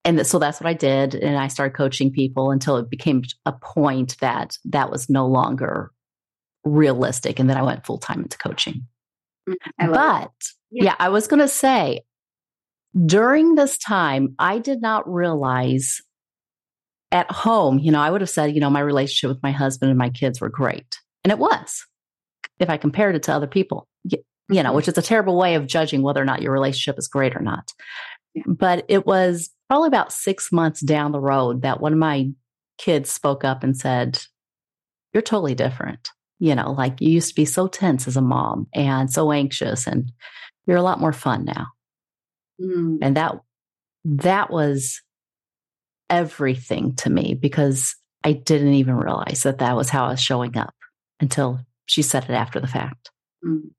and 0.05 0.27
so 0.27 0.41
that's 0.41 0.61
what 0.61 0.69
I 0.69 0.75
did. 0.75 1.15
And 1.15 1.39
I 1.39 1.47
started 1.47 1.77
coaching 1.77 2.11
people 2.11 2.51
until 2.51 2.77
it 2.79 2.91
became 2.91 3.23
a 3.47 3.53
point 3.53 4.17
that 4.21 4.59
that 4.65 4.91
was 4.91 5.09
no 5.09 5.29
longer 5.29 5.93
realistic. 6.65 7.39
And 7.39 7.49
then 7.49 7.57
I 7.57 7.63
went 7.63 7.87
full 7.87 7.99
time 7.99 8.23
into 8.23 8.39
coaching. 8.39 8.89
Mm, 9.49 9.93
but 9.93 10.31
yeah. 10.73 10.85
yeah, 10.85 10.95
I 10.99 11.11
was 11.11 11.29
going 11.29 11.41
to 11.41 11.49
say 11.49 12.01
during 13.07 13.55
this 13.55 13.79
time, 13.79 14.35
I 14.41 14.59
did 14.59 14.83
not 14.83 15.09
realize 15.09 16.01
at 17.13 17.31
home, 17.31 17.79
you 17.79 17.93
know, 17.93 18.01
I 18.01 18.11
would 18.11 18.23
have 18.23 18.31
said, 18.31 18.55
you 18.55 18.61
know, 18.61 18.71
my 18.71 18.81
relationship 18.81 19.35
with 19.35 19.43
my 19.43 19.53
husband 19.53 19.91
and 19.91 19.99
my 19.99 20.11
kids 20.11 20.41
were 20.41 20.49
great. 20.49 20.99
And 21.23 21.31
it 21.31 21.39
was 21.39 21.85
if 22.59 22.71
I 22.71 22.77
compared 22.77 23.15
it 23.15 23.25
to 23.25 23.33
other 23.33 23.47
people, 23.47 23.87
you, 24.05 24.19
know, 24.49 24.63
mm-hmm. 24.63 24.75
which 24.75 24.89
is 24.89 24.97
a 24.97 25.03
terrible 25.03 25.37
way 25.37 25.55
of 25.55 25.67
judging 25.67 26.03
whether 26.03 26.21
or 26.21 26.25
not 26.25 26.43
your 26.43 26.53
relationship 26.53 26.99
is 26.99 27.09
great 27.09 27.37
or 27.37 27.41
not. 27.41 27.73
Yeah. 28.35 28.45
But 28.47 28.85
it 28.89 29.07
was 29.07 29.51
probably 29.69 29.89
about 29.89 30.13
six 30.13 30.51
months 30.51 30.81
down 30.81 31.13
the 31.13 31.21
road 31.21 31.63
that 31.63 31.81
one 31.81 31.93
of 31.93 31.99
my 31.99 32.31
kids 32.79 33.11
spoke 33.11 33.45
up 33.45 33.63
and 33.63 33.77
said, 33.77 34.21
You're 35.13 35.23
totally 35.23 35.55
different. 35.55 36.11
You 36.39 36.55
know, 36.55 36.73
like 36.73 37.01
you 37.01 37.11
used 37.11 37.29
to 37.29 37.35
be 37.35 37.45
so 37.45 37.69
tense 37.69 38.09
as 38.09 38.17
a 38.17 38.23
mom 38.23 38.67
and 38.75 39.11
so 39.11 39.31
anxious, 39.31 39.87
and 39.87 40.11
you're 40.67 40.77
a 40.77 40.83
lot 40.83 40.99
more 40.99 41.13
fun 41.13 41.45
now. 41.45 41.67
Mm. 42.61 42.99
And 43.01 43.17
that 43.17 43.37
that 44.05 44.51
was 44.51 45.01
everything 46.13 46.95
to 46.97 47.11
me 47.11 47.35
because 47.35 47.97
I 48.23 48.33
didn't 48.33 48.75
even 48.75 48.97
realize 48.97 49.43
that 49.45 49.59
that 49.59 49.75
was 49.75 49.89
how 49.89 50.05
I 50.05 50.11
was 50.11 50.21
showing 50.21 50.57
up 50.59 50.75
until 51.19 51.61
she 51.87 52.03
said 52.03 52.25
it 52.25 52.31
after 52.31 52.61
the 52.61 52.69
fact. 52.69 53.11
Mm. 53.45 53.71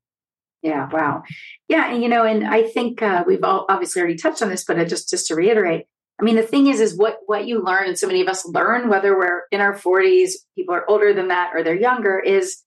Yeah. 0.62 0.88
Wow. 0.90 1.22
Yeah. 1.68 1.92
And, 1.92 2.02
you 2.02 2.08
know, 2.08 2.24
and 2.24 2.44
I 2.44 2.64
think 2.64 3.02
uh, 3.02 3.22
we've 3.26 3.44
all 3.44 3.66
obviously 3.68 4.00
already 4.00 4.16
touched 4.16 4.42
on 4.42 4.48
this, 4.48 4.64
but 4.64 4.82
just, 4.88 5.10
just 5.10 5.28
to 5.28 5.36
reiterate, 5.36 5.86
I 6.20 6.24
mean, 6.24 6.36
the 6.36 6.42
thing 6.42 6.66
is, 6.66 6.80
is 6.80 6.96
what, 6.96 7.18
what 7.26 7.46
you 7.46 7.62
learn, 7.62 7.86
and 7.86 7.98
so 7.98 8.06
many 8.06 8.20
of 8.20 8.28
us 8.28 8.46
learn, 8.46 8.88
whether 8.88 9.16
we're 9.16 9.42
in 9.52 9.60
our 9.60 9.74
40s, 9.74 10.32
people 10.56 10.74
are 10.74 10.88
older 10.88 11.12
than 11.12 11.28
that, 11.28 11.52
or 11.54 11.62
they're 11.62 11.74
younger, 11.74 12.18
is 12.18 12.62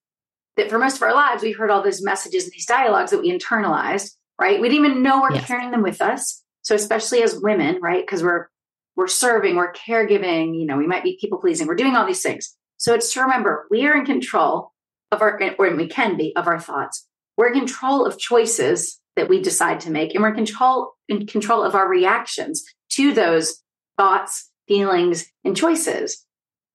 that 0.57 0.69
for 0.69 0.77
most 0.77 0.97
of 0.97 1.01
our 1.03 1.13
lives, 1.13 1.43
we've 1.43 1.57
heard 1.57 1.71
all 1.71 1.81
these 1.81 2.03
messages 2.03 2.43
and 2.43 2.51
these 2.53 2.65
dialogues 2.65 3.11
that 3.11 3.21
we 3.21 3.31
internalized, 3.31 4.11
right? 4.39 4.61
We 4.61 4.69
didn't 4.69 4.85
even 4.85 5.03
know 5.03 5.21
we're 5.21 5.33
yes. 5.33 5.47
carrying 5.47 5.71
them 5.71 5.83
with 5.83 6.01
us. 6.01 6.43
So 6.61 6.75
especially 6.75 7.23
as 7.23 7.39
women, 7.39 7.79
right? 7.81 8.05
Because 8.05 8.21
we're 8.21 8.49
we're 8.97 9.07
serving, 9.07 9.55
we're 9.55 9.71
caregiving, 9.71 10.59
you 10.59 10.65
know, 10.65 10.75
we 10.75 10.87
might 10.87 11.03
be 11.03 11.17
people 11.21 11.37
pleasing, 11.37 11.67
we're 11.67 11.75
doing 11.75 11.95
all 11.95 12.05
these 12.05 12.23
things. 12.23 12.57
So 12.77 12.93
it's 12.93 13.13
to 13.13 13.21
remember 13.21 13.67
we 13.71 13.85
are 13.85 13.95
in 13.95 14.05
control 14.05 14.73
of 15.11 15.21
our, 15.21 15.39
or 15.57 15.75
we 15.75 15.87
can 15.87 16.17
be 16.17 16.35
of 16.35 16.47
our 16.47 16.59
thoughts. 16.59 17.07
We're 17.37 17.47
in 17.47 17.59
control 17.59 18.05
of 18.05 18.17
choices 18.17 18.99
that 19.15 19.29
we 19.29 19.41
decide 19.41 19.79
to 19.81 19.91
make, 19.91 20.13
and 20.13 20.21
we're 20.21 20.29
in 20.29 20.35
control 20.35 20.93
in 21.07 21.25
control 21.27 21.63
of 21.63 21.75
our 21.75 21.87
reactions 21.87 22.65
to 22.89 23.13
those 23.13 23.63
thoughts, 23.97 24.51
feelings, 24.67 25.25
and 25.43 25.55
choices. 25.55 26.25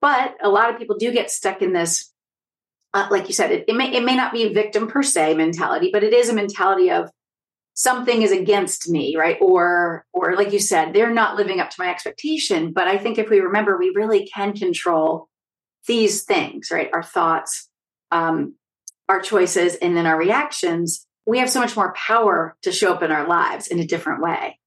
But 0.01 0.37
a 0.43 0.49
lot 0.49 0.71
of 0.71 0.79
people 0.79 0.97
do 0.99 1.13
get 1.13 1.31
stuck 1.31 1.63
in 1.63 1.73
this, 1.73 2.13
uh, 2.95 3.09
like 3.11 3.29
you 3.29 3.35
said, 3.35 3.53
it, 3.53 3.65
it 3.69 3.77
may 3.77 3.93
it 3.93 4.05
may 4.05 4.17
not 4.17 4.33
be 4.33 4.45
a 4.45 4.53
victim 4.53 4.89
per 4.89 5.03
se 5.03 5.35
mentality, 5.35 5.91
but 5.93 6.03
it 6.05 6.13
is 6.13 6.29
a 6.29 6.35
mentality 6.35 6.91
of 6.91 7.11
something 7.75 8.23
is 8.23 8.33
against 8.33 8.89
me 8.89 9.17
right 9.17 9.39
or 9.41 10.05
or 10.13 10.37
like 10.37 10.53
you 10.53 10.59
said 10.59 10.93
they're 10.93 11.13
not 11.13 11.37
living 11.37 11.59
up 11.59 11.71
to 11.71 11.77
my 11.79 11.91
expectation 11.91 12.73
but 12.73 12.87
i 12.87 12.99
think 12.99 13.19
if 13.19 13.31
we 13.31 13.41
remember 13.41 13.79
we 13.79 13.93
really 13.95 14.27
can 14.27 14.53
control 14.53 15.29
these 15.87 16.25
things 16.25 16.69
right 16.71 16.91
our 16.93 17.03
thoughts 17.03 17.71
um 18.11 18.55
our 19.13 19.21
choices 19.21 19.75
and 19.77 19.97
then 19.97 20.07
our 20.07 20.19
reactions, 20.19 21.07
we 21.27 21.39
have 21.39 21.51
so 21.51 21.61
much 21.61 21.77
more 21.77 21.93
power 21.95 22.57
to 22.63 22.73
show 22.73 22.93
up 22.93 23.03
in 23.03 23.13
our 23.13 23.29
lives 23.29 23.67
in 23.69 23.79
a 23.79 23.87
different 23.87 24.23
way. 24.23 24.59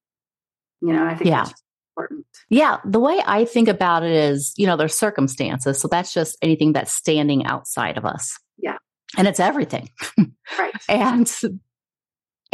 You 0.82 0.94
know, 0.94 1.06
I 1.06 1.16
think 1.16 1.30
yeah. 1.30 1.46
that's 1.46 1.64
important. 1.90 2.26
Yeah. 2.50 2.78
The 2.86 3.00
way 3.00 3.22
I 3.26 3.46
think 3.46 3.68
about 3.68 4.04
it 4.04 4.12
is, 4.12 4.54
you 4.56 4.68
know, 4.68 4.78
there's 4.78 4.94
circumstances. 4.94 5.80
So 5.80 5.88
that's 5.88 6.14
just 6.14 6.38
anything 6.42 6.74
that's 6.74 6.94
standing 6.94 7.46
outside 7.46 7.98
of 7.98 8.06
us. 8.06 8.38
Yeah. 8.58 8.78
And 9.18 9.28
it's 9.28 9.40
everything. 9.40 9.90
Right. 10.60 10.74
and 10.90 11.28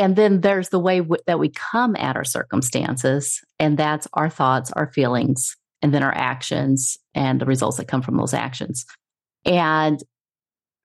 and 0.02 0.16
then 0.16 0.42
there's 0.42 0.70
the 0.70 0.80
way 0.80 1.00
w- 1.00 1.22
that 1.28 1.38
we 1.38 1.50
come 1.50 1.96
at 1.96 2.16
our 2.16 2.24
circumstances, 2.24 3.40
and 3.60 3.78
that's 3.78 4.08
our 4.14 4.32
thoughts, 4.32 4.72
our 4.72 4.92
feelings, 4.92 5.56
and 5.84 5.94
then 5.94 6.02
our 6.02 6.14
actions 6.14 6.98
and 7.14 7.40
the 7.40 7.46
results 7.46 7.78
that 7.78 7.88
come 7.88 8.02
from 8.02 8.18
those 8.18 8.34
actions. 8.34 8.84
And 9.46 10.00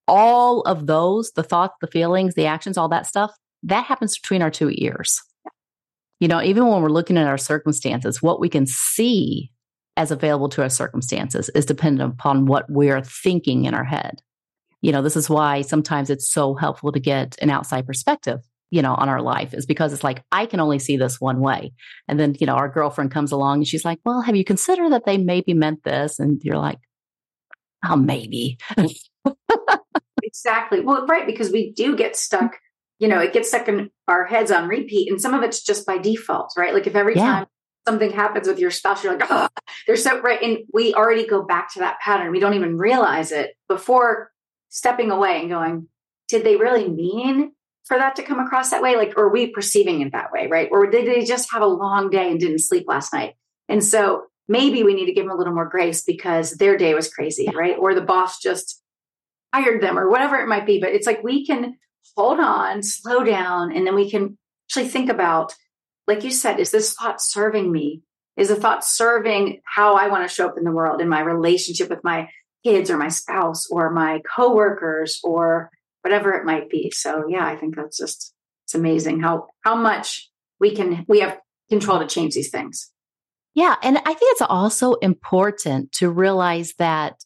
all 0.06 0.60
of 0.62 0.86
those, 0.86 1.32
the 1.32 1.42
thoughts, 1.42 1.74
the 1.80 1.86
feelings, 1.86 2.34
the 2.34 2.44
actions, 2.44 2.76
all 2.76 2.90
that 2.90 3.06
stuff, 3.06 3.32
that 3.62 3.86
happens 3.86 4.18
between 4.18 4.42
our 4.42 4.50
two 4.50 4.70
ears. 4.74 5.18
You 6.20 6.28
know, 6.28 6.42
even 6.42 6.66
when 6.66 6.82
we're 6.82 6.90
looking 6.90 7.16
at 7.16 7.26
our 7.26 7.38
circumstances, 7.38 8.20
what 8.20 8.38
we 8.38 8.50
can 8.50 8.66
see 8.66 9.50
as 9.96 10.10
available 10.10 10.50
to 10.50 10.62
our 10.62 10.68
circumstances 10.68 11.48
is 11.54 11.64
dependent 11.64 12.12
upon 12.12 12.44
what 12.44 12.66
we're 12.68 13.02
thinking 13.02 13.64
in 13.64 13.72
our 13.72 13.84
head. 13.84 14.20
You 14.82 14.92
know, 14.92 15.00
this 15.00 15.16
is 15.16 15.30
why 15.30 15.62
sometimes 15.62 16.10
it's 16.10 16.30
so 16.30 16.54
helpful 16.54 16.92
to 16.92 17.00
get 17.00 17.34
an 17.40 17.48
outside 17.48 17.86
perspective 17.86 18.40
you 18.70 18.82
know, 18.82 18.94
on 18.94 19.08
our 19.08 19.22
life 19.22 19.54
is 19.54 19.66
because 19.66 19.92
it's 19.92 20.04
like, 20.04 20.22
I 20.32 20.46
can 20.46 20.60
only 20.60 20.78
see 20.78 20.96
this 20.96 21.20
one 21.20 21.40
way. 21.40 21.72
And 22.08 22.18
then, 22.18 22.34
you 22.40 22.46
know, 22.46 22.54
our 22.54 22.68
girlfriend 22.68 23.12
comes 23.12 23.32
along 23.32 23.58
and 23.58 23.66
she's 23.66 23.84
like, 23.84 24.00
well, 24.04 24.22
have 24.22 24.36
you 24.36 24.44
considered 24.44 24.92
that 24.92 25.04
they 25.06 25.18
maybe 25.18 25.54
meant 25.54 25.84
this? 25.84 26.18
And 26.18 26.40
you're 26.42 26.58
like, 26.58 26.78
oh, 27.88 27.96
maybe. 27.96 28.58
exactly. 30.22 30.80
Well, 30.80 31.06
right. 31.06 31.26
Because 31.26 31.52
we 31.52 31.72
do 31.72 31.96
get 31.96 32.16
stuck, 32.16 32.56
you 32.98 33.08
know, 33.08 33.20
it 33.20 33.32
gets 33.32 33.48
stuck 33.48 33.68
in 33.68 33.90
our 34.08 34.24
heads 34.24 34.50
on 34.50 34.68
repeat. 34.68 35.10
And 35.10 35.20
some 35.20 35.34
of 35.34 35.42
it's 35.42 35.62
just 35.62 35.86
by 35.86 35.98
default, 35.98 36.52
right? 36.56 36.74
Like 36.74 36.88
if 36.88 36.96
every 36.96 37.14
yeah. 37.14 37.24
time 37.24 37.46
something 37.86 38.10
happens 38.10 38.48
with 38.48 38.58
your 38.58 38.72
spouse, 38.72 39.04
you're 39.04 39.16
like, 39.16 39.28
oh, 39.30 39.48
they're 39.86 39.96
so 39.96 40.20
right. 40.20 40.42
And 40.42 40.58
we 40.72 40.92
already 40.92 41.26
go 41.26 41.44
back 41.44 41.72
to 41.74 41.78
that 41.80 42.00
pattern. 42.00 42.32
We 42.32 42.40
don't 42.40 42.54
even 42.54 42.76
realize 42.76 43.30
it 43.30 43.52
before 43.68 44.32
stepping 44.70 45.12
away 45.12 45.40
and 45.40 45.48
going, 45.48 45.88
did 46.28 46.42
they 46.42 46.56
really 46.56 46.88
mean 46.88 47.52
for 47.86 47.96
that 47.96 48.16
to 48.16 48.22
come 48.22 48.40
across 48.40 48.70
that 48.70 48.82
way? 48.82 48.96
Like, 48.96 49.14
or 49.16 49.24
are 49.24 49.32
we 49.32 49.48
perceiving 49.48 50.00
it 50.00 50.12
that 50.12 50.32
way, 50.32 50.48
right? 50.48 50.68
Or 50.70 50.86
did 50.86 51.06
they 51.06 51.24
just 51.24 51.52
have 51.52 51.62
a 51.62 51.66
long 51.66 52.10
day 52.10 52.30
and 52.30 52.40
didn't 52.40 52.60
sleep 52.60 52.84
last 52.88 53.12
night? 53.12 53.34
And 53.68 53.82
so 53.82 54.24
maybe 54.48 54.82
we 54.82 54.94
need 54.94 55.06
to 55.06 55.12
give 55.12 55.24
them 55.24 55.32
a 55.32 55.36
little 55.36 55.54
more 55.54 55.68
grace 55.68 56.02
because 56.02 56.52
their 56.52 56.76
day 56.76 56.94
was 56.94 57.12
crazy, 57.12 57.48
right? 57.54 57.76
Or 57.78 57.94
the 57.94 58.00
boss 58.00 58.40
just 58.40 58.82
hired 59.54 59.82
them 59.82 59.98
or 59.98 60.10
whatever 60.10 60.36
it 60.36 60.48
might 60.48 60.66
be. 60.66 60.80
But 60.80 60.90
it's 60.90 61.06
like 61.06 61.22
we 61.22 61.46
can 61.46 61.78
hold 62.16 62.40
on, 62.40 62.82
slow 62.82 63.22
down, 63.22 63.74
and 63.74 63.86
then 63.86 63.94
we 63.94 64.10
can 64.10 64.36
actually 64.68 64.88
think 64.88 65.10
about, 65.10 65.54
like 66.06 66.24
you 66.24 66.30
said, 66.30 66.60
is 66.60 66.70
this 66.70 66.94
thought 66.94 67.20
serving 67.20 67.70
me? 67.70 68.02
Is 68.36 68.48
the 68.48 68.56
thought 68.56 68.84
serving 68.84 69.62
how 69.64 69.94
I 69.94 70.08
want 70.08 70.28
to 70.28 70.34
show 70.34 70.46
up 70.46 70.58
in 70.58 70.64
the 70.64 70.70
world 70.70 71.00
in 71.00 71.08
my 71.08 71.20
relationship 71.20 71.88
with 71.88 72.04
my 72.04 72.28
kids 72.64 72.90
or 72.90 72.98
my 72.98 73.08
spouse 73.08 73.68
or 73.70 73.90
my 73.90 74.20
coworkers 74.34 75.20
or 75.24 75.70
whatever 76.06 76.32
it 76.34 76.44
might 76.44 76.70
be. 76.70 76.92
So 76.92 77.24
yeah, 77.28 77.44
I 77.44 77.56
think 77.56 77.74
that's 77.74 77.98
just 77.98 78.32
it's 78.64 78.76
amazing 78.76 79.18
how 79.18 79.48
how 79.62 79.74
much 79.74 80.30
we 80.60 80.70
can 80.72 81.04
we 81.08 81.18
have 81.18 81.36
control 81.68 81.98
to 81.98 82.06
change 82.06 82.34
these 82.34 82.50
things. 82.50 82.92
Yeah, 83.56 83.74
and 83.82 83.98
I 83.98 84.14
think 84.14 84.20
it's 84.22 84.42
also 84.42 84.94
important 84.94 85.90
to 85.92 86.08
realize 86.08 86.74
that 86.78 87.24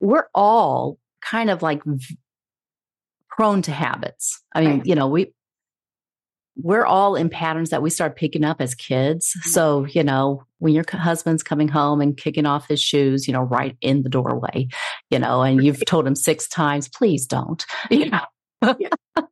we're 0.00 0.28
all 0.34 0.98
kind 1.20 1.50
of 1.50 1.60
like 1.60 1.82
prone 3.28 3.60
to 3.62 3.72
habits. 3.72 4.42
I 4.54 4.62
mean, 4.62 4.78
right. 4.78 4.86
you 4.86 4.94
know, 4.94 5.08
we 5.08 5.34
we're 6.56 6.84
all 6.84 7.16
in 7.16 7.28
patterns 7.28 7.70
that 7.70 7.82
we 7.82 7.90
start 7.90 8.16
picking 8.16 8.44
up 8.44 8.60
as 8.60 8.74
kids. 8.74 9.34
Mm-hmm. 9.38 9.50
So, 9.50 9.84
you 9.86 10.02
know, 10.02 10.44
when 10.58 10.74
your 10.74 10.84
husband's 10.88 11.42
coming 11.42 11.68
home 11.68 12.00
and 12.00 12.16
kicking 12.16 12.46
off 12.46 12.68
his 12.68 12.80
shoes, 12.80 13.26
you 13.26 13.34
know, 13.34 13.42
right 13.42 13.76
in 13.80 14.02
the 14.02 14.08
doorway, 14.08 14.68
you 15.10 15.18
know, 15.18 15.42
and 15.42 15.62
you've 15.62 15.84
told 15.84 16.06
him 16.06 16.14
six 16.14 16.48
times, 16.48 16.88
please 16.88 17.26
don't, 17.26 17.64
you 17.90 18.10
know, 18.10 18.24
yeah. 18.78 18.88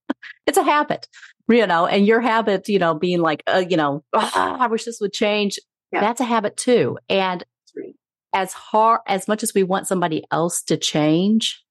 it's 0.47 0.59
a 0.59 0.63
habit, 0.63 1.09
you 1.49 1.67
know, 1.67 1.87
and 1.87 2.07
your 2.07 2.21
habit, 2.21 2.69
you 2.69 2.79
know, 2.79 2.95
being 2.95 3.21
like, 3.21 3.43
uh, 3.47 3.65
you 3.67 3.77
know, 3.77 4.05
oh, 4.13 4.31
I 4.35 4.67
wish 4.67 4.85
this 4.85 5.01
would 5.01 5.13
change. 5.13 5.59
Yeah. 5.93 6.01
That's 6.01 6.21
a 6.21 6.25
habit 6.25 6.57
too. 6.57 6.99
And 7.09 7.43
as 8.35 8.53
hard, 8.53 9.01
as 9.07 9.29
much 9.29 9.43
as 9.43 9.55
we 9.55 9.63
want 9.63 9.87
somebody 9.87 10.25
else 10.31 10.63
to 10.65 10.77
change, 10.77 11.64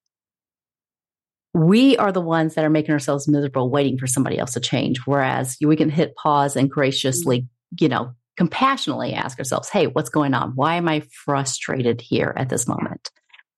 we 1.53 1.95
are 1.97 2.11
the 2.11 2.21
ones 2.21 2.55
that 2.55 2.65
are 2.65 2.69
making 2.69 2.93
ourselves 2.93 3.27
miserable 3.27 3.69
waiting 3.69 3.97
for 3.97 4.07
somebody 4.07 4.39
else 4.39 4.53
to 4.53 4.59
change. 4.59 4.99
Whereas 5.05 5.57
we 5.61 5.75
can 5.75 5.89
hit 5.89 6.15
pause 6.15 6.55
and 6.55 6.69
graciously, 6.69 7.47
you 7.79 7.89
know, 7.89 8.13
compassionately 8.37 9.13
ask 9.13 9.37
ourselves, 9.37 9.69
Hey, 9.69 9.87
what's 9.87 10.09
going 10.09 10.33
on? 10.33 10.53
Why 10.55 10.75
am 10.75 10.87
I 10.87 11.03
frustrated 11.25 12.01
here 12.01 12.33
at 12.35 12.49
this 12.49 12.67
moment? 12.67 13.11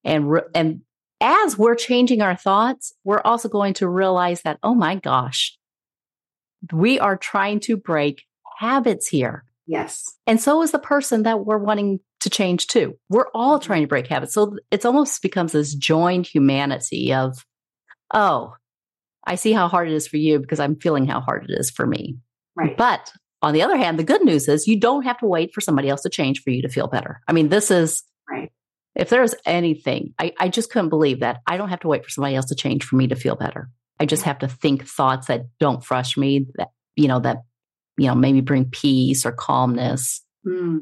And, 0.03 0.29
re- 0.29 0.41
and 0.53 0.81
as 1.21 1.57
we're 1.57 1.75
changing 1.75 2.21
our 2.21 2.35
thoughts, 2.35 2.93
we're 3.05 3.21
also 3.21 3.47
going 3.47 3.73
to 3.75 3.87
realize 3.87 4.41
that, 4.41 4.59
oh 4.61 4.75
my 4.75 4.95
gosh, 4.95 5.57
we 6.73 6.99
are 6.99 7.15
trying 7.15 7.61
to 7.61 7.77
break 7.77 8.23
habits 8.57 9.07
here. 9.07 9.45
Yes. 9.67 10.03
And 10.27 10.39
so 10.39 10.61
is 10.61 10.71
the 10.71 10.79
person 10.79 11.23
that 11.23 11.45
we're 11.45 11.57
wanting 11.57 11.99
to 12.19 12.29
change 12.29 12.67
too. 12.67 12.97
We're 13.09 13.29
all 13.33 13.57
mm-hmm. 13.57 13.65
trying 13.65 13.81
to 13.81 13.87
break 13.87 14.07
habits. 14.07 14.33
So 14.33 14.57
it's 14.69 14.85
almost 14.85 15.21
becomes 15.21 15.53
this 15.53 15.73
joined 15.73 16.27
humanity 16.27 17.13
of, 17.13 17.37
oh, 18.13 18.55
I 19.25 19.35
see 19.35 19.51
how 19.51 19.67
hard 19.67 19.89
it 19.89 19.93
is 19.93 20.07
for 20.07 20.17
you 20.17 20.39
because 20.39 20.59
I'm 20.59 20.75
feeling 20.75 21.07
how 21.07 21.19
hard 21.19 21.49
it 21.49 21.53
is 21.53 21.69
for 21.69 21.85
me. 21.85 22.17
Right. 22.55 22.77
But 22.77 23.11
on 23.41 23.53
the 23.53 23.61
other 23.61 23.77
hand, 23.77 23.99
the 23.99 24.03
good 24.03 24.23
news 24.23 24.47
is 24.47 24.67
you 24.67 24.79
don't 24.79 25.03
have 25.03 25.17
to 25.19 25.25
wait 25.25 25.53
for 25.53 25.61
somebody 25.61 25.89
else 25.89 26.01
to 26.01 26.09
change 26.09 26.41
for 26.41 26.51
you 26.51 26.61
to 26.61 26.69
feel 26.69 26.87
better. 26.87 27.21
I 27.27 27.33
mean, 27.33 27.49
this 27.49 27.71
is 27.71 28.03
right. 28.29 28.51
If 28.95 29.09
there's 29.09 29.35
anything, 29.45 30.13
I, 30.17 30.33
I 30.39 30.47
just 30.47 30.71
couldn't 30.71 30.89
believe 30.89 31.19
that. 31.19 31.41
I 31.45 31.57
don't 31.57 31.69
have 31.69 31.81
to 31.81 31.87
wait 31.87 32.03
for 32.03 32.09
somebody 32.09 32.35
else 32.35 32.45
to 32.45 32.55
change 32.55 32.85
for 32.85 32.95
me 32.95 33.07
to 33.07 33.15
feel 33.15 33.35
better. 33.35 33.69
I 33.99 34.05
just 34.05 34.23
have 34.23 34.39
to 34.39 34.47
think 34.47 34.87
thoughts 34.87 35.27
that 35.27 35.47
don't 35.59 35.83
frustrate 35.83 36.21
me, 36.21 36.47
that, 36.55 36.69
you 36.95 37.07
know, 37.07 37.19
that, 37.19 37.43
you 37.97 38.07
know, 38.07 38.15
maybe 38.15 38.41
bring 38.41 38.65
peace 38.65 39.25
or 39.25 39.31
calmness 39.31 40.21
mm, 40.45 40.79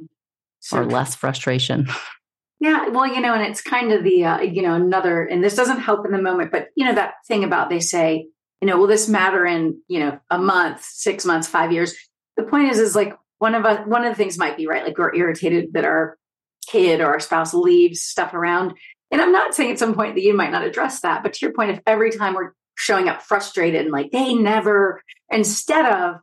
so 0.59 0.77
or 0.77 0.85
less 0.85 1.15
frustration. 1.15 1.87
Yeah, 2.63 2.87
well, 2.87 3.05
you 3.05 3.19
know, 3.19 3.33
and 3.33 3.43
it's 3.43 3.61
kind 3.61 3.91
of 3.91 4.05
the, 4.05 4.23
uh, 4.23 4.39
you 4.39 4.61
know, 4.61 4.73
another, 4.73 5.25
and 5.25 5.43
this 5.43 5.53
doesn't 5.53 5.81
help 5.81 6.05
in 6.05 6.13
the 6.13 6.21
moment, 6.21 6.49
but 6.49 6.69
you 6.77 6.85
know, 6.85 6.95
that 6.95 7.15
thing 7.27 7.43
about 7.43 7.69
they 7.69 7.81
say, 7.81 8.29
you 8.61 8.67
know, 8.69 8.77
will 8.77 8.87
this 8.87 9.09
matter 9.09 9.45
in, 9.45 9.81
you 9.89 9.99
know, 9.99 10.17
a 10.29 10.37
month, 10.37 10.81
six 10.81 11.25
months, 11.25 11.45
five 11.45 11.73
years? 11.73 11.93
The 12.37 12.43
point 12.43 12.71
is, 12.71 12.79
is 12.79 12.95
like 12.95 13.17
one 13.39 13.53
of 13.53 13.65
us, 13.65 13.85
one 13.85 14.05
of 14.05 14.11
the 14.11 14.15
things 14.15 14.37
might 14.37 14.55
be 14.55 14.65
right. 14.65 14.85
Like 14.85 14.97
we're 14.97 15.13
irritated 15.13 15.73
that 15.73 15.83
our 15.83 16.17
kid 16.65 17.01
or 17.01 17.07
our 17.07 17.19
spouse 17.19 17.53
leaves 17.53 17.99
stuff 17.99 18.33
around. 18.33 18.75
And 19.11 19.21
I'm 19.21 19.33
not 19.33 19.53
saying 19.53 19.71
at 19.71 19.79
some 19.79 19.93
point 19.93 20.15
that 20.15 20.23
you 20.23 20.33
might 20.33 20.53
not 20.53 20.63
address 20.63 21.01
that, 21.01 21.21
but 21.21 21.33
to 21.33 21.45
your 21.45 21.53
point, 21.53 21.71
if 21.71 21.81
every 21.85 22.11
time 22.11 22.33
we're 22.33 22.53
showing 22.75 23.09
up 23.09 23.23
frustrated 23.23 23.81
and 23.81 23.91
like 23.91 24.11
they 24.11 24.35
never, 24.35 25.03
instead 25.29 25.85
of, 25.85 26.21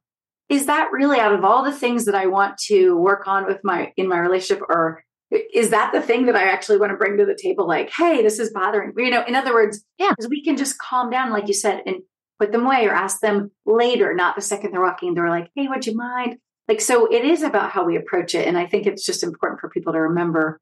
is 0.49 0.65
that 0.67 0.89
really 0.91 1.21
out 1.21 1.35
of 1.35 1.45
all 1.45 1.65
the 1.65 1.71
things 1.71 2.07
that 2.07 2.15
I 2.15 2.29
want 2.29 2.57
to 2.69 2.97
work 2.97 3.29
on 3.29 3.45
with 3.45 3.59
my 3.63 3.93
in 3.99 4.09
my 4.09 4.19
relationship 4.19 4.65
or 4.67 5.05
is 5.31 5.71
that 5.71 5.93
the 5.93 6.03
thing 6.03 6.27
that 6.27 6.37
I 6.37 6.51
actually 6.51 6.79
want 6.79 6.91
to 6.91 6.97
bring 6.97 7.17
to 7.19 7.27
the 7.27 7.39
table? 7.41 7.67
Like, 7.67 7.91
hey, 7.91 8.23
this 8.23 8.39
is 8.39 8.51
bothering 8.51 8.93
you 8.97 9.11
know. 9.11 9.25
In 9.25 9.37
other 9.37 9.55
words, 9.55 9.85
yeah, 9.99 10.11
because 10.11 10.29
we 10.29 10.43
can 10.43 10.57
just 10.57 10.79
calm 10.79 11.11
down, 11.11 11.31
like 11.31 11.49
you 11.49 11.55
said, 11.55 11.83
and 11.87 11.97
put 12.39 12.53
them 12.53 12.67
away 12.67 12.87
or 12.87 12.93
ask 12.93 13.21
them 13.21 13.51
later, 13.67 14.15
not 14.15 14.35
the 14.35 14.43
second 14.43 14.73
they're 14.73 14.81
walking. 14.81 15.15
They're 15.15 15.29
like, 15.29 15.51
hey, 15.55 15.69
would 15.69 15.87
you 15.87 15.95
mind? 15.95 16.39
Like, 16.69 16.81
so 16.81 17.07
it 17.07 17.25
is 17.25 17.43
about 17.43 17.71
how 17.71 17.85
we 17.85 17.97
approach 17.97 18.35
it, 18.35 18.47
and 18.47 18.59
I 18.59 18.67
think 18.67 18.87
it's 18.87 19.05
just 19.05 19.23
important 19.23 19.61
for 19.61 19.69
people 19.69 19.93
to 19.93 20.01
remember. 20.01 20.61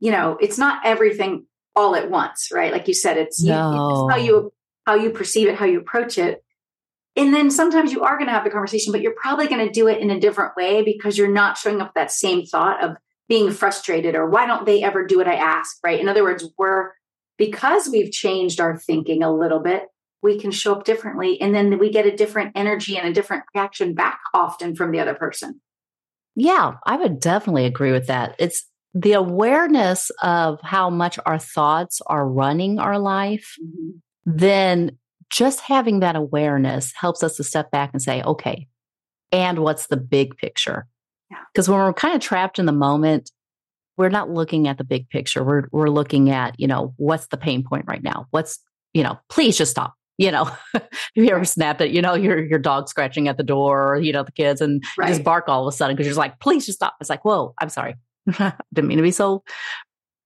You 0.00 0.10
know, 0.10 0.38
it's 0.40 0.58
not 0.58 0.84
everything 0.84 1.46
all 1.76 1.96
at 1.96 2.10
once, 2.10 2.50
right? 2.52 2.72
Like 2.72 2.88
you 2.88 2.94
said, 2.94 3.16
it's, 3.16 3.42
no. 3.42 3.72
you, 3.72 3.90
it's 3.90 4.12
how 4.12 4.24
you 4.24 4.52
how 4.86 4.94
you 4.94 5.10
perceive 5.10 5.48
it, 5.48 5.56
how 5.56 5.64
you 5.64 5.80
approach 5.80 6.18
it. 6.18 6.44
And 7.16 7.32
then 7.32 7.50
sometimes 7.50 7.92
you 7.92 8.02
are 8.02 8.16
going 8.16 8.26
to 8.26 8.32
have 8.32 8.44
the 8.44 8.50
conversation, 8.50 8.92
but 8.92 9.00
you're 9.00 9.14
probably 9.16 9.46
going 9.46 9.64
to 9.66 9.72
do 9.72 9.86
it 9.88 10.00
in 10.00 10.10
a 10.10 10.20
different 10.20 10.56
way 10.56 10.82
because 10.82 11.16
you're 11.16 11.32
not 11.32 11.56
showing 11.56 11.80
up 11.80 11.92
that 11.94 12.10
same 12.10 12.44
thought 12.44 12.82
of 12.82 12.96
being 13.28 13.50
frustrated 13.50 14.14
or 14.14 14.28
why 14.28 14.46
don't 14.46 14.66
they 14.66 14.82
ever 14.82 15.06
do 15.06 15.18
what 15.18 15.28
I 15.28 15.34
ask, 15.34 15.78
right? 15.84 16.00
In 16.00 16.08
other 16.08 16.22
words, 16.22 16.48
we're 16.58 16.90
because 17.36 17.88
we've 17.88 18.12
changed 18.12 18.60
our 18.60 18.78
thinking 18.78 19.22
a 19.22 19.34
little 19.34 19.60
bit, 19.60 19.88
we 20.22 20.38
can 20.38 20.50
show 20.50 20.72
up 20.72 20.84
differently 20.84 21.40
and 21.40 21.54
then 21.54 21.78
we 21.78 21.90
get 21.90 22.06
a 22.06 22.16
different 22.16 22.52
energy 22.54 22.96
and 22.96 23.08
a 23.08 23.12
different 23.12 23.44
reaction 23.54 23.94
back 23.94 24.20
often 24.32 24.74
from 24.76 24.92
the 24.92 25.00
other 25.00 25.14
person. 25.14 25.60
Yeah, 26.36 26.74
I 26.84 26.96
would 26.96 27.20
definitely 27.20 27.66
agree 27.66 27.92
with 27.92 28.06
that. 28.08 28.34
It's 28.38 28.64
the 28.94 29.12
awareness 29.12 30.10
of 30.22 30.60
how 30.62 30.88
much 30.88 31.18
our 31.26 31.38
thoughts 31.38 32.00
are 32.06 32.28
running 32.28 32.78
our 32.78 32.98
life, 32.98 33.56
mm-hmm. 33.60 33.98
then 34.24 34.98
just 35.30 35.60
having 35.60 36.00
that 36.00 36.16
awareness 36.16 36.92
helps 36.94 37.22
us 37.22 37.36
to 37.36 37.44
step 37.44 37.70
back 37.70 37.90
and 37.92 38.00
say, 38.00 38.22
okay, 38.22 38.68
and 39.32 39.58
what's 39.58 39.88
the 39.88 39.96
big 39.96 40.36
picture? 40.36 40.86
Because 41.52 41.68
when 41.68 41.78
we're 41.78 41.92
kind 41.92 42.14
of 42.14 42.20
trapped 42.20 42.58
in 42.58 42.66
the 42.66 42.72
moment, 42.72 43.30
we're 43.96 44.08
not 44.08 44.30
looking 44.30 44.68
at 44.68 44.78
the 44.78 44.84
big 44.84 45.08
picture. 45.08 45.44
We're 45.44 45.68
we're 45.70 45.90
looking 45.90 46.30
at, 46.30 46.58
you 46.58 46.66
know, 46.66 46.94
what's 46.96 47.28
the 47.28 47.36
pain 47.36 47.62
point 47.62 47.84
right 47.86 48.02
now? 48.02 48.26
What's 48.30 48.58
you 48.92 49.02
know, 49.02 49.18
please 49.28 49.56
just 49.56 49.70
stop. 49.70 49.94
You 50.16 50.30
know, 50.30 50.48
if 50.74 50.84
you 51.14 51.30
ever 51.30 51.44
snapped 51.44 51.80
it, 51.80 51.90
you 51.90 52.00
know, 52.02 52.14
your 52.14 52.42
your 52.42 52.58
dog 52.58 52.88
scratching 52.88 53.28
at 53.28 53.36
the 53.36 53.42
door, 53.42 53.94
or, 53.94 53.98
you 53.98 54.12
know, 54.12 54.22
the 54.22 54.32
kids 54.32 54.60
and 54.60 54.82
right. 54.96 55.08
just 55.08 55.24
bark 55.24 55.48
all 55.48 55.66
of 55.66 55.72
a 55.72 55.76
sudden 55.76 55.96
because 55.96 56.06
you're 56.06 56.12
just 56.12 56.18
like, 56.18 56.38
please 56.40 56.66
just 56.66 56.78
stop. 56.78 56.94
It's 57.00 57.10
like, 57.10 57.24
whoa, 57.24 57.54
I'm 57.60 57.68
sorry. 57.68 57.96
Didn't 58.26 58.88
mean 58.88 58.98
to 58.98 59.02
be 59.02 59.10
so. 59.10 59.42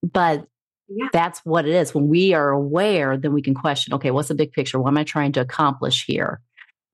But 0.03 0.47
yeah. 0.89 1.09
that's 1.13 1.41
what 1.41 1.67
it 1.67 1.75
is. 1.75 1.95
When 1.95 2.09
we 2.09 2.35
are 2.35 2.51
aware, 2.51 3.17
then 3.17 3.33
we 3.33 3.43
can 3.43 3.55
question, 3.55 3.95
okay, 3.95 4.11
what's 4.11 4.29
the 4.29 4.35
big 4.35 4.53
picture? 4.53 4.79
What 4.79 4.91
am 4.91 4.99
I 4.99 5.05
trying 5.05 5.33
to 5.33 5.41
accomplish 5.41 6.05
here? 6.05 6.41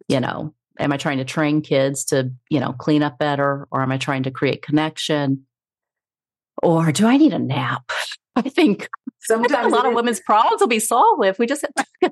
You 0.09 0.21
know, 0.21 0.55
am 0.79 0.93
I 0.93 0.97
trying 0.97 1.19
to 1.19 1.25
train 1.25 1.63
kids 1.63 2.05
to, 2.07 2.31
you 2.51 2.61
know, 2.61 2.73
clean 2.73 3.03
up 3.03 3.19
better? 3.19 3.69
Or 3.71 3.83
am 3.83 3.93
I 3.93 3.99
trying 3.99 4.25
to 4.25 4.31
create 4.31 4.63
connection? 4.63 5.47
Or 6.63 6.93
do 6.93 7.07
I 7.07 7.17
need 7.17 7.33
a 7.33 7.39
nap? 7.39 7.91
I 8.37 8.43
think 8.43 8.89
sometimes 9.21 9.53
I 9.53 9.63
think 9.63 9.73
a 9.73 9.77
lot 9.77 9.87
of 9.87 9.95
women's 9.95 10.21
problems 10.21 10.61
will 10.61 10.69
be 10.69 10.81
solved 10.81 11.25
if 11.25 11.39
we 11.39 11.47
just 11.47 11.65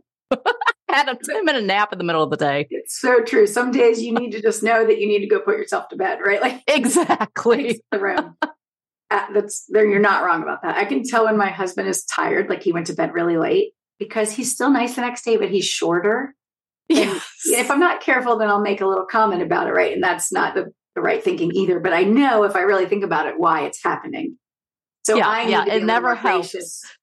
had 0.88 1.08
a 1.08 1.16
10 1.16 1.44
minute 1.44 1.64
nap 1.64 1.92
in 1.92 1.98
the 1.98 2.04
middle 2.04 2.22
of 2.22 2.30
the 2.30 2.36
day. 2.36 2.68
It's 2.70 3.00
so 3.00 3.22
true. 3.22 3.46
Some 3.46 3.72
days 3.72 4.02
you 4.02 4.14
need 4.14 4.30
to 4.32 4.40
just 4.40 4.62
know 4.62 4.86
that 4.86 5.00
you 5.00 5.08
need 5.08 5.20
to 5.20 5.26
go 5.26 5.40
put 5.40 5.56
yourself 5.56 5.88
to 5.88 5.96
bed, 5.96 6.20
right? 6.24 6.40
Like 6.42 6.62
exactly. 6.66 7.80
The 7.90 7.98
room. 7.98 8.36
Uh, 8.42 9.32
that's 9.32 9.66
there. 9.68 9.86
You're 9.86 10.00
not 10.00 10.24
wrong 10.24 10.42
about 10.42 10.62
that. 10.62 10.76
I 10.76 10.84
can 10.84 11.04
tell 11.04 11.26
when 11.26 11.36
my 11.36 11.50
husband 11.50 11.88
is 11.88 12.04
tired, 12.04 12.48
like 12.48 12.62
he 12.62 12.72
went 12.72 12.86
to 12.86 12.94
bed 12.94 13.12
really 13.12 13.36
late 13.36 13.74
because 13.98 14.32
he's 14.32 14.52
still 14.52 14.70
nice 14.70 14.94
the 14.94 15.02
next 15.02 15.24
day, 15.24 15.36
but 15.36 15.50
he's 15.50 15.66
shorter. 15.66 16.34
Yes. 16.96 17.26
if 17.44 17.70
I'm 17.70 17.80
not 17.80 18.00
careful, 18.00 18.38
then 18.38 18.48
I'll 18.48 18.60
make 18.60 18.80
a 18.80 18.86
little 18.86 19.06
comment 19.06 19.42
about 19.42 19.66
it, 19.66 19.72
right? 19.72 19.92
And 19.92 20.02
that's 20.02 20.32
not 20.32 20.54
the, 20.54 20.72
the 20.94 21.00
right 21.00 21.22
thinking 21.22 21.52
either. 21.54 21.80
But 21.80 21.92
I 21.92 22.02
know 22.04 22.44
if 22.44 22.56
I 22.56 22.60
really 22.60 22.86
think 22.86 23.04
about 23.04 23.26
it, 23.26 23.38
why 23.38 23.62
it's 23.62 23.82
happening. 23.82 24.38
So 25.04 25.16
yeah, 25.16 25.28
I 25.28 25.42
yeah, 25.48 25.64
it 25.66 25.82
never 25.82 26.14
helps. 26.14 26.54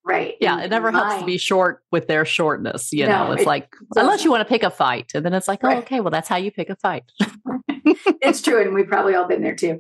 Right. 0.06 0.36
Yeah, 0.40 0.62
it 0.62 0.70
never 0.70 0.90
helps 0.90 1.20
to 1.20 1.26
be 1.26 1.38
short 1.38 1.84
with 1.92 2.08
their 2.08 2.24
shortness. 2.24 2.94
You 2.94 3.06
no, 3.06 3.26
know, 3.26 3.32
it's 3.34 3.42
it 3.42 3.48
like 3.48 3.76
unless 3.96 4.24
you 4.24 4.32
want 4.32 4.42
to 4.42 4.46
pick 4.46 4.64
a 4.64 4.70
fight, 4.70 5.12
and 5.14 5.26
then 5.26 5.34
it's 5.34 5.50
like, 5.50 5.60
oh, 5.64 5.68
right. 5.68 5.78
oh, 5.78 5.82
okay, 5.82 6.00
well, 6.00 6.12
that's 6.12 6.30
how 6.30 6.38
you 6.38 6.50
pick 6.50 6.70
a 6.70 6.78
fight. 6.78 7.04
it's 8.22 8.42
true, 8.42 8.62
and 8.62 8.74
we've 8.74 8.88
probably 8.88 9.16
all 9.16 9.28
been 9.28 9.42
there 9.42 9.56
too. 9.56 9.80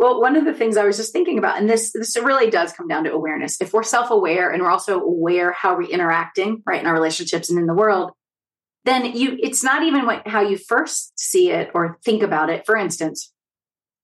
Well, 0.00 0.20
one 0.20 0.34
of 0.34 0.44
the 0.44 0.54
things 0.54 0.76
I 0.76 0.84
was 0.84 0.96
just 0.96 1.12
thinking 1.12 1.38
about, 1.38 1.58
and 1.58 1.70
this 1.70 1.92
this 1.92 2.16
really 2.16 2.50
does 2.50 2.72
come 2.72 2.88
down 2.88 3.04
to 3.04 3.12
awareness. 3.12 3.60
If 3.60 3.72
we're 3.72 3.84
self 3.84 4.10
aware 4.10 4.50
and 4.50 4.62
we're 4.62 4.70
also 4.70 5.00
aware 5.00 5.52
how 5.52 5.76
we're 5.76 5.90
interacting, 5.90 6.62
right, 6.66 6.80
in 6.80 6.86
our 6.86 6.94
relationships 6.94 7.50
and 7.50 7.58
in 7.58 7.66
the 7.66 7.74
world, 7.74 8.10
then 8.84 9.16
you 9.16 9.36
it's 9.40 9.62
not 9.62 9.82
even 9.82 10.06
what 10.06 10.26
how 10.26 10.40
you 10.40 10.56
first 10.56 11.18
see 11.18 11.50
it 11.50 11.70
or 11.74 11.98
think 12.04 12.22
about 12.22 12.50
it. 12.50 12.64
For 12.66 12.76
instance, 12.76 13.32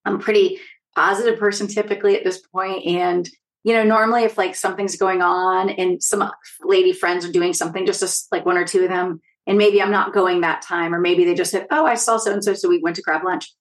I'm 0.04 0.16
a 0.16 0.20
pretty 0.20 0.60
positive 0.94 1.38
person 1.38 1.66
typically 1.66 2.16
at 2.16 2.24
this 2.24 2.40
point, 2.40 2.86
and 2.86 3.28
you 3.64 3.72
know, 3.72 3.82
normally 3.82 4.22
if 4.22 4.38
like 4.38 4.54
something's 4.54 4.96
going 4.96 5.22
on 5.22 5.70
and 5.70 6.02
some 6.02 6.30
lady 6.62 6.92
friends 6.92 7.24
are 7.24 7.32
doing 7.32 7.52
something, 7.52 7.84
just 7.84 8.02
a, 8.02 8.34
like 8.34 8.46
one 8.46 8.56
or 8.56 8.64
two 8.64 8.84
of 8.84 8.90
them, 8.90 9.20
and 9.46 9.58
maybe 9.58 9.82
I'm 9.82 9.90
not 9.90 10.14
going 10.14 10.42
that 10.42 10.62
time, 10.62 10.94
or 10.94 11.00
maybe 11.00 11.24
they 11.24 11.34
just 11.34 11.50
said, 11.50 11.66
"Oh, 11.70 11.86
I 11.86 11.94
saw 11.94 12.16
so 12.16 12.32
and 12.32 12.44
so, 12.44 12.54
so 12.54 12.68
we 12.68 12.78
went 12.78 12.96
to 12.96 13.02
grab 13.02 13.24
lunch." 13.24 13.52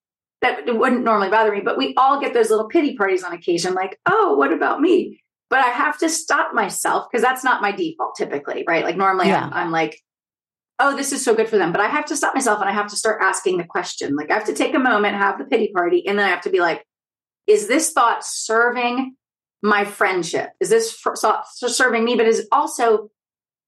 That 0.41 0.65
wouldn't 0.67 1.03
normally 1.03 1.29
bother 1.29 1.51
me, 1.51 1.61
but 1.61 1.77
we 1.77 1.95
all 1.95 2.19
get 2.19 2.33
those 2.33 2.49
little 2.51 2.67
pity 2.67 2.95
parties 2.95 3.23
on 3.23 3.33
occasion, 3.33 3.73
like, 3.73 3.99
"Oh, 4.05 4.35
what 4.35 4.51
about 4.51 4.81
me?" 4.81 5.23
But 5.49 5.59
I 5.59 5.69
have 5.69 5.97
to 5.99 6.09
stop 6.09 6.53
myself 6.53 7.07
because 7.09 7.23
that's 7.23 7.43
not 7.43 7.61
my 7.61 7.71
default 7.71 8.15
typically, 8.15 8.63
right? 8.67 8.83
Like 8.83 8.97
normally 8.97 9.27
yeah. 9.27 9.45
I'm, 9.45 9.53
I'm 9.53 9.71
like, 9.71 9.99
oh, 10.79 10.95
this 10.95 11.11
is 11.11 11.23
so 11.23 11.33
good 11.33 11.49
for 11.49 11.57
them. 11.57 11.71
But 11.71 11.81
I 11.81 11.87
have 11.87 12.05
to 12.05 12.15
stop 12.15 12.33
myself 12.33 12.59
and 12.59 12.69
I 12.69 12.73
have 12.73 12.89
to 12.89 12.95
start 12.95 13.21
asking 13.21 13.57
the 13.57 13.63
question. 13.63 14.15
Like 14.15 14.31
I 14.31 14.33
have 14.33 14.45
to 14.45 14.53
take 14.53 14.73
a 14.73 14.79
moment, 14.79 15.15
have 15.15 15.37
the 15.37 15.45
pity 15.45 15.71
party, 15.73 16.05
and 16.07 16.17
then 16.17 16.25
I 16.25 16.29
have 16.29 16.41
to 16.41 16.49
be 16.49 16.59
like, 16.59 16.85
is 17.47 17.67
this 17.67 17.91
thought 17.91 18.25
serving 18.25 19.15
my 19.61 19.85
friendship? 19.85 20.49
Is 20.59 20.69
this 20.69 20.91
for, 20.91 21.15
so, 21.15 21.41
serving 21.53 22.03
me? 22.03 22.15
But 22.15 22.27
is 22.27 22.47
also 22.51 23.09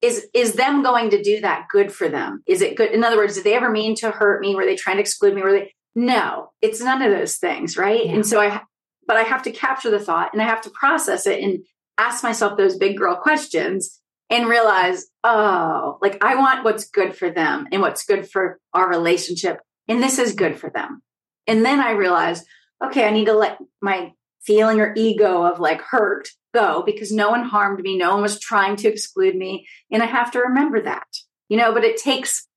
is 0.01 0.27
is 0.33 0.53
them 0.53 0.83
going 0.83 1.09
to 1.09 1.23
do 1.23 1.41
that 1.41 1.67
good 1.71 1.91
for 1.91 2.07
them? 2.07 2.43
Is 2.45 2.61
it 2.61 2.75
good? 2.75 2.91
In 2.91 3.03
other 3.03 3.17
words, 3.17 3.35
did 3.35 3.43
they 3.43 3.55
ever 3.55 3.69
mean 3.69 3.95
to 3.95 4.11
hurt 4.11 4.41
me? 4.41 4.53
Were 4.53 4.65
they 4.65 4.75
trying 4.75 4.97
to 4.97 5.01
exclude 5.01 5.33
me? 5.33 5.41
Were 5.41 5.51
they? 5.51 5.73
No, 5.95 6.51
it's 6.61 6.81
none 6.81 7.01
of 7.01 7.11
those 7.11 7.37
things, 7.37 7.75
right? 7.75 8.05
Yeah. 8.05 8.11
And 8.11 8.25
so 8.25 8.39
I, 8.39 8.61
but 9.07 9.17
I 9.17 9.23
have 9.23 9.41
to 9.43 9.51
capture 9.51 9.89
the 9.89 9.99
thought 9.99 10.31
and 10.33 10.41
I 10.41 10.45
have 10.45 10.61
to 10.61 10.69
process 10.69 11.25
it 11.25 11.41
and 11.41 11.65
ask 11.97 12.23
myself 12.23 12.55
those 12.55 12.77
big 12.77 12.97
girl 12.97 13.15
questions 13.15 13.99
and 14.29 14.49
realize, 14.49 15.05
oh, 15.23 15.97
like 16.01 16.23
I 16.23 16.35
want 16.35 16.65
what's 16.65 16.89
good 16.89 17.15
for 17.15 17.29
them 17.29 17.67
and 17.71 17.81
what's 17.81 18.05
good 18.05 18.29
for 18.29 18.59
our 18.73 18.89
relationship, 18.89 19.59
and 19.87 20.01
this 20.01 20.19
is 20.19 20.33
good 20.33 20.59
for 20.59 20.69
them. 20.69 21.01
And 21.47 21.65
then 21.65 21.79
I 21.79 21.91
realize, 21.91 22.43
okay, 22.83 23.05
I 23.05 23.11
need 23.11 23.25
to 23.25 23.33
let 23.33 23.57
my 23.81 24.13
feeling 24.41 24.79
or 24.79 24.93
ego 24.95 25.43
of 25.43 25.59
like 25.59 25.81
hurt 25.81 26.29
go 26.53 26.81
because 26.85 27.11
no 27.11 27.29
one 27.29 27.43
harmed 27.43 27.81
me. 27.81 27.97
No 27.97 28.13
one 28.13 28.21
was 28.21 28.39
trying 28.39 28.75
to 28.77 28.87
exclude 28.87 29.35
me. 29.35 29.67
And 29.91 30.01
I 30.01 30.05
have 30.05 30.31
to 30.31 30.39
remember 30.39 30.81
that, 30.81 31.07
you 31.49 31.57
know, 31.57 31.73
but 31.73 31.83
it 31.83 31.97
takes 31.97 32.47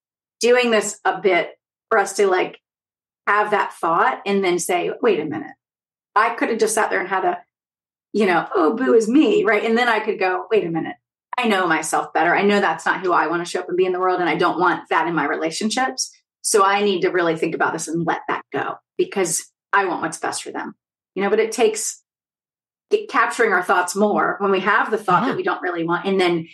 doing 0.40 0.70
this 0.70 0.98
a 1.04 1.20
bit 1.20 1.50
for 1.88 1.98
us 1.98 2.14
to 2.16 2.26
like 2.26 2.59
have 3.26 3.50
that 3.50 3.74
thought 3.74 4.22
and 4.24 4.44
then 4.44 4.59
say, 4.59 4.90
wait 5.02 5.20
a 5.20 5.24
minute. 5.24 5.52
I 6.14 6.35
could 6.35 6.48
have 6.48 6.59
just 6.59 6.74
sat 6.74 6.90
there 6.90 7.00
and 7.00 7.09
had 7.09 7.24
a, 7.24 7.38
you 8.12 8.26
know, 8.26 8.46
oh, 8.54 8.74
boo 8.74 8.94
is 8.94 9.09
me. 9.09 9.44
Right. 9.44 9.64
And 9.64 9.76
then 9.76 9.88
I 9.88 10.00
could 10.00 10.18
go, 10.18 10.46
wait 10.50 10.64
a 10.64 10.70
minute. 10.70 10.96
I 11.40 11.48
know 11.48 11.66
myself 11.66 12.12
better. 12.12 12.35
I 12.35 12.42
know 12.42 12.61
that's 12.61 12.87
not 12.87 13.00
who 13.00 13.12
I 13.12 13.26
want 13.26 13.44
to 13.44 13.50
show 13.50 13.61
up 13.61 13.68
and 13.68 13.76
be 13.76 13.87
in 13.87 13.92
the 13.92 14.00
world. 14.00 14.20
And 14.20 14.29
I 14.29 14.37
don't 14.37 14.61
want 14.61 14.88
that 14.90 15.07
in 15.07 15.14
my 15.14 15.26
relationships. 15.26 16.11
So 16.42 16.64
I 16.64 16.83
need 16.83 17.03
to 17.03 17.11
really 17.11 17.37
think 17.37 17.55
about 17.55 17.72
this 17.72 17.88
and 17.88 18.07
let 18.07 18.20
that 18.29 18.42
go 18.53 18.74
because 18.96 19.46
I 19.72 19.85
want 19.87 20.03
what's 20.03 20.18
best 20.18 20.42
for 20.42 20.50
them 20.50 20.74
you 21.14 21.22
know 21.22 21.31
but 21.31 21.38
it 21.38 21.53
takes 21.53 22.03
capturing 23.09 23.53
our 23.53 23.62
thoughts 23.62 23.94
more 23.94 24.37
when 24.40 24.50
we 24.50 24.61
have 24.61 24.90
the 24.90 24.98
thought 24.98 25.20
yeah. 25.20 25.26
that 25.26 25.31
uh-huh. 25.31 25.37
we 25.37 25.42
don't 25.42 25.62
really 25.62 25.85
want 25.85 26.07
and 26.07 26.20
then 26.20 26.48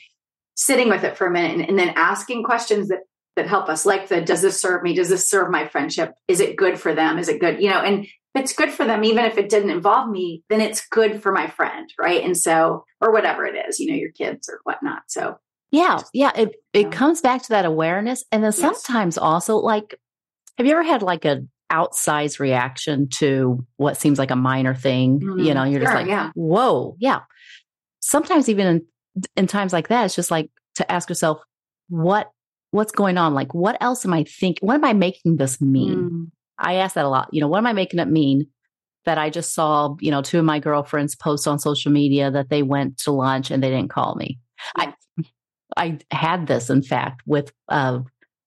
sitting 0.55 0.88
with 0.88 1.05
it 1.05 1.16
for 1.16 1.27
a 1.27 1.31
minute 1.31 1.53
and, 1.53 1.68
and, 1.68 1.79
then 1.79 1.92
asking 1.96 2.42
questions 2.42 2.88
that 2.88 3.01
that 3.37 3.46
help 3.46 3.68
us 3.68 3.85
like 3.85 4.09
the 4.09 4.20
does 4.20 4.42
this 4.42 4.61
serve 4.61 4.83
me 4.83 4.94
does 4.94 5.09
this 5.09 5.29
serve 5.29 5.51
my 5.51 5.66
friendship 5.68 6.12
is 6.29 6.40
it 6.40 6.57
good 6.57 6.79
for 6.79 6.94
them 6.94 7.18
is 7.18 7.29
it 7.29 7.40
good 7.40 7.61
you 7.61 7.70
know 7.70 7.81
and 7.81 8.07
if 8.37 8.42
it's 8.42 8.53
good 8.53 8.70
for 8.70 8.85
them 8.85 9.05
even 9.05 9.25
if 9.25 9.38
it 9.38 9.49
didn't 9.49 9.70
involve 9.70 10.11
me 10.11 10.42
then 10.49 10.61
it's 10.61 10.87
good 10.88 11.22
for 11.22 11.33
my 11.33 11.46
friend 11.46 11.92
right 11.99 12.22
and 12.25 12.37
so 12.37 12.85
or 13.01 13.12
whatever 13.12 13.44
it 13.44 13.57
is 13.68 13.81
you 13.81 13.90
know 13.90 13.96
your 13.96 14.12
kids 14.12 14.49
or 14.49 14.61
whatnot 14.64 15.03
so 15.09 15.37
yeah 15.70 16.01
yeah 16.12 16.33
it, 16.37 16.55
it 16.72 16.92
comes 16.92 17.20
back 17.20 17.42
to 17.42 17.49
that 17.51 17.64
awareness 17.64 18.25
and 18.31 18.44
then 18.44 18.53
sometimes 18.53 19.16
yes. 19.16 19.22
also 19.22 19.57
like 19.57 19.99
have 20.59 20.66
you 20.66 20.72
ever 20.72 20.83
had 20.83 21.03
like 21.03 21.25
a 21.25 21.42
outsized 21.70 22.38
reaction 22.38 23.09
to 23.09 23.64
what 23.77 23.96
seems 23.96 24.18
like 24.18 24.31
a 24.31 24.37
minor 24.37 24.75
thing. 24.75 25.20
Mm-hmm. 25.20 25.40
You 25.40 25.55
know, 25.55 25.64
you're 25.64 25.81
sure, 25.81 25.87
just 25.87 25.94
like, 25.94 26.07
yeah. 26.07 26.31
whoa, 26.35 26.96
yeah. 26.99 27.20
Sometimes 28.01 28.49
even 28.49 28.66
in, 28.66 28.87
in 29.37 29.46
times 29.46 29.72
like 29.72 29.88
that, 29.88 30.05
it's 30.05 30.14
just 30.14 30.31
like 30.31 30.51
to 30.77 30.90
ask 30.90 31.09
yourself, 31.09 31.40
what 31.88 32.31
what's 32.70 32.92
going 32.92 33.16
on? 33.16 33.35
Like, 33.35 33.55
what 33.55 33.77
else 33.81 34.05
am 34.05 34.12
I 34.12 34.25
thinking? 34.25 34.66
What 34.66 34.75
am 34.75 34.85
I 34.85 34.92
making 34.92 35.37
this 35.37 35.61
mean? 35.61 35.99
Mm. 35.99 36.31
I 36.59 36.75
ask 36.75 36.95
that 36.95 37.05
a 37.05 37.09
lot. 37.09 37.29
You 37.33 37.40
know, 37.40 37.49
what 37.49 37.59
am 37.59 37.66
I 37.66 37.73
making 37.73 38.01
it 38.01 38.09
mean? 38.09 38.47
That 39.05 39.19
I 39.19 39.31
just 39.31 39.55
saw, 39.55 39.95
you 40.01 40.11
know, 40.11 40.21
two 40.21 40.40
of 40.40 40.45
my 40.45 40.59
girlfriends 40.59 41.14
post 41.14 41.47
on 41.47 41.61
social 41.61 41.92
media 41.92 42.31
that 42.31 42.49
they 42.51 42.62
went 42.62 42.99
to 42.99 43.12
lunch 43.12 43.53
and 43.53 43.62
they 43.62 43.71
didn't 43.71 43.90
call 43.90 44.16
me. 44.16 44.38
I 44.77 44.95
I 45.77 45.99
had 46.11 46.47
this, 46.47 46.71
in 46.71 46.83
fact, 46.83 47.23
with 47.27 47.53
uh, 47.69 48.01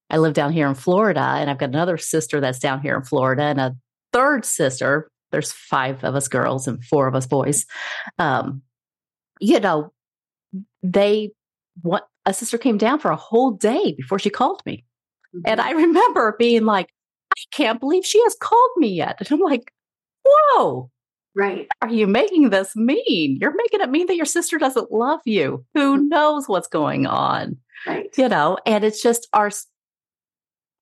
I 0.10 0.18
live 0.18 0.34
down 0.34 0.52
here 0.52 0.68
in 0.68 0.76
Florida 0.76 1.22
and 1.22 1.50
I've 1.50 1.60
got 1.60 1.70
another 1.70 1.98
sister 1.98 2.42
that's 2.42 2.60
down 2.60 2.82
here 2.82 2.96
in 2.96 3.04
Florida 3.04 3.44
and 3.44 3.60
a 3.60 3.76
third 4.12 4.46
sister. 4.46 5.10
There's 5.32 5.52
five 5.52 6.04
of 6.04 6.16
us 6.16 6.28
girls 6.28 6.68
and 6.68 6.84
four 6.84 7.08
of 7.08 7.16
us 7.16 7.28
boys. 7.28 7.66
Um, 8.18 8.64
you 9.40 9.60
know, 9.60 9.94
they 10.84 11.32
what 11.82 12.08
a 12.26 12.34
sister 12.34 12.58
came 12.58 12.78
down 12.78 13.00
for 13.00 13.12
a 13.12 13.16
whole 13.16 13.52
day 13.52 13.94
before 13.96 14.20
she 14.20 14.30
called 14.30 14.62
me. 14.66 14.86
Mm-hmm. 15.36 15.42
And 15.46 15.62
I 15.62 15.72
remember 15.72 16.36
being 16.38 16.66
like, 16.66 16.90
I 17.32 17.42
can't 17.52 17.80
believe 17.80 18.06
she 18.06 18.22
has 18.24 18.36
called 18.40 18.72
me 18.78 18.90
yet. 18.90 19.18
And 19.20 19.32
I'm 19.32 19.40
like, 19.40 19.74
whoa. 20.26 20.90
Right. 21.36 21.68
Are 21.82 21.90
you 21.90 22.08
making 22.08 22.50
this 22.50 22.76
mean? 22.76 23.38
You're 23.40 23.56
making 23.56 23.82
it 23.82 23.90
mean 23.90 24.08
that 24.08 24.16
your 24.16 24.26
sister 24.26 24.58
doesn't 24.58 24.92
love 24.92 25.22
you. 25.26 25.64
Who 25.74 25.96
mm-hmm. 25.96 26.08
knows 26.10 26.50
what's 26.50 26.68
going 26.68 27.06
on? 27.06 27.58
Right. 27.88 28.10
You 28.18 28.28
know, 28.28 28.58
and 28.66 28.84
it's 28.84 29.02
just 29.02 29.28
our 29.32 29.52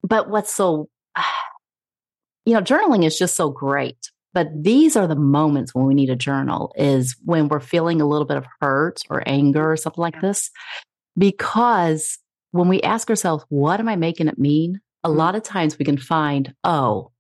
but 0.04 0.30
what's 0.30 0.54
so, 0.54 0.90
you 2.46 2.54
know, 2.54 2.62
journaling 2.62 3.06
is 3.06 3.18
just 3.18 3.36
so 3.36 3.50
great. 3.50 4.12
But 4.34 4.50
these 4.56 4.96
are 4.96 5.08
the 5.08 5.16
moments 5.16 5.74
when 5.74 5.86
we 5.86 5.96
need 5.96 6.10
a 6.10 6.16
journal 6.16 6.74
is 6.78 7.16
when 7.26 7.48
we're 7.48 7.60
feeling 7.60 8.02
a 8.02 8.08
little 8.08 8.26
bit 8.26 8.38
of 8.38 8.46
hurt 8.62 9.02
or 9.10 9.24
anger 9.26 9.72
or 9.72 9.78
something 9.78 10.02
like 10.02 10.22
this. 10.22 10.52
Because 11.18 12.20
when 12.52 12.68
we 12.68 12.82
ask 12.82 13.10
ourselves, 13.10 13.46
what 13.50 13.80
am 13.80 13.90
I 13.90 13.96
making 13.96 14.28
it 14.28 14.38
mean? 14.38 14.80
A 15.08 15.10
lot 15.10 15.36
of 15.36 15.44
times 15.44 15.78
we 15.78 15.86
can 15.86 15.98
find, 15.98 16.54
oh, 16.64 17.12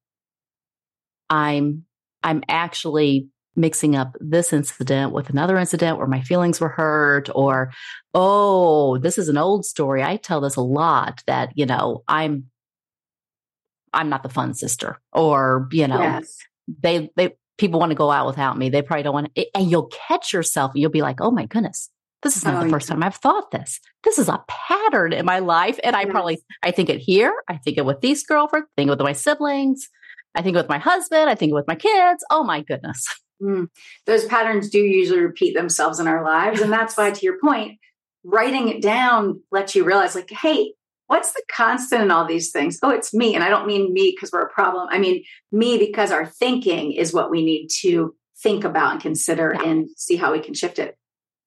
I'm 1.29 1.85
I'm 2.23 2.43
actually 2.47 3.29
mixing 3.55 3.95
up 3.95 4.15
this 4.19 4.53
incident 4.53 5.13
with 5.13 5.29
another 5.29 5.57
incident 5.57 5.97
where 5.97 6.07
my 6.07 6.21
feelings 6.21 6.61
were 6.61 6.69
hurt 6.69 7.27
or 7.33 7.71
oh 8.13 8.99
this 8.99 9.17
is 9.17 9.29
an 9.29 9.37
old 9.37 9.65
story 9.65 10.03
i 10.03 10.15
tell 10.15 10.39
this 10.39 10.57
a 10.57 10.61
lot 10.61 11.23
that 11.25 11.49
you 11.55 11.65
know 11.65 12.03
i'm 12.07 12.51
I'm 13.93 14.09
not 14.09 14.23
the 14.23 14.29
fun 14.29 14.53
sister, 14.53 14.99
or 15.11 15.67
you 15.71 15.87
know, 15.87 15.99
yes. 15.99 16.37
they 16.67 17.09
they 17.15 17.35
people 17.57 17.79
want 17.79 17.91
to 17.91 17.95
go 17.95 18.11
out 18.11 18.27
without 18.27 18.57
me. 18.57 18.69
They 18.69 18.81
probably 18.81 19.03
don't 19.03 19.13
want 19.13 19.35
to, 19.35 19.45
and 19.55 19.69
you'll 19.69 19.87
catch 20.07 20.33
yourself. 20.33 20.71
And 20.73 20.81
you'll 20.81 20.91
be 20.91 21.01
like, 21.01 21.19
oh 21.19 21.31
my 21.31 21.45
goodness, 21.45 21.89
This 22.23 22.35
is 22.35 22.43
not 22.43 22.55
oh, 22.55 22.63
the 22.63 22.69
first 22.69 22.87
time 22.87 23.03
I've 23.03 23.15
thought 23.15 23.51
this. 23.51 23.79
This 24.03 24.17
is 24.17 24.27
a 24.27 24.43
pattern 24.47 25.13
in 25.13 25.25
my 25.25 25.39
life. 25.39 25.79
And 25.83 25.95
I 25.95 26.01
yes. 26.01 26.09
probably, 26.09 26.39
I 26.63 26.71
think 26.71 26.89
it 26.89 26.99
here. 26.99 27.33
I 27.47 27.57
think 27.57 27.77
it 27.77 27.85
with 27.85 28.01
these 28.01 28.23
girlfriends, 28.23 28.67
I 28.75 28.81
think 28.81 28.87
it 28.87 28.91
with 28.91 29.01
my 29.01 29.13
siblings. 29.13 29.87
I 30.35 30.41
think 30.41 30.55
with 30.55 30.69
my 30.69 30.77
husband. 30.77 31.29
I 31.29 31.35
think 31.35 31.53
with 31.53 31.67
my 31.67 31.75
kids. 31.75 32.23
Oh 32.29 32.43
my 32.43 32.61
goodness. 32.61 33.05
Mm. 33.41 33.67
Those 34.05 34.25
patterns 34.25 34.69
do 34.69 34.79
usually 34.79 35.19
repeat 35.19 35.55
themselves 35.55 35.99
in 35.99 36.07
our 36.07 36.23
lives. 36.23 36.61
And 36.61 36.71
that's 36.71 36.97
why, 36.97 37.11
to 37.11 37.25
your 37.25 37.39
point, 37.39 37.79
writing 38.23 38.67
it 38.69 38.81
down 38.81 39.41
lets 39.51 39.75
you 39.75 39.83
realize, 39.83 40.15
like, 40.15 40.31
hey, 40.31 40.73
what's 41.07 41.33
the 41.33 41.43
constant 41.51 42.03
in 42.03 42.11
all 42.11 42.25
these 42.25 42.51
things? 42.51 42.79
Oh, 42.83 42.89
it's 42.89 43.13
me. 43.13 43.35
And 43.35 43.43
I 43.43 43.49
don't 43.49 43.67
mean 43.67 43.93
me 43.93 44.11
because 44.15 44.31
we're 44.31 44.41
a 44.41 44.49
problem. 44.49 44.87
I 44.91 44.99
mean 44.99 45.23
me 45.51 45.77
because 45.77 46.11
our 46.11 46.25
thinking 46.25 46.93
is 46.93 47.13
what 47.13 47.31
we 47.31 47.43
need 47.45 47.69
to 47.81 48.15
think 48.41 48.63
about 48.63 48.93
and 48.93 49.01
consider 49.01 49.55
yeah. 49.55 49.69
and 49.69 49.89
see 49.95 50.15
how 50.15 50.31
we 50.31 50.39
can 50.39 50.53
shift 50.53 50.79
it. 50.79 50.97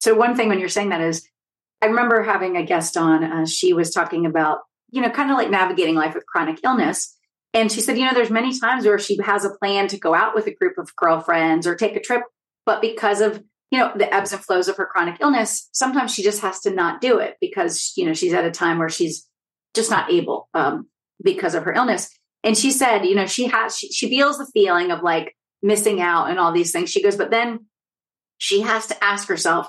So, 0.01 0.15
one 0.15 0.35
thing 0.35 0.49
when 0.49 0.59
you're 0.59 0.69
saying 0.69 0.89
that 0.91 1.01
is, 1.01 1.27
I 1.83 1.87
remember 1.87 2.23
having 2.23 2.57
a 2.57 2.65
guest 2.65 2.97
on, 2.97 3.25
uh, 3.25 3.47
she 3.47 3.73
was 3.73 3.91
talking 3.91 4.27
about, 4.27 4.61
you 4.91 5.01
know, 5.01 5.11
kind 5.11 5.31
of 5.31 5.37
like 5.37 5.51
navigating 5.51 5.95
life 5.95 6.15
with 6.15 6.27
chronic 6.27 6.61
illness. 6.65 7.17
And 7.53 7.71
she 7.71 7.81
said, 7.81 7.99
you 7.99 8.05
know, 8.05 8.15
there's 8.15 8.31
many 8.31 8.59
times 8.59 8.85
where 8.85 8.99
she 8.99 9.19
has 9.23 9.45
a 9.45 9.51
plan 9.51 9.89
to 9.89 9.99
go 9.99 10.15
out 10.15 10.35
with 10.35 10.47
a 10.47 10.55
group 10.55 10.79
of 10.79 10.95
girlfriends 10.97 11.67
or 11.67 11.75
take 11.75 11.97
a 11.97 12.01
trip, 12.01 12.23
but 12.65 12.81
because 12.81 13.21
of, 13.21 13.43
you 13.71 13.79
know, 13.79 13.93
the 13.97 14.13
ebbs 14.13 14.33
and 14.33 14.43
flows 14.43 14.69
of 14.69 14.77
her 14.77 14.87
chronic 14.87 15.17
illness, 15.21 15.69
sometimes 15.73 16.15
she 16.15 16.23
just 16.23 16.43
has 16.43 16.61
to 16.61 16.71
not 16.71 17.01
do 17.01 17.19
it 17.19 17.37
because, 17.41 17.93
you 17.97 18.07
know, 18.07 18.15
she's 18.15 18.33
at 18.33 18.45
a 18.45 18.51
time 18.51 18.79
where 18.79 18.89
she's 18.89 19.27
just 19.75 19.91
not 19.91 20.13
able 20.13 20.49
um, 20.55 20.89
because 21.23 21.55
of 21.55 21.65
her 21.65 21.73
illness. 21.73 22.11
And 22.43 22.57
she 22.57 22.71
said, 22.71 23.05
you 23.05 23.15
know, 23.15 23.27
she 23.27 23.47
has, 23.47 23.77
she, 23.77 23.89
she 23.93 24.09
feels 24.09 24.39
the 24.39 24.51
feeling 24.53 24.91
of 24.91 25.03
like 25.03 25.37
missing 25.63 26.01
out 26.01 26.31
and 26.31 26.39
all 26.39 26.53
these 26.53 26.73
things. 26.73 26.91
She 26.91 27.03
goes, 27.03 27.17
but 27.17 27.31
then 27.31 27.67
she 28.39 28.63
has 28.63 28.87
to 28.87 29.05
ask 29.05 29.29
herself, 29.29 29.69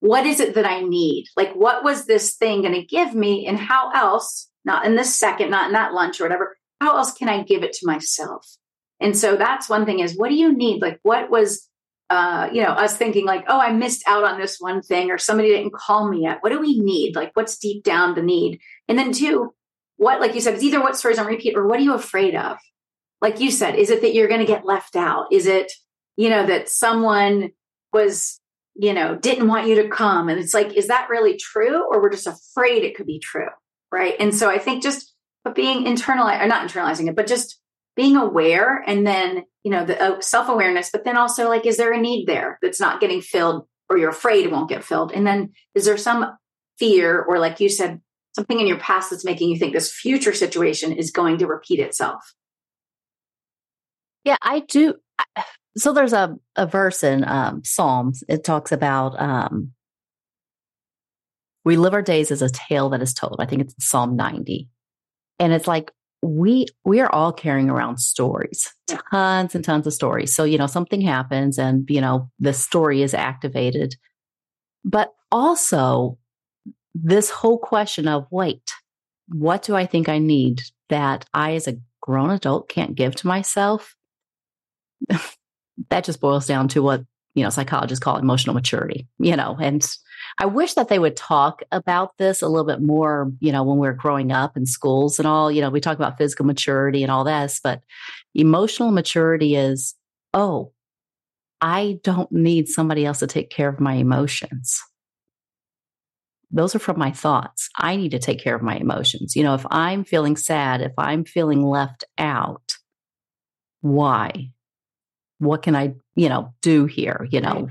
what 0.00 0.26
is 0.26 0.40
it 0.40 0.54
that 0.54 0.66
I 0.66 0.82
need? 0.82 1.26
Like, 1.36 1.52
what 1.54 1.84
was 1.84 2.06
this 2.06 2.36
thing 2.36 2.62
going 2.62 2.74
to 2.74 2.84
give 2.84 3.14
me? 3.14 3.46
And 3.46 3.58
how 3.58 3.90
else, 3.92 4.50
not 4.64 4.84
in 4.84 4.96
this 4.96 5.18
second, 5.18 5.50
not 5.50 5.66
in 5.66 5.72
that 5.72 5.94
lunch 5.94 6.20
or 6.20 6.24
whatever, 6.24 6.56
how 6.80 6.96
else 6.96 7.12
can 7.12 7.28
I 7.28 7.42
give 7.42 7.62
it 7.62 7.72
to 7.74 7.86
myself? 7.86 8.46
And 9.00 9.16
so 9.16 9.36
that's 9.36 9.68
one 9.68 9.84
thing 9.84 10.00
is 10.00 10.16
what 10.16 10.28
do 10.28 10.34
you 10.34 10.56
need? 10.56 10.82
Like 10.82 11.00
what 11.02 11.30
was 11.30 11.68
uh, 12.08 12.48
you 12.52 12.62
know, 12.62 12.68
us 12.68 12.96
thinking 12.96 13.26
like, 13.26 13.44
oh, 13.48 13.58
I 13.58 13.72
missed 13.72 14.04
out 14.06 14.24
on 14.24 14.38
this 14.38 14.58
one 14.60 14.80
thing 14.80 15.10
or 15.10 15.18
somebody 15.18 15.48
didn't 15.48 15.72
call 15.72 16.08
me 16.08 16.22
yet. 16.22 16.38
What 16.40 16.50
do 16.50 16.60
we 16.60 16.78
need? 16.78 17.16
Like 17.16 17.32
what's 17.34 17.58
deep 17.58 17.82
down 17.82 18.14
the 18.14 18.22
need? 18.22 18.60
And 18.88 18.98
then 18.98 19.12
two, 19.12 19.54
what, 19.96 20.20
like 20.20 20.34
you 20.34 20.40
said, 20.40 20.54
it's 20.54 20.62
either 20.62 20.80
what 20.80 20.96
stories 20.96 21.18
on 21.18 21.26
repeat 21.26 21.56
or 21.56 21.66
what 21.66 21.80
are 21.80 21.82
you 21.82 21.94
afraid 21.94 22.36
of? 22.36 22.58
Like 23.20 23.40
you 23.40 23.50
said, 23.50 23.74
is 23.74 23.90
it 23.90 24.02
that 24.02 24.14
you're 24.14 24.28
going 24.28 24.40
to 24.40 24.46
get 24.46 24.64
left 24.64 24.94
out? 24.94 25.26
Is 25.32 25.46
it, 25.46 25.72
you 26.16 26.30
know, 26.30 26.46
that 26.46 26.68
someone 26.68 27.50
was, 27.92 28.40
you 28.78 28.92
know, 28.92 29.16
didn't 29.16 29.48
want 29.48 29.66
you 29.66 29.76
to 29.82 29.88
come? 29.88 30.28
And 30.28 30.38
it's 30.38 30.54
like, 30.54 30.74
is 30.74 30.88
that 30.88 31.08
really 31.10 31.36
true? 31.36 31.86
Or 31.90 32.00
we're 32.00 32.10
just 32.10 32.26
afraid 32.26 32.84
it 32.84 32.94
could 32.96 33.06
be 33.06 33.18
true. 33.18 33.48
Right. 33.92 34.14
And 34.18 34.34
so 34.34 34.50
I 34.50 34.58
think 34.58 34.82
just 34.82 35.14
but 35.44 35.54
being 35.54 35.84
internalized 35.84 36.42
or 36.42 36.48
not 36.48 36.68
internalizing 36.68 37.08
it, 37.08 37.14
but 37.14 37.28
just 37.28 37.60
being 37.94 38.16
aware 38.16 38.82
and 38.84 39.06
then, 39.06 39.44
you 39.62 39.70
know, 39.70 39.84
the 39.84 40.00
uh, 40.02 40.20
self 40.20 40.48
awareness, 40.48 40.90
but 40.90 41.04
then 41.04 41.16
also 41.16 41.48
like, 41.48 41.64
is 41.66 41.76
there 41.76 41.92
a 41.92 42.00
need 42.00 42.26
there 42.26 42.58
that's 42.60 42.80
not 42.80 43.00
getting 43.00 43.20
filled 43.20 43.64
or 43.88 43.96
you're 43.96 44.10
afraid 44.10 44.44
it 44.44 44.50
won't 44.50 44.68
get 44.68 44.82
filled? 44.82 45.12
And 45.12 45.24
then 45.24 45.52
is 45.76 45.84
there 45.84 45.96
some 45.96 46.36
fear 46.78 47.22
or 47.22 47.38
like 47.38 47.60
you 47.60 47.68
said, 47.68 48.00
something 48.34 48.60
in 48.60 48.66
your 48.66 48.78
past 48.78 49.10
that's 49.10 49.24
making 49.24 49.48
you 49.48 49.56
think 49.56 49.72
this 49.72 49.92
future 49.92 50.34
situation 50.34 50.92
is 50.92 51.12
going 51.12 51.38
to 51.38 51.46
repeat 51.46 51.78
itself? 51.78 52.34
Yeah, 54.24 54.36
I 54.42 54.60
do. 54.60 54.94
So 55.76 55.92
there's 55.92 56.12
a, 56.12 56.36
a 56.56 56.66
verse 56.66 57.04
in 57.04 57.24
um, 57.28 57.62
Psalms. 57.64 58.24
It 58.28 58.44
talks 58.44 58.72
about 58.72 59.20
um, 59.20 59.72
we 61.64 61.76
live 61.76 61.94
our 61.94 62.02
days 62.02 62.30
as 62.30 62.42
a 62.42 62.48
tale 62.48 62.90
that 62.90 63.02
is 63.02 63.12
told. 63.12 63.36
I 63.40 63.46
think 63.46 63.62
it's 63.62 63.74
Psalm 63.78 64.16
90. 64.16 64.68
And 65.38 65.52
it's 65.52 65.66
like 65.66 65.92
we 66.22 66.66
we 66.84 67.00
are 67.00 67.12
all 67.12 67.32
carrying 67.32 67.68
around 67.68 67.98
stories, 67.98 68.72
tons 69.10 69.54
and 69.54 69.64
tons 69.64 69.86
of 69.86 69.92
stories. 69.92 70.34
So, 70.34 70.44
you 70.44 70.56
know, 70.58 70.66
something 70.66 71.02
happens 71.02 71.58
and, 71.58 71.88
you 71.90 72.00
know, 72.00 72.30
the 72.38 72.52
story 72.52 73.02
is 73.02 73.12
activated. 73.12 73.96
But 74.84 75.12
also 75.30 76.18
this 76.94 77.28
whole 77.30 77.58
question 77.58 78.08
of 78.08 78.26
wait, 78.30 78.70
what 79.28 79.62
do 79.62 79.76
I 79.76 79.84
think 79.84 80.08
I 80.08 80.18
need 80.18 80.62
that 80.88 81.26
I 81.34 81.54
as 81.54 81.68
a 81.68 81.78
grown 82.00 82.30
adult 82.30 82.68
can't 82.68 82.94
give 82.94 83.14
to 83.16 83.26
myself? 83.26 83.94
that 85.90 86.04
just 86.04 86.20
boils 86.20 86.46
down 86.46 86.68
to 86.68 86.82
what, 86.82 87.04
you 87.34 87.42
know, 87.42 87.50
psychologists 87.50 88.02
call 88.02 88.16
emotional 88.16 88.54
maturity, 88.54 89.06
you 89.18 89.36
know, 89.36 89.56
and 89.60 89.86
I 90.38 90.46
wish 90.46 90.74
that 90.74 90.88
they 90.88 90.98
would 90.98 91.16
talk 91.16 91.62
about 91.72 92.16
this 92.18 92.42
a 92.42 92.48
little 92.48 92.66
bit 92.66 92.82
more, 92.82 93.32
you 93.40 93.52
know, 93.52 93.62
when 93.62 93.78
we 93.78 93.88
are 93.88 93.94
growing 93.94 94.32
up 94.32 94.56
in 94.56 94.66
schools 94.66 95.18
and 95.18 95.26
all. 95.26 95.50
You 95.50 95.62
know, 95.62 95.70
we 95.70 95.80
talk 95.80 95.96
about 95.96 96.18
physical 96.18 96.44
maturity 96.44 97.02
and 97.02 97.10
all 97.10 97.24
this, 97.24 97.60
but 97.62 97.82
emotional 98.34 98.90
maturity 98.90 99.56
is, 99.56 99.94
oh, 100.34 100.72
I 101.60 102.00
don't 102.02 102.30
need 102.30 102.68
somebody 102.68 103.06
else 103.06 103.20
to 103.20 103.26
take 103.26 103.50
care 103.50 103.68
of 103.68 103.80
my 103.80 103.94
emotions. 103.94 104.80
Those 106.50 106.74
are 106.74 106.80
from 106.80 106.98
my 106.98 107.10
thoughts. 107.10 107.70
I 107.76 107.96
need 107.96 108.10
to 108.10 108.18
take 108.18 108.40
care 108.40 108.54
of 108.54 108.62
my 108.62 108.76
emotions. 108.76 109.34
You 109.36 109.42
know, 109.42 109.54
if 109.54 109.66
I'm 109.70 110.04
feeling 110.04 110.36
sad, 110.36 110.80
if 110.80 110.92
I'm 110.98 111.24
feeling 111.24 111.62
left 111.62 112.04
out, 112.18 112.76
why? 113.80 114.50
What 115.38 115.62
can 115.62 115.76
I, 115.76 115.94
you 116.14 116.28
know, 116.28 116.54
do 116.62 116.86
here? 116.86 117.26
You 117.30 117.40
know, 117.40 117.68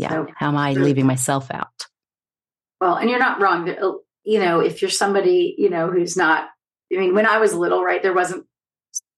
yeah 0.00 0.08
so, 0.08 0.26
how 0.34 0.48
am 0.48 0.56
i 0.56 0.72
leaving 0.72 1.06
myself 1.06 1.50
out 1.50 1.86
well 2.80 2.96
and 2.96 3.10
you're 3.10 3.18
not 3.18 3.40
wrong 3.40 3.66
you 4.24 4.38
know 4.38 4.60
if 4.60 4.80
you're 4.80 4.90
somebody 4.90 5.54
you 5.58 5.68
know 5.68 5.90
who's 5.90 6.16
not 6.16 6.48
i 6.92 6.96
mean 6.96 7.14
when 7.14 7.26
i 7.26 7.38
was 7.38 7.54
little 7.54 7.84
right 7.84 8.02
there 8.02 8.14
wasn't 8.14 8.44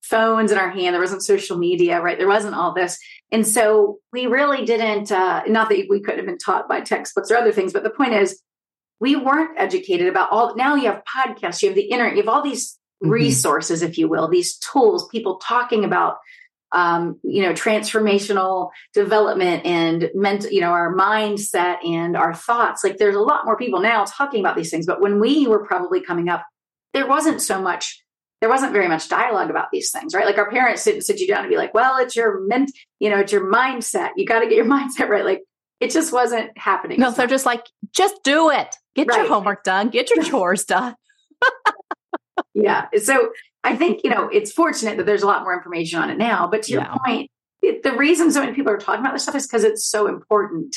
phones 0.02 0.50
in 0.50 0.58
our 0.58 0.70
hand 0.70 0.92
there 0.92 1.00
wasn't 1.00 1.22
social 1.22 1.56
media 1.56 2.00
right 2.00 2.18
there 2.18 2.28
wasn't 2.28 2.54
all 2.54 2.74
this 2.74 2.98
and 3.30 3.46
so 3.46 3.98
we 4.12 4.26
really 4.26 4.64
didn't 4.64 5.12
uh, 5.12 5.42
not 5.46 5.68
that 5.68 5.86
we 5.88 6.00
could 6.00 6.16
have 6.16 6.26
been 6.26 6.36
taught 6.36 6.68
by 6.68 6.80
textbooks 6.80 7.30
or 7.30 7.36
other 7.36 7.52
things 7.52 7.72
but 7.72 7.84
the 7.84 7.90
point 7.90 8.12
is 8.12 8.42
we 8.98 9.14
weren't 9.14 9.58
educated 9.58 10.08
about 10.08 10.30
all 10.32 10.56
now 10.56 10.74
you 10.74 10.86
have 10.86 11.02
podcasts 11.04 11.62
you 11.62 11.68
have 11.68 11.76
the 11.76 11.82
internet 11.82 12.16
you 12.16 12.22
have 12.22 12.28
all 12.28 12.42
these 12.42 12.78
mm-hmm. 13.02 13.12
resources 13.12 13.80
if 13.80 13.96
you 13.96 14.08
will 14.08 14.28
these 14.28 14.58
tools 14.58 15.08
people 15.08 15.36
talking 15.36 15.84
about 15.84 16.16
um, 16.72 17.20
you 17.22 17.42
know, 17.42 17.52
transformational 17.52 18.70
development 18.94 19.64
and 19.66 20.10
mental, 20.14 20.50
you 20.50 20.60
know, 20.60 20.70
our 20.70 20.94
mindset 20.94 21.84
and 21.86 22.16
our 22.16 22.34
thoughts. 22.34 22.82
Like 22.82 22.96
there's 22.96 23.14
a 23.14 23.20
lot 23.20 23.44
more 23.44 23.56
people 23.56 23.80
now 23.80 24.04
talking 24.04 24.40
about 24.40 24.56
these 24.56 24.70
things. 24.70 24.86
But 24.86 25.00
when 25.00 25.20
we 25.20 25.46
were 25.46 25.64
probably 25.64 26.00
coming 26.00 26.28
up, 26.28 26.44
there 26.94 27.06
wasn't 27.06 27.42
so 27.42 27.60
much, 27.60 28.02
there 28.40 28.48
wasn't 28.48 28.72
very 28.72 28.88
much 28.88 29.08
dialogue 29.08 29.50
about 29.50 29.70
these 29.70 29.90
things, 29.90 30.14
right? 30.14 30.24
Like 30.24 30.38
our 30.38 30.50
parents 30.50 30.84
didn't 30.84 31.02
sit 31.02 31.20
you 31.20 31.26
down 31.26 31.40
and 31.40 31.50
be 31.50 31.56
like, 31.56 31.74
well, 31.74 31.98
it's 31.98 32.16
your 32.16 32.40
ment, 32.46 32.72
you 32.98 33.10
know, 33.10 33.18
it's 33.18 33.32
your 33.32 33.52
mindset. 33.52 34.10
You 34.16 34.24
got 34.24 34.40
to 34.40 34.48
get 34.48 34.56
your 34.56 34.64
mindset 34.66 35.08
right. 35.08 35.24
Like 35.24 35.42
it 35.80 35.90
just 35.90 36.12
wasn't 36.12 36.56
happening. 36.56 37.00
No, 37.00 37.10
so. 37.10 37.16
they're 37.16 37.26
just 37.26 37.46
like, 37.46 37.66
just 37.92 38.22
do 38.24 38.50
it. 38.50 38.74
Get 38.94 39.08
right. 39.08 39.18
your 39.18 39.28
homework 39.28 39.62
done. 39.62 39.90
Get 39.90 40.10
your 40.10 40.22
chores 40.24 40.64
done. 40.64 40.94
yeah. 42.54 42.86
So 43.02 43.30
I 43.64 43.76
think, 43.76 44.00
you 44.04 44.10
know, 44.10 44.28
it's 44.32 44.52
fortunate 44.52 44.96
that 44.96 45.06
there's 45.06 45.22
a 45.22 45.26
lot 45.26 45.42
more 45.42 45.54
information 45.54 46.00
on 46.00 46.10
it 46.10 46.18
now. 46.18 46.48
But 46.48 46.62
to 46.64 46.72
yeah. 46.72 46.78
your 46.78 46.98
point, 47.04 47.30
it, 47.62 47.82
the 47.82 47.92
reason 47.92 48.30
so 48.32 48.40
many 48.40 48.54
people 48.54 48.72
are 48.72 48.78
talking 48.78 49.00
about 49.00 49.12
this 49.12 49.22
stuff 49.22 49.36
is 49.36 49.46
because 49.46 49.64
it's 49.64 49.86
so 49.86 50.08
important, 50.08 50.76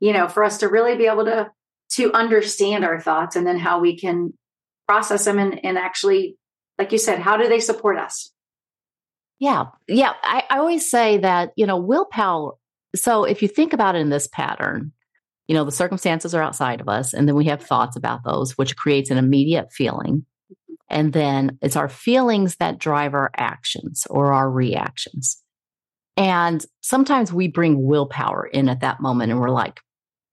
you 0.00 0.12
know, 0.12 0.28
for 0.28 0.42
us 0.42 0.58
to 0.58 0.68
really 0.68 0.96
be 0.96 1.06
able 1.06 1.24
to 1.26 1.50
to 1.88 2.12
understand 2.12 2.84
our 2.84 3.00
thoughts 3.00 3.36
and 3.36 3.46
then 3.46 3.58
how 3.58 3.78
we 3.78 3.96
can 3.96 4.32
process 4.88 5.24
them 5.24 5.38
and, 5.38 5.64
and 5.64 5.78
actually, 5.78 6.36
like 6.78 6.90
you 6.90 6.98
said, 6.98 7.20
how 7.20 7.36
do 7.36 7.48
they 7.48 7.60
support 7.60 7.96
us? 7.96 8.32
Yeah. 9.38 9.66
Yeah. 9.86 10.14
I, 10.24 10.42
I 10.50 10.58
always 10.58 10.90
say 10.90 11.18
that, 11.18 11.52
you 11.56 11.64
know, 11.64 11.76
willpower. 11.76 12.54
So 12.96 13.24
if 13.24 13.40
you 13.40 13.48
think 13.48 13.72
about 13.72 13.94
it 13.94 14.00
in 14.00 14.10
this 14.10 14.26
pattern, 14.26 14.92
you 15.46 15.54
know, 15.54 15.64
the 15.64 15.70
circumstances 15.70 16.34
are 16.34 16.42
outside 16.42 16.80
of 16.80 16.88
us, 16.88 17.14
and 17.14 17.28
then 17.28 17.36
we 17.36 17.44
have 17.44 17.62
thoughts 17.62 17.94
about 17.94 18.24
those, 18.24 18.58
which 18.58 18.76
creates 18.76 19.10
an 19.10 19.18
immediate 19.18 19.72
feeling. 19.72 20.26
And 20.88 21.12
then 21.12 21.58
it's 21.62 21.76
our 21.76 21.88
feelings 21.88 22.56
that 22.56 22.78
drive 22.78 23.14
our 23.14 23.30
actions 23.36 24.06
or 24.08 24.32
our 24.32 24.50
reactions. 24.50 25.42
And 26.16 26.64
sometimes 26.80 27.32
we 27.32 27.48
bring 27.48 27.84
willpower 27.84 28.46
in 28.46 28.68
at 28.68 28.80
that 28.80 29.00
moment 29.00 29.32
and 29.32 29.40
we're 29.40 29.50
like, 29.50 29.80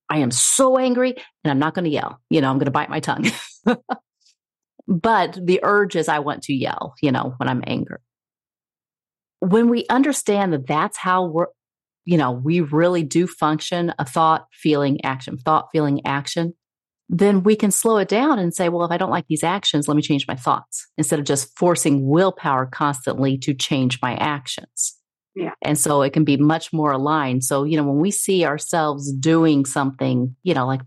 I 0.10 0.20
am 0.20 0.32
so 0.32 0.78
angry 0.78 1.16
and 1.44 1.52
I'm 1.52 1.60
not 1.60 1.74
going 1.74 1.86
to 1.86 1.92
yell. 1.92 2.22
You 2.30 2.42
know, 2.42 2.50
I'm 2.50 2.58
going 2.58 2.66
to 2.66 2.72
bite 2.72 2.90
my 2.90 3.00
tongue. 3.00 3.26
but 4.88 5.38
the 5.42 5.60
urge 5.64 5.96
is 5.96 6.08
I 6.08 6.20
want 6.20 6.44
to 6.44 6.54
yell, 6.54 6.94
you 7.02 7.12
know, 7.12 7.34
when 7.38 7.50
I'm 7.50 7.64
angry. 7.66 7.98
When 9.40 9.70
we 9.70 9.86
understand 9.90 10.54
that 10.54 10.68
that's 10.68 10.98
how 10.98 11.26
we're, 11.26 11.48
you 12.06 12.18
know, 12.18 12.32
we 12.32 12.62
really 12.62 13.04
do 13.04 13.28
function 13.28 13.94
a 13.98 14.06
thought, 14.06 14.48
feeling, 14.54 15.04
action, 15.04 15.38
thought, 15.38 15.68
feeling, 15.72 16.06
action, 16.06 16.54
then 17.10 17.44
we 17.44 17.56
can 17.56 17.72
slow 17.72 17.98
it 17.98 18.08
down 18.08 18.40
and 18.40 18.54
say, 18.54 18.70
well, 18.70 18.86
if 18.86 18.92
I 18.92 18.98
don't 18.98 19.10
like 19.10 19.28
these 19.28 19.44
actions, 19.44 19.88
let 19.88 19.96
me 19.96 20.02
change 20.02 20.28
my 20.28 20.36
thoughts 20.36 20.88
instead 20.98 21.20
of 21.20 21.26
just 21.26 21.56
forcing 21.58 22.08
willpower 22.08 22.66
constantly 22.66 23.38
to 23.40 23.54
change 23.54 24.00
my 24.02 24.16
actions. 24.16 24.98
Yeah. 25.36 25.54
And 25.62 25.78
so 25.78 26.02
it 26.02 26.14
can 26.14 26.24
be 26.24 26.38
much 26.38 26.72
more 26.72 26.92
aligned. 26.92 27.44
So, 27.44 27.64
you 27.64 27.78
know, 27.78 27.84
when 27.84 28.00
we 28.00 28.12
see 28.12 28.46
ourselves 28.46 29.12
doing 29.12 29.66
something, 29.66 30.36
you 30.44 30.54
know, 30.54 30.68
like 30.68 30.82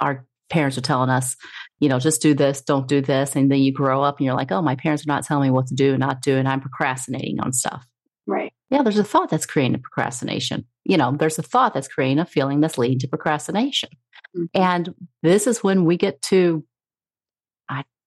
our 0.00 0.26
parents 0.50 0.76
are 0.76 0.82
telling 0.82 1.10
us, 1.10 1.34
you 1.80 1.88
know, 1.88 1.98
just 1.98 2.22
do 2.22 2.34
this, 2.34 2.60
don't 2.60 2.86
do 2.86 3.00
this. 3.00 3.34
And 3.34 3.50
then 3.50 3.60
you 3.60 3.72
grow 3.72 4.02
up 4.02 4.18
and 4.18 4.26
you're 4.26 4.34
like, 4.34 4.52
oh, 4.52 4.62
my 4.62 4.76
parents 4.76 5.04
are 5.04 5.12
not 5.12 5.24
telling 5.24 5.48
me 5.48 5.50
what 5.50 5.66
to 5.68 5.74
do, 5.74 5.90
and 5.92 6.00
not 6.00 6.22
do, 6.22 6.36
and 6.36 6.46
I'm 6.46 6.60
procrastinating 6.60 7.40
on 7.40 7.52
stuff. 7.52 7.86
Right. 8.26 8.52
Yeah, 8.70 8.82
there's 8.82 8.98
a 8.98 9.04
thought 9.04 9.30
that's 9.30 9.46
creating 9.46 9.74
a 9.74 9.78
procrastination. 9.78 10.66
You 10.84 10.96
know, 10.96 11.16
there's 11.16 11.38
a 11.38 11.42
thought 11.42 11.74
that's 11.74 11.88
creating 11.88 12.18
a 12.18 12.26
feeling 12.26 12.60
that's 12.60 12.78
leading 12.78 12.98
to 13.00 13.08
procrastination. 13.08 13.90
Mm-hmm. 14.36 14.44
And 14.54 14.94
this 15.22 15.46
is 15.46 15.62
when 15.62 15.84
we 15.84 15.96
get 15.96 16.20
to 16.22 16.64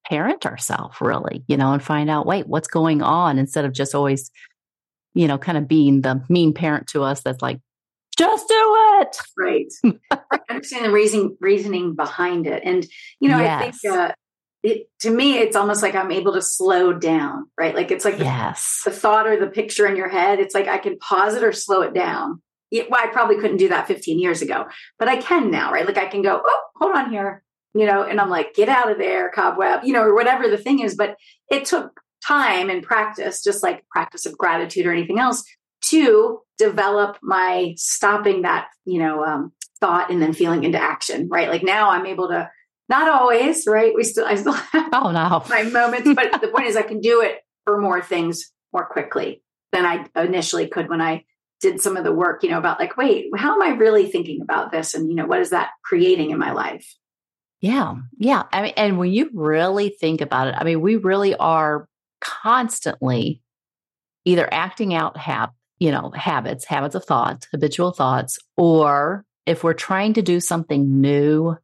parent 0.07 0.45
ourselves 0.45 0.97
really, 1.01 1.43
you 1.47 1.57
know, 1.57 1.73
and 1.73 1.83
find 1.83 2.09
out, 2.09 2.25
wait, 2.25 2.47
what's 2.47 2.67
going 2.67 3.01
on 3.01 3.37
instead 3.37 3.65
of 3.65 3.73
just 3.73 3.93
always, 3.93 4.31
you 5.13 5.27
know, 5.27 5.37
kind 5.37 5.57
of 5.57 5.67
being 5.67 6.01
the 6.01 6.23
mean 6.29 6.53
parent 6.53 6.87
to 6.87 7.03
us 7.03 7.21
that's 7.21 7.41
like, 7.41 7.59
just 8.17 8.47
do 8.47 8.75
it. 9.01 9.17
Right. 9.37 9.73
I 10.11 10.39
understand 10.49 10.85
the 10.85 10.91
reason 10.91 11.37
reasoning 11.39 11.95
behind 11.95 12.47
it. 12.47 12.63
And, 12.65 12.85
you 13.19 13.29
know, 13.29 13.39
yes. 13.39 13.61
I 13.61 13.71
think 13.71 13.93
uh, 13.93 14.13
it 14.63 14.89
to 15.01 15.11
me, 15.11 15.37
it's 15.37 15.55
almost 15.55 15.83
like 15.83 15.93
I'm 15.93 16.11
able 16.11 16.33
to 16.33 16.41
slow 16.41 16.93
down, 16.93 17.49
right? 17.59 17.75
Like 17.75 17.91
it's 17.91 18.05
like 18.05 18.17
yes. 18.17 18.81
the, 18.83 18.89
the 18.89 18.95
thought 18.95 19.27
or 19.27 19.37
the 19.37 19.51
picture 19.51 19.85
in 19.85 19.95
your 19.95 20.09
head. 20.09 20.39
It's 20.39 20.55
like 20.55 20.67
I 20.67 20.79
can 20.79 20.97
pause 20.97 21.35
it 21.35 21.43
or 21.43 21.51
slow 21.51 21.81
it 21.81 21.93
down. 21.93 22.41
It, 22.71 22.89
well, 22.89 23.01
I 23.01 23.07
probably 23.07 23.37
couldn't 23.37 23.57
do 23.57 23.69
that 23.69 23.87
15 23.87 24.19
years 24.19 24.41
ago, 24.41 24.65
but 24.99 25.07
I 25.07 25.17
can 25.17 25.49
now, 25.51 25.71
right? 25.71 25.85
Like 25.85 25.97
I 25.97 26.07
can 26.07 26.21
go, 26.21 26.41
oh, 26.43 26.61
hold 26.75 26.95
on 26.95 27.09
here, 27.11 27.43
you 27.73 27.85
know, 27.85 28.03
and 28.03 28.19
I'm 28.19 28.29
like, 28.29 28.53
get 28.53 28.69
out 28.69 28.91
of 28.91 28.97
there, 28.97 29.29
cobweb, 29.29 29.81
you 29.83 29.93
know, 29.93 30.01
or 30.01 30.13
whatever 30.13 30.47
the 30.47 30.57
thing 30.57 30.79
is. 30.79 30.95
But 30.95 31.15
it 31.49 31.65
took 31.65 31.99
time 32.25 32.69
and 32.69 32.83
practice, 32.83 33.43
just 33.43 33.63
like 33.63 33.87
practice 33.89 34.25
of 34.25 34.37
gratitude 34.37 34.85
or 34.85 34.91
anything 34.91 35.19
else, 35.19 35.43
to 35.85 36.39
develop 36.57 37.17
my 37.21 37.73
stopping 37.77 38.41
that, 38.41 38.67
you 38.85 38.99
know, 38.99 39.23
um, 39.23 39.53
thought 39.79 40.09
and 40.11 40.21
then 40.21 40.33
feeling 40.33 40.63
into 40.63 40.81
action, 40.81 41.27
right? 41.29 41.49
Like 41.49 41.63
now 41.63 41.91
I'm 41.91 42.05
able 42.05 42.29
to, 42.29 42.49
not 42.89 43.09
always, 43.09 43.65
right? 43.67 43.93
We 43.95 44.03
still, 44.03 44.25
I 44.25 44.35
still 44.35 44.53
have 44.73 44.89
oh, 44.93 45.11
no. 45.11 45.43
my 45.49 45.63
moments, 45.63 46.09
but 46.13 46.41
the 46.41 46.47
point 46.47 46.67
is 46.67 46.75
I 46.75 46.81
can 46.81 46.99
do 46.99 47.21
it 47.21 47.41
for 47.63 47.79
more 47.79 48.01
things 48.01 48.51
more 48.73 48.85
quickly 48.85 49.43
than 49.71 49.85
I 49.85 50.05
initially 50.15 50.67
could 50.67 50.89
when 50.89 51.01
I 51.01 51.25
did 51.59 51.81
some 51.81 51.97
of 51.97 52.03
the 52.03 52.13
work, 52.13 52.43
you 52.43 52.49
know, 52.49 52.57
about 52.57 52.79
like, 52.79 52.97
wait, 52.97 53.27
how 53.35 53.53
am 53.53 53.61
I 53.61 53.75
really 53.75 54.07
thinking 54.07 54.41
about 54.41 54.71
this? 54.71 54.93
And, 54.93 55.09
you 55.09 55.15
know, 55.15 55.25
what 55.25 55.39
is 55.39 55.49
that 55.49 55.71
creating 55.83 56.31
in 56.31 56.37
my 56.37 56.51
life? 56.51 56.95
Yeah. 57.61 57.95
Yeah. 58.17 58.43
I 58.51 58.61
mean, 58.61 58.73
and 58.77 58.97
when 58.99 59.11
you 59.11 59.31
really 59.33 59.89
think 59.89 60.21
about 60.21 60.47
it, 60.47 60.55
I 60.57 60.63
mean, 60.63 60.81
we 60.81 60.95
really 60.95 61.35
are 61.35 61.87
constantly 62.21 63.41
either 64.25 64.47
acting 64.53 64.93
out 64.93 65.17
hab, 65.17 65.49
you 65.79 65.91
know, 65.91 66.11
habits, 66.11 66.65
habits 66.65 66.95
of 66.95 67.05
thought, 67.05 67.47
habitual 67.51 67.91
thoughts, 67.91 68.37
or 68.57 69.25
if 69.45 69.63
we're 69.63 69.73
trying 69.73 70.13
to 70.13 70.21
do 70.21 70.39
something 70.39 71.01
new, 71.01 71.55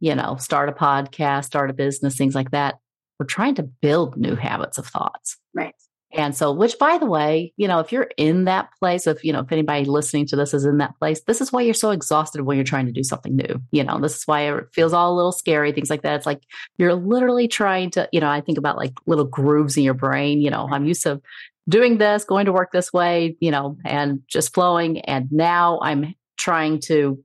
you 0.00 0.14
know, 0.14 0.36
start 0.36 0.68
a 0.68 0.72
podcast, 0.72 1.44
start 1.44 1.70
a 1.70 1.74
business, 1.74 2.16
things 2.16 2.34
like 2.34 2.50
that, 2.50 2.74
we're 3.18 3.26
trying 3.26 3.54
to 3.54 3.62
build 3.62 4.16
new 4.16 4.34
habits 4.34 4.76
of 4.76 4.86
thoughts. 4.86 5.38
Right. 5.54 5.74
And 6.16 6.36
so, 6.36 6.52
which 6.52 6.78
by 6.78 6.96
the 6.98 7.06
way, 7.06 7.52
you 7.56 7.66
know, 7.66 7.80
if 7.80 7.90
you're 7.90 8.08
in 8.16 8.44
that 8.44 8.68
place, 8.78 9.06
if, 9.06 9.24
you 9.24 9.32
know, 9.32 9.40
if 9.40 9.50
anybody 9.50 9.84
listening 9.84 10.26
to 10.28 10.36
this 10.36 10.54
is 10.54 10.64
in 10.64 10.78
that 10.78 10.96
place, 10.98 11.22
this 11.22 11.40
is 11.40 11.52
why 11.52 11.62
you're 11.62 11.74
so 11.74 11.90
exhausted 11.90 12.42
when 12.42 12.56
you're 12.56 12.64
trying 12.64 12.86
to 12.86 12.92
do 12.92 13.02
something 13.02 13.34
new. 13.34 13.60
You 13.72 13.82
know, 13.82 13.98
this 13.98 14.16
is 14.16 14.26
why 14.26 14.42
it 14.42 14.64
feels 14.72 14.92
all 14.92 15.12
a 15.12 15.16
little 15.16 15.32
scary, 15.32 15.72
things 15.72 15.90
like 15.90 16.02
that. 16.02 16.14
It's 16.14 16.26
like 16.26 16.42
you're 16.78 16.94
literally 16.94 17.48
trying 17.48 17.90
to, 17.90 18.08
you 18.12 18.20
know, 18.20 18.30
I 18.30 18.40
think 18.40 18.58
about 18.58 18.76
like 18.76 18.92
little 19.06 19.24
grooves 19.24 19.76
in 19.76 19.82
your 19.82 19.94
brain. 19.94 20.40
You 20.40 20.50
know, 20.50 20.68
I'm 20.70 20.86
used 20.86 21.02
to 21.02 21.20
doing 21.68 21.98
this, 21.98 22.24
going 22.24 22.46
to 22.46 22.52
work 22.52 22.70
this 22.70 22.92
way, 22.92 23.36
you 23.40 23.50
know, 23.50 23.76
and 23.84 24.22
just 24.28 24.54
flowing. 24.54 25.00
And 25.00 25.30
now 25.32 25.80
I'm 25.82 26.14
trying 26.36 26.80
to 26.82 27.22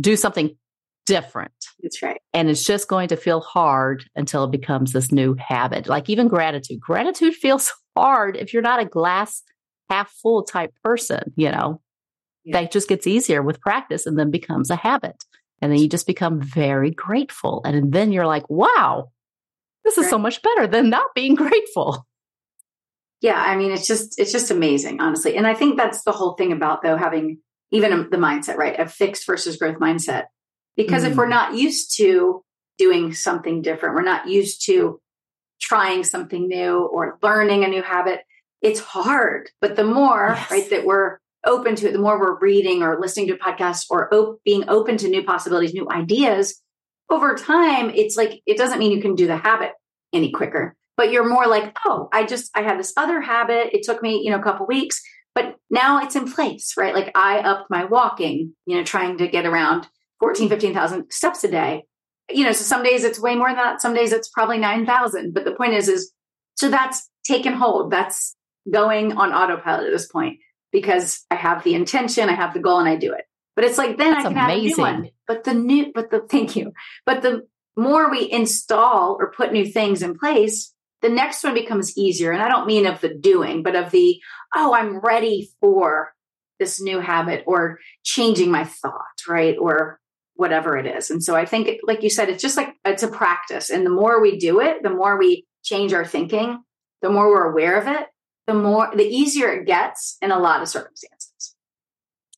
do 0.00 0.16
something 0.16 0.56
different. 1.06 1.52
That's 1.82 2.02
right. 2.02 2.20
And 2.32 2.48
it's 2.48 2.64
just 2.64 2.88
going 2.88 3.08
to 3.08 3.16
feel 3.16 3.40
hard 3.40 4.04
until 4.16 4.44
it 4.44 4.50
becomes 4.50 4.92
this 4.92 5.12
new 5.12 5.36
habit. 5.38 5.86
Like 5.86 6.08
even 6.08 6.28
gratitude. 6.28 6.80
Gratitude 6.80 7.34
feels 7.34 7.72
hard 7.96 8.36
if 8.36 8.52
you're 8.52 8.62
not 8.62 8.80
a 8.80 8.84
glass 8.84 9.42
half 9.90 10.10
full 10.10 10.42
type 10.42 10.72
person, 10.82 11.32
you 11.36 11.50
know. 11.50 11.80
Yeah. 12.44 12.60
That 12.60 12.72
just 12.72 12.88
gets 12.88 13.06
easier 13.06 13.42
with 13.42 13.60
practice 13.60 14.04
and 14.06 14.18
then 14.18 14.30
becomes 14.30 14.70
a 14.70 14.76
habit. 14.76 15.24
And 15.62 15.72
then 15.72 15.78
you 15.78 15.88
just 15.88 16.06
become 16.06 16.40
very 16.40 16.90
grateful. 16.90 17.62
And 17.64 17.92
then 17.92 18.12
you're 18.12 18.26
like, 18.26 18.48
wow, 18.50 19.10
this 19.84 19.96
is 19.96 20.04
right. 20.04 20.10
so 20.10 20.18
much 20.18 20.42
better 20.42 20.66
than 20.66 20.90
not 20.90 21.14
being 21.14 21.34
grateful. 21.36 22.06
Yeah, 23.20 23.40
I 23.40 23.56
mean, 23.56 23.70
it's 23.70 23.86
just 23.86 24.20
it's 24.20 24.32
just 24.32 24.50
amazing, 24.50 25.00
honestly. 25.00 25.36
And 25.36 25.46
I 25.46 25.54
think 25.54 25.78
that's 25.78 26.02
the 26.04 26.12
whole 26.12 26.34
thing 26.34 26.52
about 26.52 26.82
though 26.82 26.96
having 26.96 27.38
even 27.70 28.10
the 28.10 28.18
mindset, 28.18 28.56
right? 28.56 28.78
A 28.78 28.86
fixed 28.86 29.26
versus 29.26 29.56
growth 29.56 29.78
mindset. 29.78 30.24
Because 30.76 31.04
mm. 31.04 31.10
if 31.10 31.16
we're 31.16 31.26
mm. 31.26 31.30
not 31.30 31.54
used 31.54 31.96
to 31.96 32.44
doing 32.76 33.14
something 33.14 33.62
different, 33.62 33.94
we're 33.94 34.02
not 34.02 34.28
used 34.28 34.66
to 34.66 35.00
trying 35.60 36.04
something 36.04 36.48
new 36.48 36.86
or 36.86 37.18
learning 37.22 37.64
a 37.64 37.68
new 37.68 37.82
habit, 37.82 38.20
it's 38.62 38.80
hard. 38.80 39.50
But 39.60 39.76
the 39.76 39.84
more, 39.84 40.34
yes. 40.36 40.50
right, 40.50 40.70
that 40.70 40.84
we're 40.84 41.18
open 41.46 41.76
to 41.76 41.88
it, 41.88 41.92
the 41.92 41.98
more 41.98 42.18
we're 42.18 42.38
reading 42.38 42.82
or 42.82 42.98
listening 43.00 43.28
to 43.28 43.36
podcasts 43.36 43.84
or 43.90 44.12
op- 44.14 44.40
being 44.44 44.68
open 44.68 44.96
to 44.98 45.08
new 45.08 45.22
possibilities, 45.22 45.74
new 45.74 45.88
ideas, 45.90 46.60
over 47.10 47.34
time, 47.34 47.90
it's 47.90 48.16
like, 48.16 48.40
it 48.46 48.56
doesn't 48.56 48.78
mean 48.78 48.90
you 48.90 49.02
can 49.02 49.14
do 49.14 49.26
the 49.26 49.36
habit 49.36 49.72
any 50.12 50.30
quicker, 50.30 50.74
but 50.96 51.10
you're 51.10 51.28
more 51.28 51.46
like, 51.46 51.76
oh, 51.84 52.08
I 52.12 52.24
just, 52.24 52.50
I 52.56 52.62
had 52.62 52.78
this 52.78 52.94
other 52.96 53.20
habit. 53.20 53.74
It 53.74 53.82
took 53.82 54.02
me, 54.02 54.22
you 54.24 54.30
know, 54.30 54.38
a 54.38 54.42
couple 54.42 54.66
weeks, 54.66 55.02
but 55.34 55.56
now 55.70 56.02
it's 56.02 56.16
in 56.16 56.30
place, 56.30 56.74
right? 56.78 56.94
Like 56.94 57.10
I 57.14 57.40
upped 57.40 57.68
my 57.68 57.84
walking, 57.84 58.54
you 58.66 58.76
know, 58.76 58.84
trying 58.84 59.18
to 59.18 59.28
get 59.28 59.44
around 59.44 59.86
14, 60.20 60.48
15,000 60.48 61.10
steps 61.12 61.44
a 61.44 61.50
day. 61.50 61.84
You 62.32 62.44
know, 62.44 62.52
so 62.52 62.64
some 62.64 62.82
days 62.82 63.04
it's 63.04 63.20
way 63.20 63.36
more 63.36 63.48
than 63.48 63.56
that. 63.56 63.80
Some 63.80 63.94
days 63.94 64.12
it's 64.12 64.28
probably 64.28 64.58
9,000. 64.58 65.34
But 65.34 65.44
the 65.44 65.54
point 65.54 65.74
is, 65.74 65.88
is 65.88 66.12
so 66.54 66.70
that's 66.70 67.08
taken 67.24 67.52
hold. 67.52 67.90
That's 67.90 68.36
going 68.70 69.12
on 69.12 69.32
autopilot 69.32 69.86
at 69.86 69.92
this 69.92 70.06
point 70.06 70.38
because 70.72 71.24
I 71.30 71.36
have 71.36 71.64
the 71.64 71.74
intention, 71.74 72.28
I 72.28 72.34
have 72.34 72.54
the 72.54 72.60
goal, 72.60 72.78
and 72.78 72.88
I 72.88 72.96
do 72.96 73.12
it. 73.12 73.24
But 73.56 73.64
it's 73.64 73.78
like 73.78 73.96
then 73.98 74.12
that's 74.12 74.26
I 74.26 74.32
can 74.32 74.38
amazing. 74.38 74.84
have 74.84 74.94
a 74.94 74.96
new 74.96 75.02
one. 75.02 75.10
But 75.26 75.44
the 75.44 75.54
new, 75.54 75.92
but 75.94 76.10
the 76.10 76.20
thank 76.20 76.56
you. 76.56 76.72
But 77.06 77.22
the 77.22 77.46
more 77.76 78.10
we 78.10 78.30
install 78.30 79.16
or 79.18 79.32
put 79.32 79.52
new 79.52 79.66
things 79.66 80.02
in 80.02 80.18
place, 80.18 80.72
the 81.02 81.08
next 81.08 81.44
one 81.44 81.54
becomes 81.54 81.96
easier. 81.96 82.32
And 82.32 82.42
I 82.42 82.48
don't 82.48 82.66
mean 82.66 82.86
of 82.86 83.00
the 83.00 83.14
doing, 83.14 83.62
but 83.62 83.76
of 83.76 83.90
the, 83.90 84.20
oh, 84.54 84.74
I'm 84.74 84.98
ready 84.98 85.50
for 85.60 86.12
this 86.58 86.80
new 86.80 87.00
habit 87.00 87.44
or 87.46 87.78
changing 88.04 88.50
my 88.50 88.64
thought, 88.64 89.20
right? 89.28 89.56
Or 89.60 90.00
whatever 90.34 90.76
it 90.76 90.86
is. 90.86 91.10
And 91.10 91.22
so 91.22 91.34
I 91.34 91.44
think, 91.44 91.80
like 91.84 92.02
you 92.02 92.10
said, 92.10 92.28
it's 92.28 92.42
just 92.42 92.56
like 92.56 92.74
it's 92.84 93.02
a 93.02 93.08
practice. 93.08 93.70
And 93.70 93.86
the 93.86 93.90
more 93.90 94.20
we 94.20 94.38
do 94.38 94.60
it, 94.60 94.82
the 94.82 94.90
more 94.90 95.18
we 95.18 95.46
change 95.62 95.92
our 95.92 96.04
thinking, 96.04 96.62
the 97.02 97.10
more 97.10 97.28
we're 97.28 97.50
aware 97.50 97.78
of 97.80 97.86
it, 97.86 98.06
the 98.46 98.54
more, 98.54 98.90
the 98.94 99.04
easier 99.04 99.52
it 99.52 99.66
gets 99.66 100.16
in 100.20 100.30
a 100.30 100.38
lot 100.38 100.60
of 100.60 100.68
circumstances. 100.68 101.54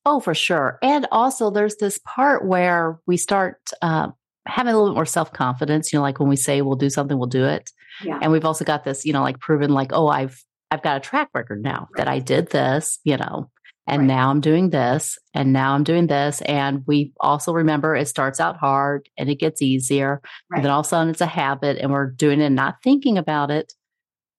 Oh, 0.05 0.19
for 0.19 0.33
sure. 0.33 0.79
And 0.81 1.05
also, 1.11 1.49
there's 1.49 1.75
this 1.75 1.99
part 2.05 2.45
where 2.45 2.99
we 3.07 3.17
start 3.17 3.59
uh, 3.81 4.07
having 4.45 4.73
a 4.73 4.77
little 4.77 4.93
bit 4.93 4.95
more 4.95 5.05
self 5.05 5.33
confidence. 5.33 5.91
You 5.91 5.99
know, 5.99 6.03
like 6.03 6.19
when 6.19 6.29
we 6.29 6.37
say 6.37 6.61
we'll 6.61 6.77
do 6.77 6.89
something, 6.89 7.17
we'll 7.17 7.27
do 7.27 7.43
it. 7.43 7.69
Yeah. 8.03 8.19
And 8.21 8.31
we've 8.31 8.45
also 8.45 8.63
got 8.63 8.85
this, 8.85 9.03
you 9.03 9.11
know, 9.11 9.21
like 9.21 9.39
proven, 9.39 9.71
like, 9.71 9.91
oh, 9.91 10.07
I've 10.07 10.41
I've 10.71 10.81
got 10.81 10.97
a 10.97 10.99
track 11.01 11.29
record 11.33 11.61
now 11.61 11.89
right. 11.91 11.97
that 11.97 12.07
I 12.07 12.19
did 12.19 12.51
this. 12.51 12.99
You 13.03 13.17
know, 13.17 13.51
and 13.87 14.01
right. 14.01 14.07
now 14.07 14.29
I'm 14.29 14.41
doing 14.41 14.69
this 14.69 15.17
and 15.33 15.53
now 15.53 15.73
I'm 15.73 15.83
doing 15.83 16.07
this. 16.07 16.41
And 16.41 16.83
we 16.85 17.13
also 17.19 17.53
remember 17.53 17.95
it 17.95 18.07
starts 18.07 18.39
out 18.39 18.57
hard 18.57 19.07
and 19.17 19.29
it 19.29 19.35
gets 19.35 19.61
easier. 19.61 20.21
Right. 20.49 20.57
And 20.57 20.65
then 20.65 20.71
all 20.71 20.81
of 20.81 20.85
a 20.85 20.89
sudden 20.89 21.09
it's 21.09 21.21
a 21.21 21.25
habit 21.25 21.77
and 21.77 21.91
we're 21.91 22.11
doing 22.11 22.41
it 22.41 22.45
and 22.45 22.55
not 22.55 22.83
thinking 22.83 23.17
about 23.17 23.49
it. 23.49 23.73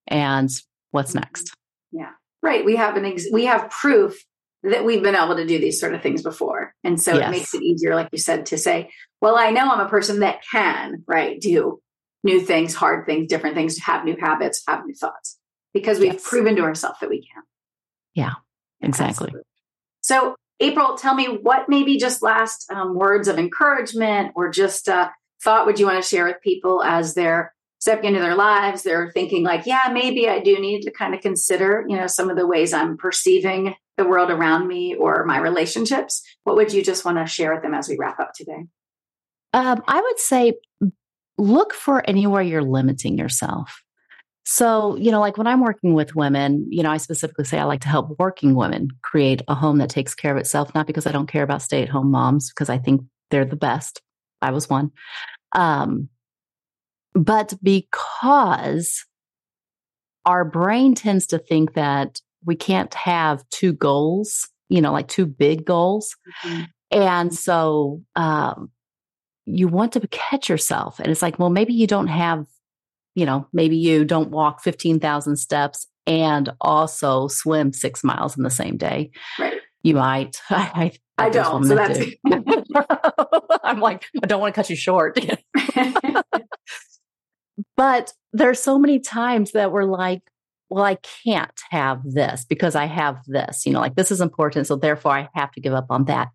And 0.07 0.51
what's 0.90 1.11
mm-hmm. 1.11 1.20
next? 1.20 1.55
Yeah. 1.92 2.11
Right. 2.42 2.64
We 2.64 2.76
have 2.76 2.96
an 2.96 3.07
ex- 3.07 3.30
we 3.32 3.46
have 3.46 3.70
proof 3.70 4.22
that 4.64 4.84
we've 4.84 5.03
been 5.03 5.16
able 5.16 5.36
to 5.36 5.46
do 5.46 5.59
these 5.59 5.80
sort 5.80 5.94
of 5.94 6.03
things 6.03 6.22
before. 6.22 6.74
And 6.84 7.01
so 7.01 7.14
yes. 7.14 7.28
it 7.28 7.30
makes 7.30 7.55
it 7.55 7.62
easier, 7.62 7.94
like 7.94 8.09
you 8.12 8.18
said, 8.18 8.46
to 8.46 8.59
say, 8.59 8.90
well, 9.20 9.36
I 9.38 9.51
know 9.51 9.70
I'm 9.70 9.80
a 9.80 9.88
person 9.88 10.20
that 10.20 10.42
can, 10.51 11.05
right, 11.07 11.40
do 11.40 11.80
new 12.24 12.40
things, 12.40 12.74
hard 12.74 13.07
things, 13.07 13.28
different 13.28 13.55
things, 13.57 13.78
have 13.78 14.05
new 14.05 14.16
habits, 14.20 14.62
have 14.68 14.84
new 14.84 14.94
thoughts, 14.94 15.38
because 15.72 16.01
we've 16.01 16.14
yes. 16.14 16.28
proven 16.28 16.57
to 16.57 16.62
ourselves 16.62 16.99
that 17.01 17.09
we 17.09 17.20
can. 17.20 17.42
Yeah. 18.14 18.34
Exactly. 18.80 19.32
So, 20.00 20.36
April, 20.60 20.96
tell 20.96 21.14
me 21.14 21.26
what 21.26 21.68
maybe 21.68 21.98
just 21.98 22.22
last 22.22 22.70
um, 22.70 22.94
words 22.94 23.28
of 23.28 23.38
encouragement 23.38 24.32
or 24.34 24.50
just 24.50 24.88
uh, 24.88 25.08
thought 25.42 25.66
would 25.66 25.78
you 25.78 25.86
want 25.86 26.02
to 26.02 26.08
share 26.08 26.24
with 26.24 26.40
people 26.42 26.82
as 26.82 27.14
they're 27.14 27.54
stepping 27.80 28.06
into 28.06 28.20
their 28.20 28.34
lives? 28.34 28.82
They're 28.82 29.10
thinking 29.12 29.44
like, 29.44 29.66
yeah, 29.66 29.90
maybe 29.92 30.28
I 30.28 30.40
do 30.40 30.58
need 30.58 30.82
to 30.82 30.90
kind 30.90 31.14
of 31.14 31.20
consider, 31.20 31.84
you 31.88 31.96
know, 31.96 32.06
some 32.06 32.30
of 32.30 32.36
the 32.36 32.46
ways 32.46 32.72
I'm 32.72 32.96
perceiving 32.96 33.74
the 33.96 34.04
world 34.04 34.30
around 34.30 34.66
me 34.66 34.94
or 34.94 35.24
my 35.24 35.38
relationships. 35.38 36.22
What 36.44 36.56
would 36.56 36.72
you 36.72 36.82
just 36.82 37.04
want 37.04 37.18
to 37.18 37.26
share 37.26 37.52
with 37.54 37.62
them 37.62 37.74
as 37.74 37.88
we 37.88 37.96
wrap 37.98 38.18
up 38.18 38.32
today? 38.34 38.64
Um, 39.52 39.82
I 39.86 40.00
would 40.00 40.18
say 40.18 40.54
look 41.36 41.72
for 41.72 42.02
anywhere 42.08 42.42
you're 42.42 42.62
limiting 42.62 43.16
yourself. 43.16 43.82
So, 44.51 44.96
you 44.96 45.11
know, 45.11 45.20
like 45.20 45.36
when 45.36 45.46
I'm 45.46 45.61
working 45.61 45.92
with 45.92 46.16
women, 46.16 46.66
you 46.70 46.82
know, 46.82 46.90
I 46.90 46.96
specifically 46.96 47.44
say 47.44 47.59
I 47.59 47.64
like 47.64 47.82
to 47.82 47.88
help 47.88 48.18
working 48.18 48.55
women 48.55 48.88
create 49.03 49.42
a 49.46 49.55
home 49.55 49.76
that 49.76 49.90
takes 49.90 50.14
care 50.14 50.32
of 50.32 50.38
itself, 50.38 50.74
not 50.74 50.86
because 50.86 51.07
I 51.07 51.12
don't 51.12 51.26
care 51.26 51.42
about 51.42 51.61
stay 51.61 51.82
at 51.82 51.90
home 51.90 52.11
moms, 52.11 52.49
because 52.49 52.70
I 52.70 52.78
think 52.78 53.03
they're 53.30 53.44
the 53.44 53.57
best. 53.57 54.01
I 54.40 54.53
was 54.53 54.70
one. 54.70 54.90
Um, 55.53 56.09
but 57.12 57.53
because 57.62 59.05
our 60.24 60.46
brain 60.46 60.94
tends 60.94 61.26
to 61.26 61.38
think 61.38 61.74
that 61.74 62.22
we 62.42 62.57
can't 62.57 62.94
have 62.94 63.46
two 63.51 63.74
goals, 63.74 64.49
you 64.70 64.80
know, 64.80 64.92
like 64.92 65.09
two 65.09 65.26
big 65.26 65.66
goals. 65.66 66.16
Mm-hmm. 66.42 66.62
And 66.90 67.34
so, 67.34 68.01
um, 68.16 68.70
you 69.44 69.68
want 69.68 69.92
to 69.92 70.09
catch 70.09 70.49
yourself. 70.49 71.01
And 71.01 71.09
it's 71.09 71.20
like, 71.20 71.38
well, 71.38 71.51
maybe 71.51 71.74
you 71.74 71.86
don't 71.86 72.09
have 72.09 72.46
you 73.18 73.26
know, 73.26 73.48
maybe 73.52 73.76
you 73.76 74.04
don't 74.04 74.30
walk 74.30 74.62
15,000 74.62 75.36
steps 75.36 75.88
and 76.06 76.50
also 76.60 77.26
swim 77.26 77.72
six 77.72 78.04
miles 78.04 78.36
in 78.36 78.44
the 78.44 78.50
same 78.50 78.76
day. 78.76 79.10
Right. 79.40 79.60
You 79.82 79.96
might. 79.96 80.40
I, 80.50 80.92
I, 81.18 81.26
I 81.26 81.30
don't. 81.30 81.64
So 81.64 81.74
that's. 81.74 81.98
I'm 83.64 83.80
like, 83.80 84.06
I 84.22 84.26
don't 84.28 84.40
want 84.40 84.54
to 84.54 84.58
cut 84.58 84.70
you 84.70 84.76
short. 84.76 85.18
but 87.76 88.12
there's 88.32 88.62
so 88.62 88.78
many 88.78 89.00
times 89.00 89.50
that 89.52 89.72
we're 89.72 89.84
like, 89.84 90.22
well, 90.70 90.84
I 90.84 90.98
can't 91.24 91.60
have 91.70 92.02
this 92.04 92.44
because 92.48 92.76
I 92.76 92.84
have 92.84 93.18
this, 93.26 93.66
you 93.66 93.72
know, 93.72 93.80
like 93.80 93.96
this 93.96 94.12
is 94.12 94.20
important. 94.20 94.68
So 94.68 94.76
therefore 94.76 95.12
I 95.12 95.28
have 95.34 95.50
to 95.52 95.60
give 95.60 95.72
up 95.72 95.86
on 95.90 96.04
that. 96.04 96.28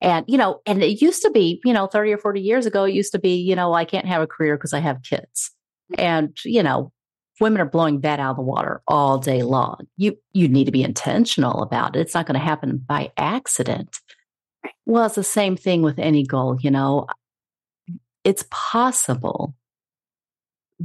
And, 0.00 0.24
you 0.26 0.38
know, 0.38 0.62
and 0.64 0.82
it 0.82 1.02
used 1.02 1.20
to 1.22 1.30
be, 1.30 1.60
you 1.64 1.74
know, 1.74 1.86
30 1.86 2.12
or 2.12 2.18
40 2.18 2.40
years 2.40 2.64
ago, 2.64 2.84
it 2.84 2.94
used 2.94 3.12
to 3.12 3.18
be, 3.18 3.34
you 3.34 3.54
know, 3.54 3.74
I 3.74 3.84
can't 3.84 4.06
have 4.06 4.22
a 4.22 4.26
career 4.26 4.56
because 4.56 4.72
I 4.72 4.78
have 4.78 5.02
kids. 5.02 5.50
And, 5.98 6.36
you 6.44 6.62
know, 6.62 6.92
women 7.40 7.60
are 7.60 7.66
blowing 7.66 8.00
that 8.02 8.20
out 8.20 8.32
of 8.32 8.36
the 8.36 8.42
water 8.42 8.82
all 8.86 9.18
day 9.18 9.42
long. 9.42 9.86
You 9.96 10.16
you 10.32 10.46
need 10.46 10.64
to 10.64 10.72
be 10.72 10.84
intentional 10.84 11.62
about 11.62 11.96
it. 11.96 12.00
It's 12.00 12.14
not 12.14 12.26
going 12.26 12.38
to 12.38 12.44
happen 12.44 12.76
by 12.76 13.10
accident. 13.16 13.98
Well, 14.86 15.06
it's 15.06 15.14
the 15.14 15.24
same 15.24 15.56
thing 15.56 15.82
with 15.82 15.98
any 15.98 16.24
goal, 16.24 16.58
you 16.60 16.70
know. 16.70 17.06
It's 18.24 18.44
possible. 18.50 19.54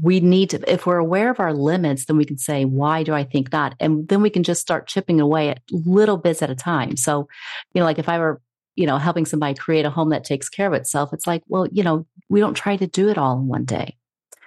We 0.02 0.20
need 0.20 0.52
to, 0.52 0.72
if 0.72 0.86
we're 0.86 0.98
aware 0.98 1.30
of 1.30 1.40
our 1.40 1.54
limits, 1.54 2.06
then 2.06 2.18
we 2.18 2.26
can 2.26 2.38
say, 2.38 2.66
why 2.66 3.04
do 3.04 3.14
I 3.14 3.24
think 3.24 3.52
not? 3.52 3.76
And 3.80 4.08
then 4.08 4.22
we 4.22 4.30
can 4.30 4.44
just 4.44 4.62
start 4.62 4.88
chipping 4.88 5.22
away 5.22 5.50
at 5.50 5.62
little 5.72 6.18
bits 6.18 6.42
at 6.42 6.50
a 6.50 6.56
time. 6.56 6.98
So, 6.98 7.28
you 7.74 7.80
know, 7.80 7.86
like 7.86 8.00
if 8.00 8.10
I 8.10 8.20
were, 8.20 8.42
you 8.76 8.88
know, 8.88 8.98
helping 8.98 9.26
somebody 9.26 9.54
create 9.54 9.86
a 9.86 9.90
home 9.90 10.10
that 10.10 10.26
takes 10.26 10.50
care 10.50 10.68
of 10.68 10.74
itself, 10.74 11.14
it's 11.14 11.28
like, 11.28 11.44
well, 11.48 11.68
you 11.72 11.84
know, 11.84 12.06
we 12.30 12.42
don't 12.42 12.56
try 12.56 12.76
to 12.76 12.88
do 12.88 13.10
it 13.10 13.18
all 13.18 13.38
in 13.38 13.48
one 13.48 13.66
day 13.66 13.96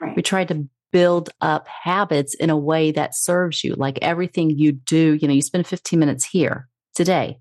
Right. 0.01 0.17
We 0.17 0.23
try 0.23 0.45
to 0.45 0.69
build 0.93 1.31
up 1.41 1.67
habits 1.69 2.35
in 2.35 2.51
a 2.51 2.57
way 2.57 2.91
that 2.93 3.15
serves 3.15 3.63
you. 3.63 3.75
Like 3.75 3.99
everything 4.03 4.51
you 4.51 4.73
do, 4.73 5.19
you 5.21 5.29
know, 5.29 5.35
you 5.35 5.43
spend 5.43 5.67
15 5.67 5.99
minutes 5.99 6.25
here 6.25 6.69
today, 6.95 7.39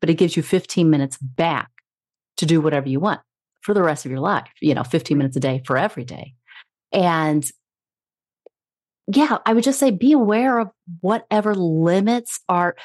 but 0.00 0.10
it 0.10 0.14
gives 0.14 0.36
you 0.36 0.42
15 0.42 0.88
minutes 0.88 1.16
back 1.18 1.70
to 2.38 2.46
do 2.46 2.60
whatever 2.60 2.88
you 2.88 3.00
want 3.00 3.20
for 3.60 3.74
the 3.74 3.82
rest 3.82 4.04
of 4.04 4.10
your 4.10 4.20
life, 4.20 4.48
you 4.60 4.74
know, 4.74 4.84
15 4.84 5.18
minutes 5.18 5.36
a 5.36 5.40
day 5.40 5.62
for 5.66 5.76
every 5.76 6.04
day. 6.04 6.34
And 6.92 7.48
yeah, 9.06 9.38
I 9.44 9.52
would 9.52 9.64
just 9.64 9.80
say 9.80 9.90
be 9.90 10.12
aware 10.12 10.58
of 10.58 10.68
whatever 11.00 11.54
limits 11.54 12.40
are. 12.48 12.76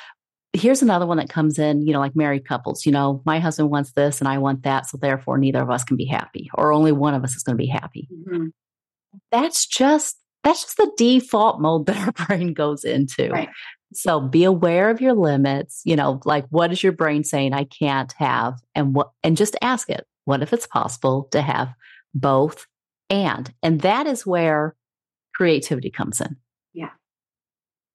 Here's 0.53 0.81
another 0.81 1.05
one 1.05 1.17
that 1.17 1.29
comes 1.29 1.57
in, 1.59 1.85
you 1.85 1.93
know, 1.93 1.99
like 1.99 2.15
married 2.15 2.47
couples. 2.47 2.85
You 2.85 2.91
know, 2.91 3.21
my 3.25 3.39
husband 3.39 3.69
wants 3.69 3.93
this 3.93 4.19
and 4.19 4.27
I 4.27 4.37
want 4.37 4.63
that. 4.63 4.87
So 4.87 4.97
therefore, 4.97 5.37
neither 5.37 5.61
of 5.61 5.69
us 5.69 5.83
can 5.83 5.97
be 5.97 6.05
happy, 6.05 6.49
or 6.53 6.71
only 6.71 6.91
one 6.91 7.13
of 7.13 7.23
us 7.23 7.35
is 7.35 7.43
going 7.43 7.57
to 7.57 7.61
be 7.61 7.67
happy. 7.67 8.07
Mm-hmm 8.11 8.47
that's 9.31 9.65
just 9.65 10.17
that's 10.43 10.63
just 10.63 10.77
the 10.77 10.91
default 10.97 11.61
mode 11.61 11.85
that 11.87 11.97
our 11.97 12.27
brain 12.27 12.53
goes 12.53 12.83
into. 12.83 13.29
Right. 13.29 13.49
So 13.93 14.19
be 14.19 14.43
aware 14.43 14.89
of 14.89 15.01
your 15.01 15.13
limits, 15.13 15.81
you 15.85 15.95
know, 15.95 16.19
like 16.25 16.45
what 16.49 16.71
is 16.71 16.81
your 16.81 16.93
brain 16.93 17.23
saying 17.23 17.53
I 17.53 17.65
can't 17.65 18.11
have 18.17 18.59
and 18.73 18.95
what 18.95 19.11
and 19.23 19.37
just 19.37 19.55
ask 19.61 19.89
it, 19.89 20.05
what 20.25 20.41
if 20.41 20.51
it's 20.51 20.67
possible 20.67 21.27
to 21.31 21.41
have 21.41 21.73
both 22.15 22.65
and 23.09 23.53
and 23.61 23.81
that 23.81 24.07
is 24.07 24.25
where 24.25 24.75
creativity 25.33 25.89
comes 25.89 26.21
in. 26.21 26.37
Yeah. 26.73 26.89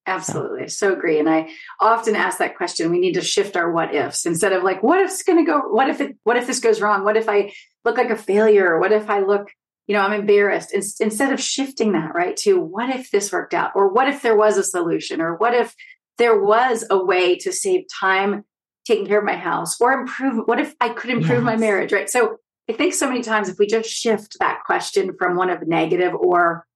Absolutely. 0.07 0.69
So. 0.69 0.89
so 0.89 0.93
agree. 0.95 1.19
And 1.19 1.29
I 1.29 1.51
often 1.81 2.16
ask 2.16 2.39
that 2.39 2.57
question. 2.57 2.91
We 2.91 2.99
need 2.99 3.14
to 3.14 3.21
shift 3.21 3.57
our 3.57 3.71
what 3.71 3.95
ifs 3.95 4.27
instead 4.27 4.53
of 4.53 4.62
like, 4.62 4.83
what 4.83 5.01
if 5.01 5.11
it's 5.11 5.23
going 5.23 5.45
to 5.45 5.51
go, 5.51 5.61
what 5.69 5.89
if 5.89 6.01
it, 6.01 6.16
what 6.25 6.37
if 6.37 6.47
this 6.47 6.61
goes 6.61 6.81
wrong? 6.81 7.05
What 7.05 7.16
if 7.16 7.29
I 7.29 7.53
look 7.85 7.97
like 7.97 8.11
a 8.11 8.16
failure? 8.16 8.79
What 8.79 8.93
if 8.93 9.11
I 9.11 9.21
look 9.21 9.51
you 9.89 9.97
know, 9.97 10.03
I'm 10.03 10.12
embarrassed. 10.12 10.72
instead 10.72 11.32
of 11.32 11.41
shifting 11.41 11.93
that, 11.93 12.14
right, 12.14 12.36
to 12.39 12.61
what 12.61 12.95
if 12.95 13.11
this 13.11 13.32
worked 13.32 13.55
out? 13.55 13.72
Or 13.74 13.89
what 13.89 14.07
if 14.07 14.20
there 14.20 14.36
was 14.36 14.59
a 14.59 14.62
solution? 14.62 15.22
Or 15.22 15.34
what 15.34 15.55
if 15.55 15.74
there 16.18 16.39
was 16.39 16.84
a 16.91 17.03
way 17.03 17.36
to 17.39 17.51
save 17.51 17.86
time 17.99 18.45
taking 18.86 19.07
care 19.07 19.18
of 19.18 19.24
my 19.24 19.36
house 19.36 19.80
or 19.80 19.93
improve? 19.93 20.47
What 20.47 20.61
if 20.61 20.74
I 20.78 20.91
could 20.91 21.11
improve 21.11 21.39
yes. 21.39 21.45
my 21.45 21.57
marriage, 21.57 21.91
right? 21.91 22.09
So 22.09 22.36
I 22.68 22.74
think 22.74 22.93
so 22.93 23.09
many 23.09 23.22
times 23.22 23.49
if 23.49 23.59
we 23.59 23.66
just 23.66 23.89
shift 23.89 24.36
that 24.41 24.61
question 24.66 25.16
from 25.18 25.36
one 25.36 25.49
of 25.49 25.66
negative 25.66 26.14
or, 26.14 26.66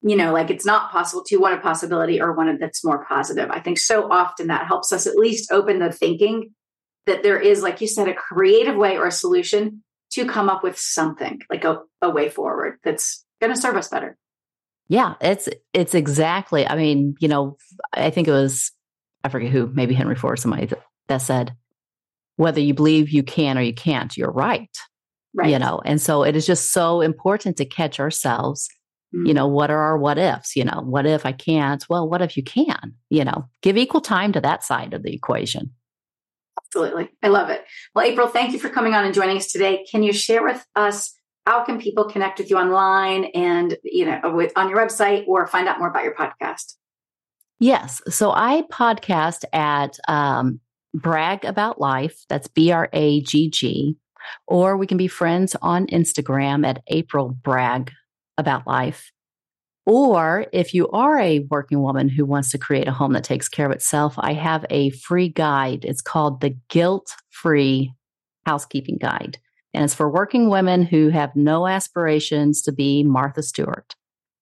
you 0.00 0.16
know, 0.16 0.32
like 0.32 0.48
it's 0.48 0.64
not 0.64 0.90
possible 0.90 1.22
to 1.24 1.36
one 1.36 1.52
of 1.52 1.62
possibility 1.62 2.18
or 2.18 2.32
one 2.32 2.48
of 2.48 2.58
that's 2.60 2.82
more 2.82 3.04
positive, 3.04 3.50
I 3.50 3.60
think 3.60 3.78
so 3.78 4.10
often 4.10 4.46
that 4.46 4.66
helps 4.66 4.90
us 4.90 5.06
at 5.06 5.16
least 5.16 5.52
open 5.52 5.80
the 5.80 5.92
thinking 5.92 6.54
that 7.04 7.22
there 7.22 7.38
is, 7.38 7.62
like 7.62 7.82
you 7.82 7.88
said, 7.88 8.08
a 8.08 8.14
creative 8.14 8.74
way 8.76 8.96
or 8.96 9.06
a 9.06 9.12
solution 9.12 9.82
to 10.14 10.26
come 10.26 10.48
up 10.48 10.62
with 10.62 10.78
something 10.78 11.40
like 11.50 11.64
a, 11.64 11.80
a 12.02 12.10
way 12.10 12.28
forward 12.28 12.78
that's 12.84 13.24
going 13.40 13.54
to 13.54 13.60
serve 13.60 13.76
us 13.76 13.88
better. 13.88 14.16
Yeah, 14.88 15.14
it's 15.20 15.48
it's 15.72 15.94
exactly. 15.94 16.66
I 16.66 16.76
mean, 16.76 17.14
you 17.18 17.28
know, 17.28 17.56
I 17.92 18.10
think 18.10 18.28
it 18.28 18.32
was 18.32 18.70
I 19.24 19.30
forget 19.30 19.50
who, 19.50 19.70
maybe 19.72 19.94
Henry 19.94 20.14
Ford, 20.14 20.38
somebody 20.38 20.66
that, 20.66 20.82
that 21.08 21.18
said, 21.18 21.56
whether 22.36 22.60
you 22.60 22.74
believe 22.74 23.10
you 23.10 23.22
can 23.22 23.56
or 23.56 23.62
you 23.62 23.72
can't, 23.72 24.14
you're 24.16 24.30
right. 24.30 24.76
Right. 25.32 25.50
You 25.50 25.58
know, 25.58 25.80
and 25.84 26.00
so 26.00 26.22
it 26.22 26.36
is 26.36 26.46
just 26.46 26.72
so 26.72 27.00
important 27.00 27.56
to 27.56 27.64
catch 27.64 27.98
ourselves. 27.98 28.68
Mm-hmm. 29.14 29.26
You 29.26 29.34
know, 29.34 29.48
what 29.48 29.70
are 29.70 29.78
our 29.78 29.98
what 29.98 30.18
ifs? 30.18 30.54
You 30.54 30.64
know, 30.64 30.82
what 30.84 31.06
if 31.06 31.26
I 31.26 31.32
can't? 31.32 31.84
Well, 31.88 32.08
what 32.08 32.22
if 32.22 32.36
you 32.36 32.44
can? 32.44 32.94
You 33.10 33.24
know, 33.24 33.48
give 33.62 33.76
equal 33.76 34.00
time 34.00 34.32
to 34.32 34.40
that 34.42 34.62
side 34.62 34.94
of 34.94 35.02
the 35.02 35.12
equation. 35.12 35.72
Absolutely. 36.74 37.08
I 37.22 37.28
love 37.28 37.50
it. 37.50 37.64
Well, 37.94 38.04
April, 38.04 38.26
thank 38.26 38.52
you 38.52 38.58
for 38.58 38.68
coming 38.68 38.94
on 38.94 39.04
and 39.04 39.14
joining 39.14 39.36
us 39.36 39.52
today. 39.52 39.86
Can 39.88 40.02
you 40.02 40.12
share 40.12 40.42
with 40.42 40.66
us 40.74 41.14
how 41.46 41.62
can 41.62 41.78
people 41.78 42.10
connect 42.10 42.40
with 42.40 42.50
you 42.50 42.56
online 42.56 43.26
and, 43.26 43.76
you 43.84 44.04
know, 44.04 44.18
with, 44.34 44.50
on 44.56 44.68
your 44.68 44.78
website 44.78 45.24
or 45.28 45.46
find 45.46 45.68
out 45.68 45.78
more 45.78 45.86
about 45.86 46.02
your 46.02 46.16
podcast? 46.16 46.74
Yes. 47.60 48.02
So 48.08 48.32
I 48.32 48.64
podcast 48.72 49.44
at 49.52 50.00
um, 50.08 50.58
Bragg 50.94 51.44
About 51.44 51.80
Life. 51.80 52.24
That's 52.28 52.48
B 52.48 52.72
R 52.72 52.88
A 52.92 53.20
G 53.20 53.48
G. 53.48 53.96
Or 54.48 54.76
we 54.76 54.88
can 54.88 54.96
be 54.96 55.06
friends 55.06 55.54
on 55.62 55.86
Instagram 55.86 56.66
at 56.66 56.82
April 56.88 57.28
Bragg 57.28 57.92
About 58.36 58.66
Life. 58.66 59.12
Or 59.86 60.46
if 60.52 60.72
you 60.72 60.88
are 60.88 61.18
a 61.18 61.40
working 61.50 61.82
woman 61.82 62.08
who 62.08 62.24
wants 62.24 62.50
to 62.52 62.58
create 62.58 62.88
a 62.88 62.92
home 62.92 63.12
that 63.12 63.24
takes 63.24 63.48
care 63.48 63.66
of 63.66 63.72
itself, 63.72 64.14
I 64.16 64.32
have 64.32 64.64
a 64.70 64.90
free 64.90 65.28
guide. 65.28 65.84
It's 65.84 66.00
called 66.00 66.40
the 66.40 66.56
Guilt 66.70 67.10
Free 67.30 67.92
Housekeeping 68.46 68.98
Guide. 68.98 69.38
And 69.74 69.84
it's 69.84 69.94
for 69.94 70.08
working 70.08 70.48
women 70.48 70.84
who 70.84 71.08
have 71.10 71.34
no 71.36 71.66
aspirations 71.66 72.62
to 72.62 72.72
be 72.72 73.02
Martha 73.02 73.42
Stewart. 73.42 73.94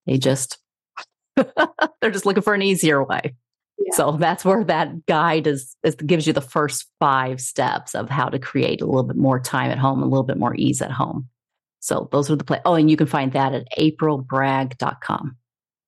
They 0.07 0.19
just, 0.19 0.59
they're 1.37 2.11
just 2.11 2.27
looking 2.27 2.43
for 2.43 2.55
an 2.55 2.63
easier 2.63 3.03
way. 3.03 3.35
Yeah. 3.79 3.97
So 3.97 4.13
that's 4.13 4.45
where 4.45 4.63
that 4.65 5.07
guide 5.07 5.47
is, 5.47 5.75
is, 5.83 5.97
gives 5.97 6.27
you 6.27 6.35
the 6.35 6.41
first 6.41 6.87
five 7.01 7.41
steps 7.41 7.95
of 7.95 8.11
how 8.11 8.29
to 8.29 8.39
create 8.39 8.81
a 8.81 8.87
little 8.87 9.03
bit 9.03 9.17
more 9.17 9.41
time 9.41 9.71
at 9.71 9.79
home, 9.79 10.03
a 10.03 10.07
little 10.07 10.23
bit 10.23 10.39
more 10.39 10.55
ease 10.55 10.83
at 10.83 10.93
home. 10.93 11.29
So 11.83 12.09
those 12.13 12.31
are 12.31 12.37
the 12.37 12.45
play. 12.45 12.61
Oh, 12.65 12.75
and 12.75 12.89
you 12.89 12.97
can 12.97 13.09
find 13.09 13.33
that 13.33 13.53
at 13.53 13.67
aprilbragg.com. 13.77 15.37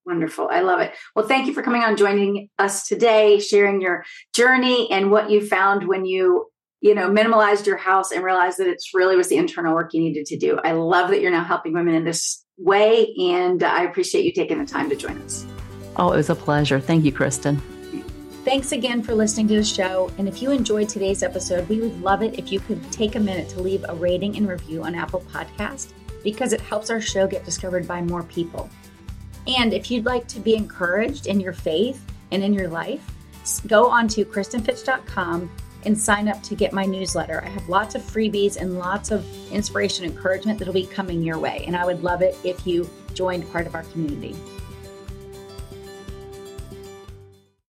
Wonderful. 0.04 0.48
I 0.50 0.60
love 0.60 0.80
it. 0.80 0.92
Well, 1.14 1.26
thank 1.26 1.46
you 1.46 1.54
for 1.54 1.62
coming 1.62 1.82
on, 1.82 1.96
joining 1.96 2.48
us 2.58 2.86
today, 2.86 3.38
sharing 3.38 3.80
your 3.80 4.04
journey 4.34 4.90
and 4.90 5.10
what 5.10 5.30
you 5.30 5.40
found 5.40 5.86
when 5.86 6.04
you, 6.04 6.46
you 6.80 6.94
know, 6.94 7.08
minimalized 7.08 7.64
your 7.66 7.76
house 7.76 8.10
and 8.10 8.24
realized 8.24 8.58
that 8.58 8.66
it's 8.66 8.92
really 8.92 9.16
was 9.16 9.28
the 9.28 9.36
internal 9.36 9.72
work 9.72 9.94
you 9.94 10.00
needed 10.00 10.26
to 10.26 10.36
do. 10.36 10.58
I 10.62 10.72
love 10.72 11.10
that 11.10 11.22
you're 11.22 11.30
now 11.30 11.44
helping 11.44 11.72
women 11.72 11.94
in 11.94 12.04
this 12.04 12.44
way. 12.58 13.14
And 13.18 13.62
I 13.62 13.84
appreciate 13.84 14.24
you 14.24 14.32
taking 14.32 14.58
the 14.58 14.66
time 14.66 14.90
to 14.90 14.96
join 14.96 15.16
us. 15.22 15.46
Oh, 15.96 16.12
it 16.12 16.16
was 16.16 16.28
a 16.28 16.34
pleasure. 16.34 16.80
Thank 16.80 17.04
you, 17.04 17.12
Kristin. 17.12 17.60
Thanks 18.44 18.72
again 18.72 19.02
for 19.02 19.14
listening 19.14 19.48
to 19.48 19.56
the 19.56 19.64
show. 19.64 20.12
And 20.18 20.28
if 20.28 20.42
you 20.42 20.50
enjoyed 20.50 20.90
today's 20.90 21.22
episode, 21.22 21.66
we 21.66 21.80
would 21.80 22.02
love 22.02 22.22
it 22.22 22.38
if 22.38 22.52
you 22.52 22.60
could 22.60 22.92
take 22.92 23.16
a 23.16 23.20
minute 23.20 23.48
to 23.48 23.60
leave 23.60 23.86
a 23.88 23.94
rating 23.94 24.36
and 24.36 24.46
review 24.46 24.82
on 24.82 24.94
Apple 24.94 25.24
Podcast 25.32 25.94
because 26.22 26.52
it 26.52 26.60
helps 26.60 26.90
our 26.90 27.00
show 27.00 27.26
get 27.26 27.46
discovered 27.46 27.88
by 27.88 28.02
more 28.02 28.22
people. 28.24 28.68
And 29.46 29.72
if 29.72 29.90
you'd 29.90 30.04
like 30.04 30.28
to 30.28 30.40
be 30.40 30.56
encouraged 30.56 31.26
in 31.26 31.40
your 31.40 31.54
faith 31.54 32.04
and 32.32 32.44
in 32.44 32.52
your 32.52 32.68
life, 32.68 33.02
go 33.66 33.88
on 33.88 34.08
to 34.08 34.26
kristinfitch.com 34.26 35.50
and 35.86 35.98
sign 35.98 36.28
up 36.28 36.42
to 36.42 36.54
get 36.54 36.74
my 36.74 36.84
newsletter. 36.84 37.42
I 37.42 37.48
have 37.48 37.66
lots 37.70 37.94
of 37.94 38.02
freebies 38.02 38.58
and 38.58 38.78
lots 38.78 39.10
of 39.10 39.24
inspiration 39.52 40.04
and 40.04 40.14
encouragement 40.14 40.58
that'll 40.58 40.74
be 40.74 40.84
coming 40.86 41.22
your 41.22 41.38
way. 41.38 41.64
And 41.66 41.74
I 41.74 41.86
would 41.86 42.02
love 42.02 42.20
it 42.20 42.36
if 42.44 42.66
you 42.66 42.90
joined 43.14 43.50
part 43.50 43.66
of 43.66 43.74
our 43.74 43.84
community. 43.84 44.36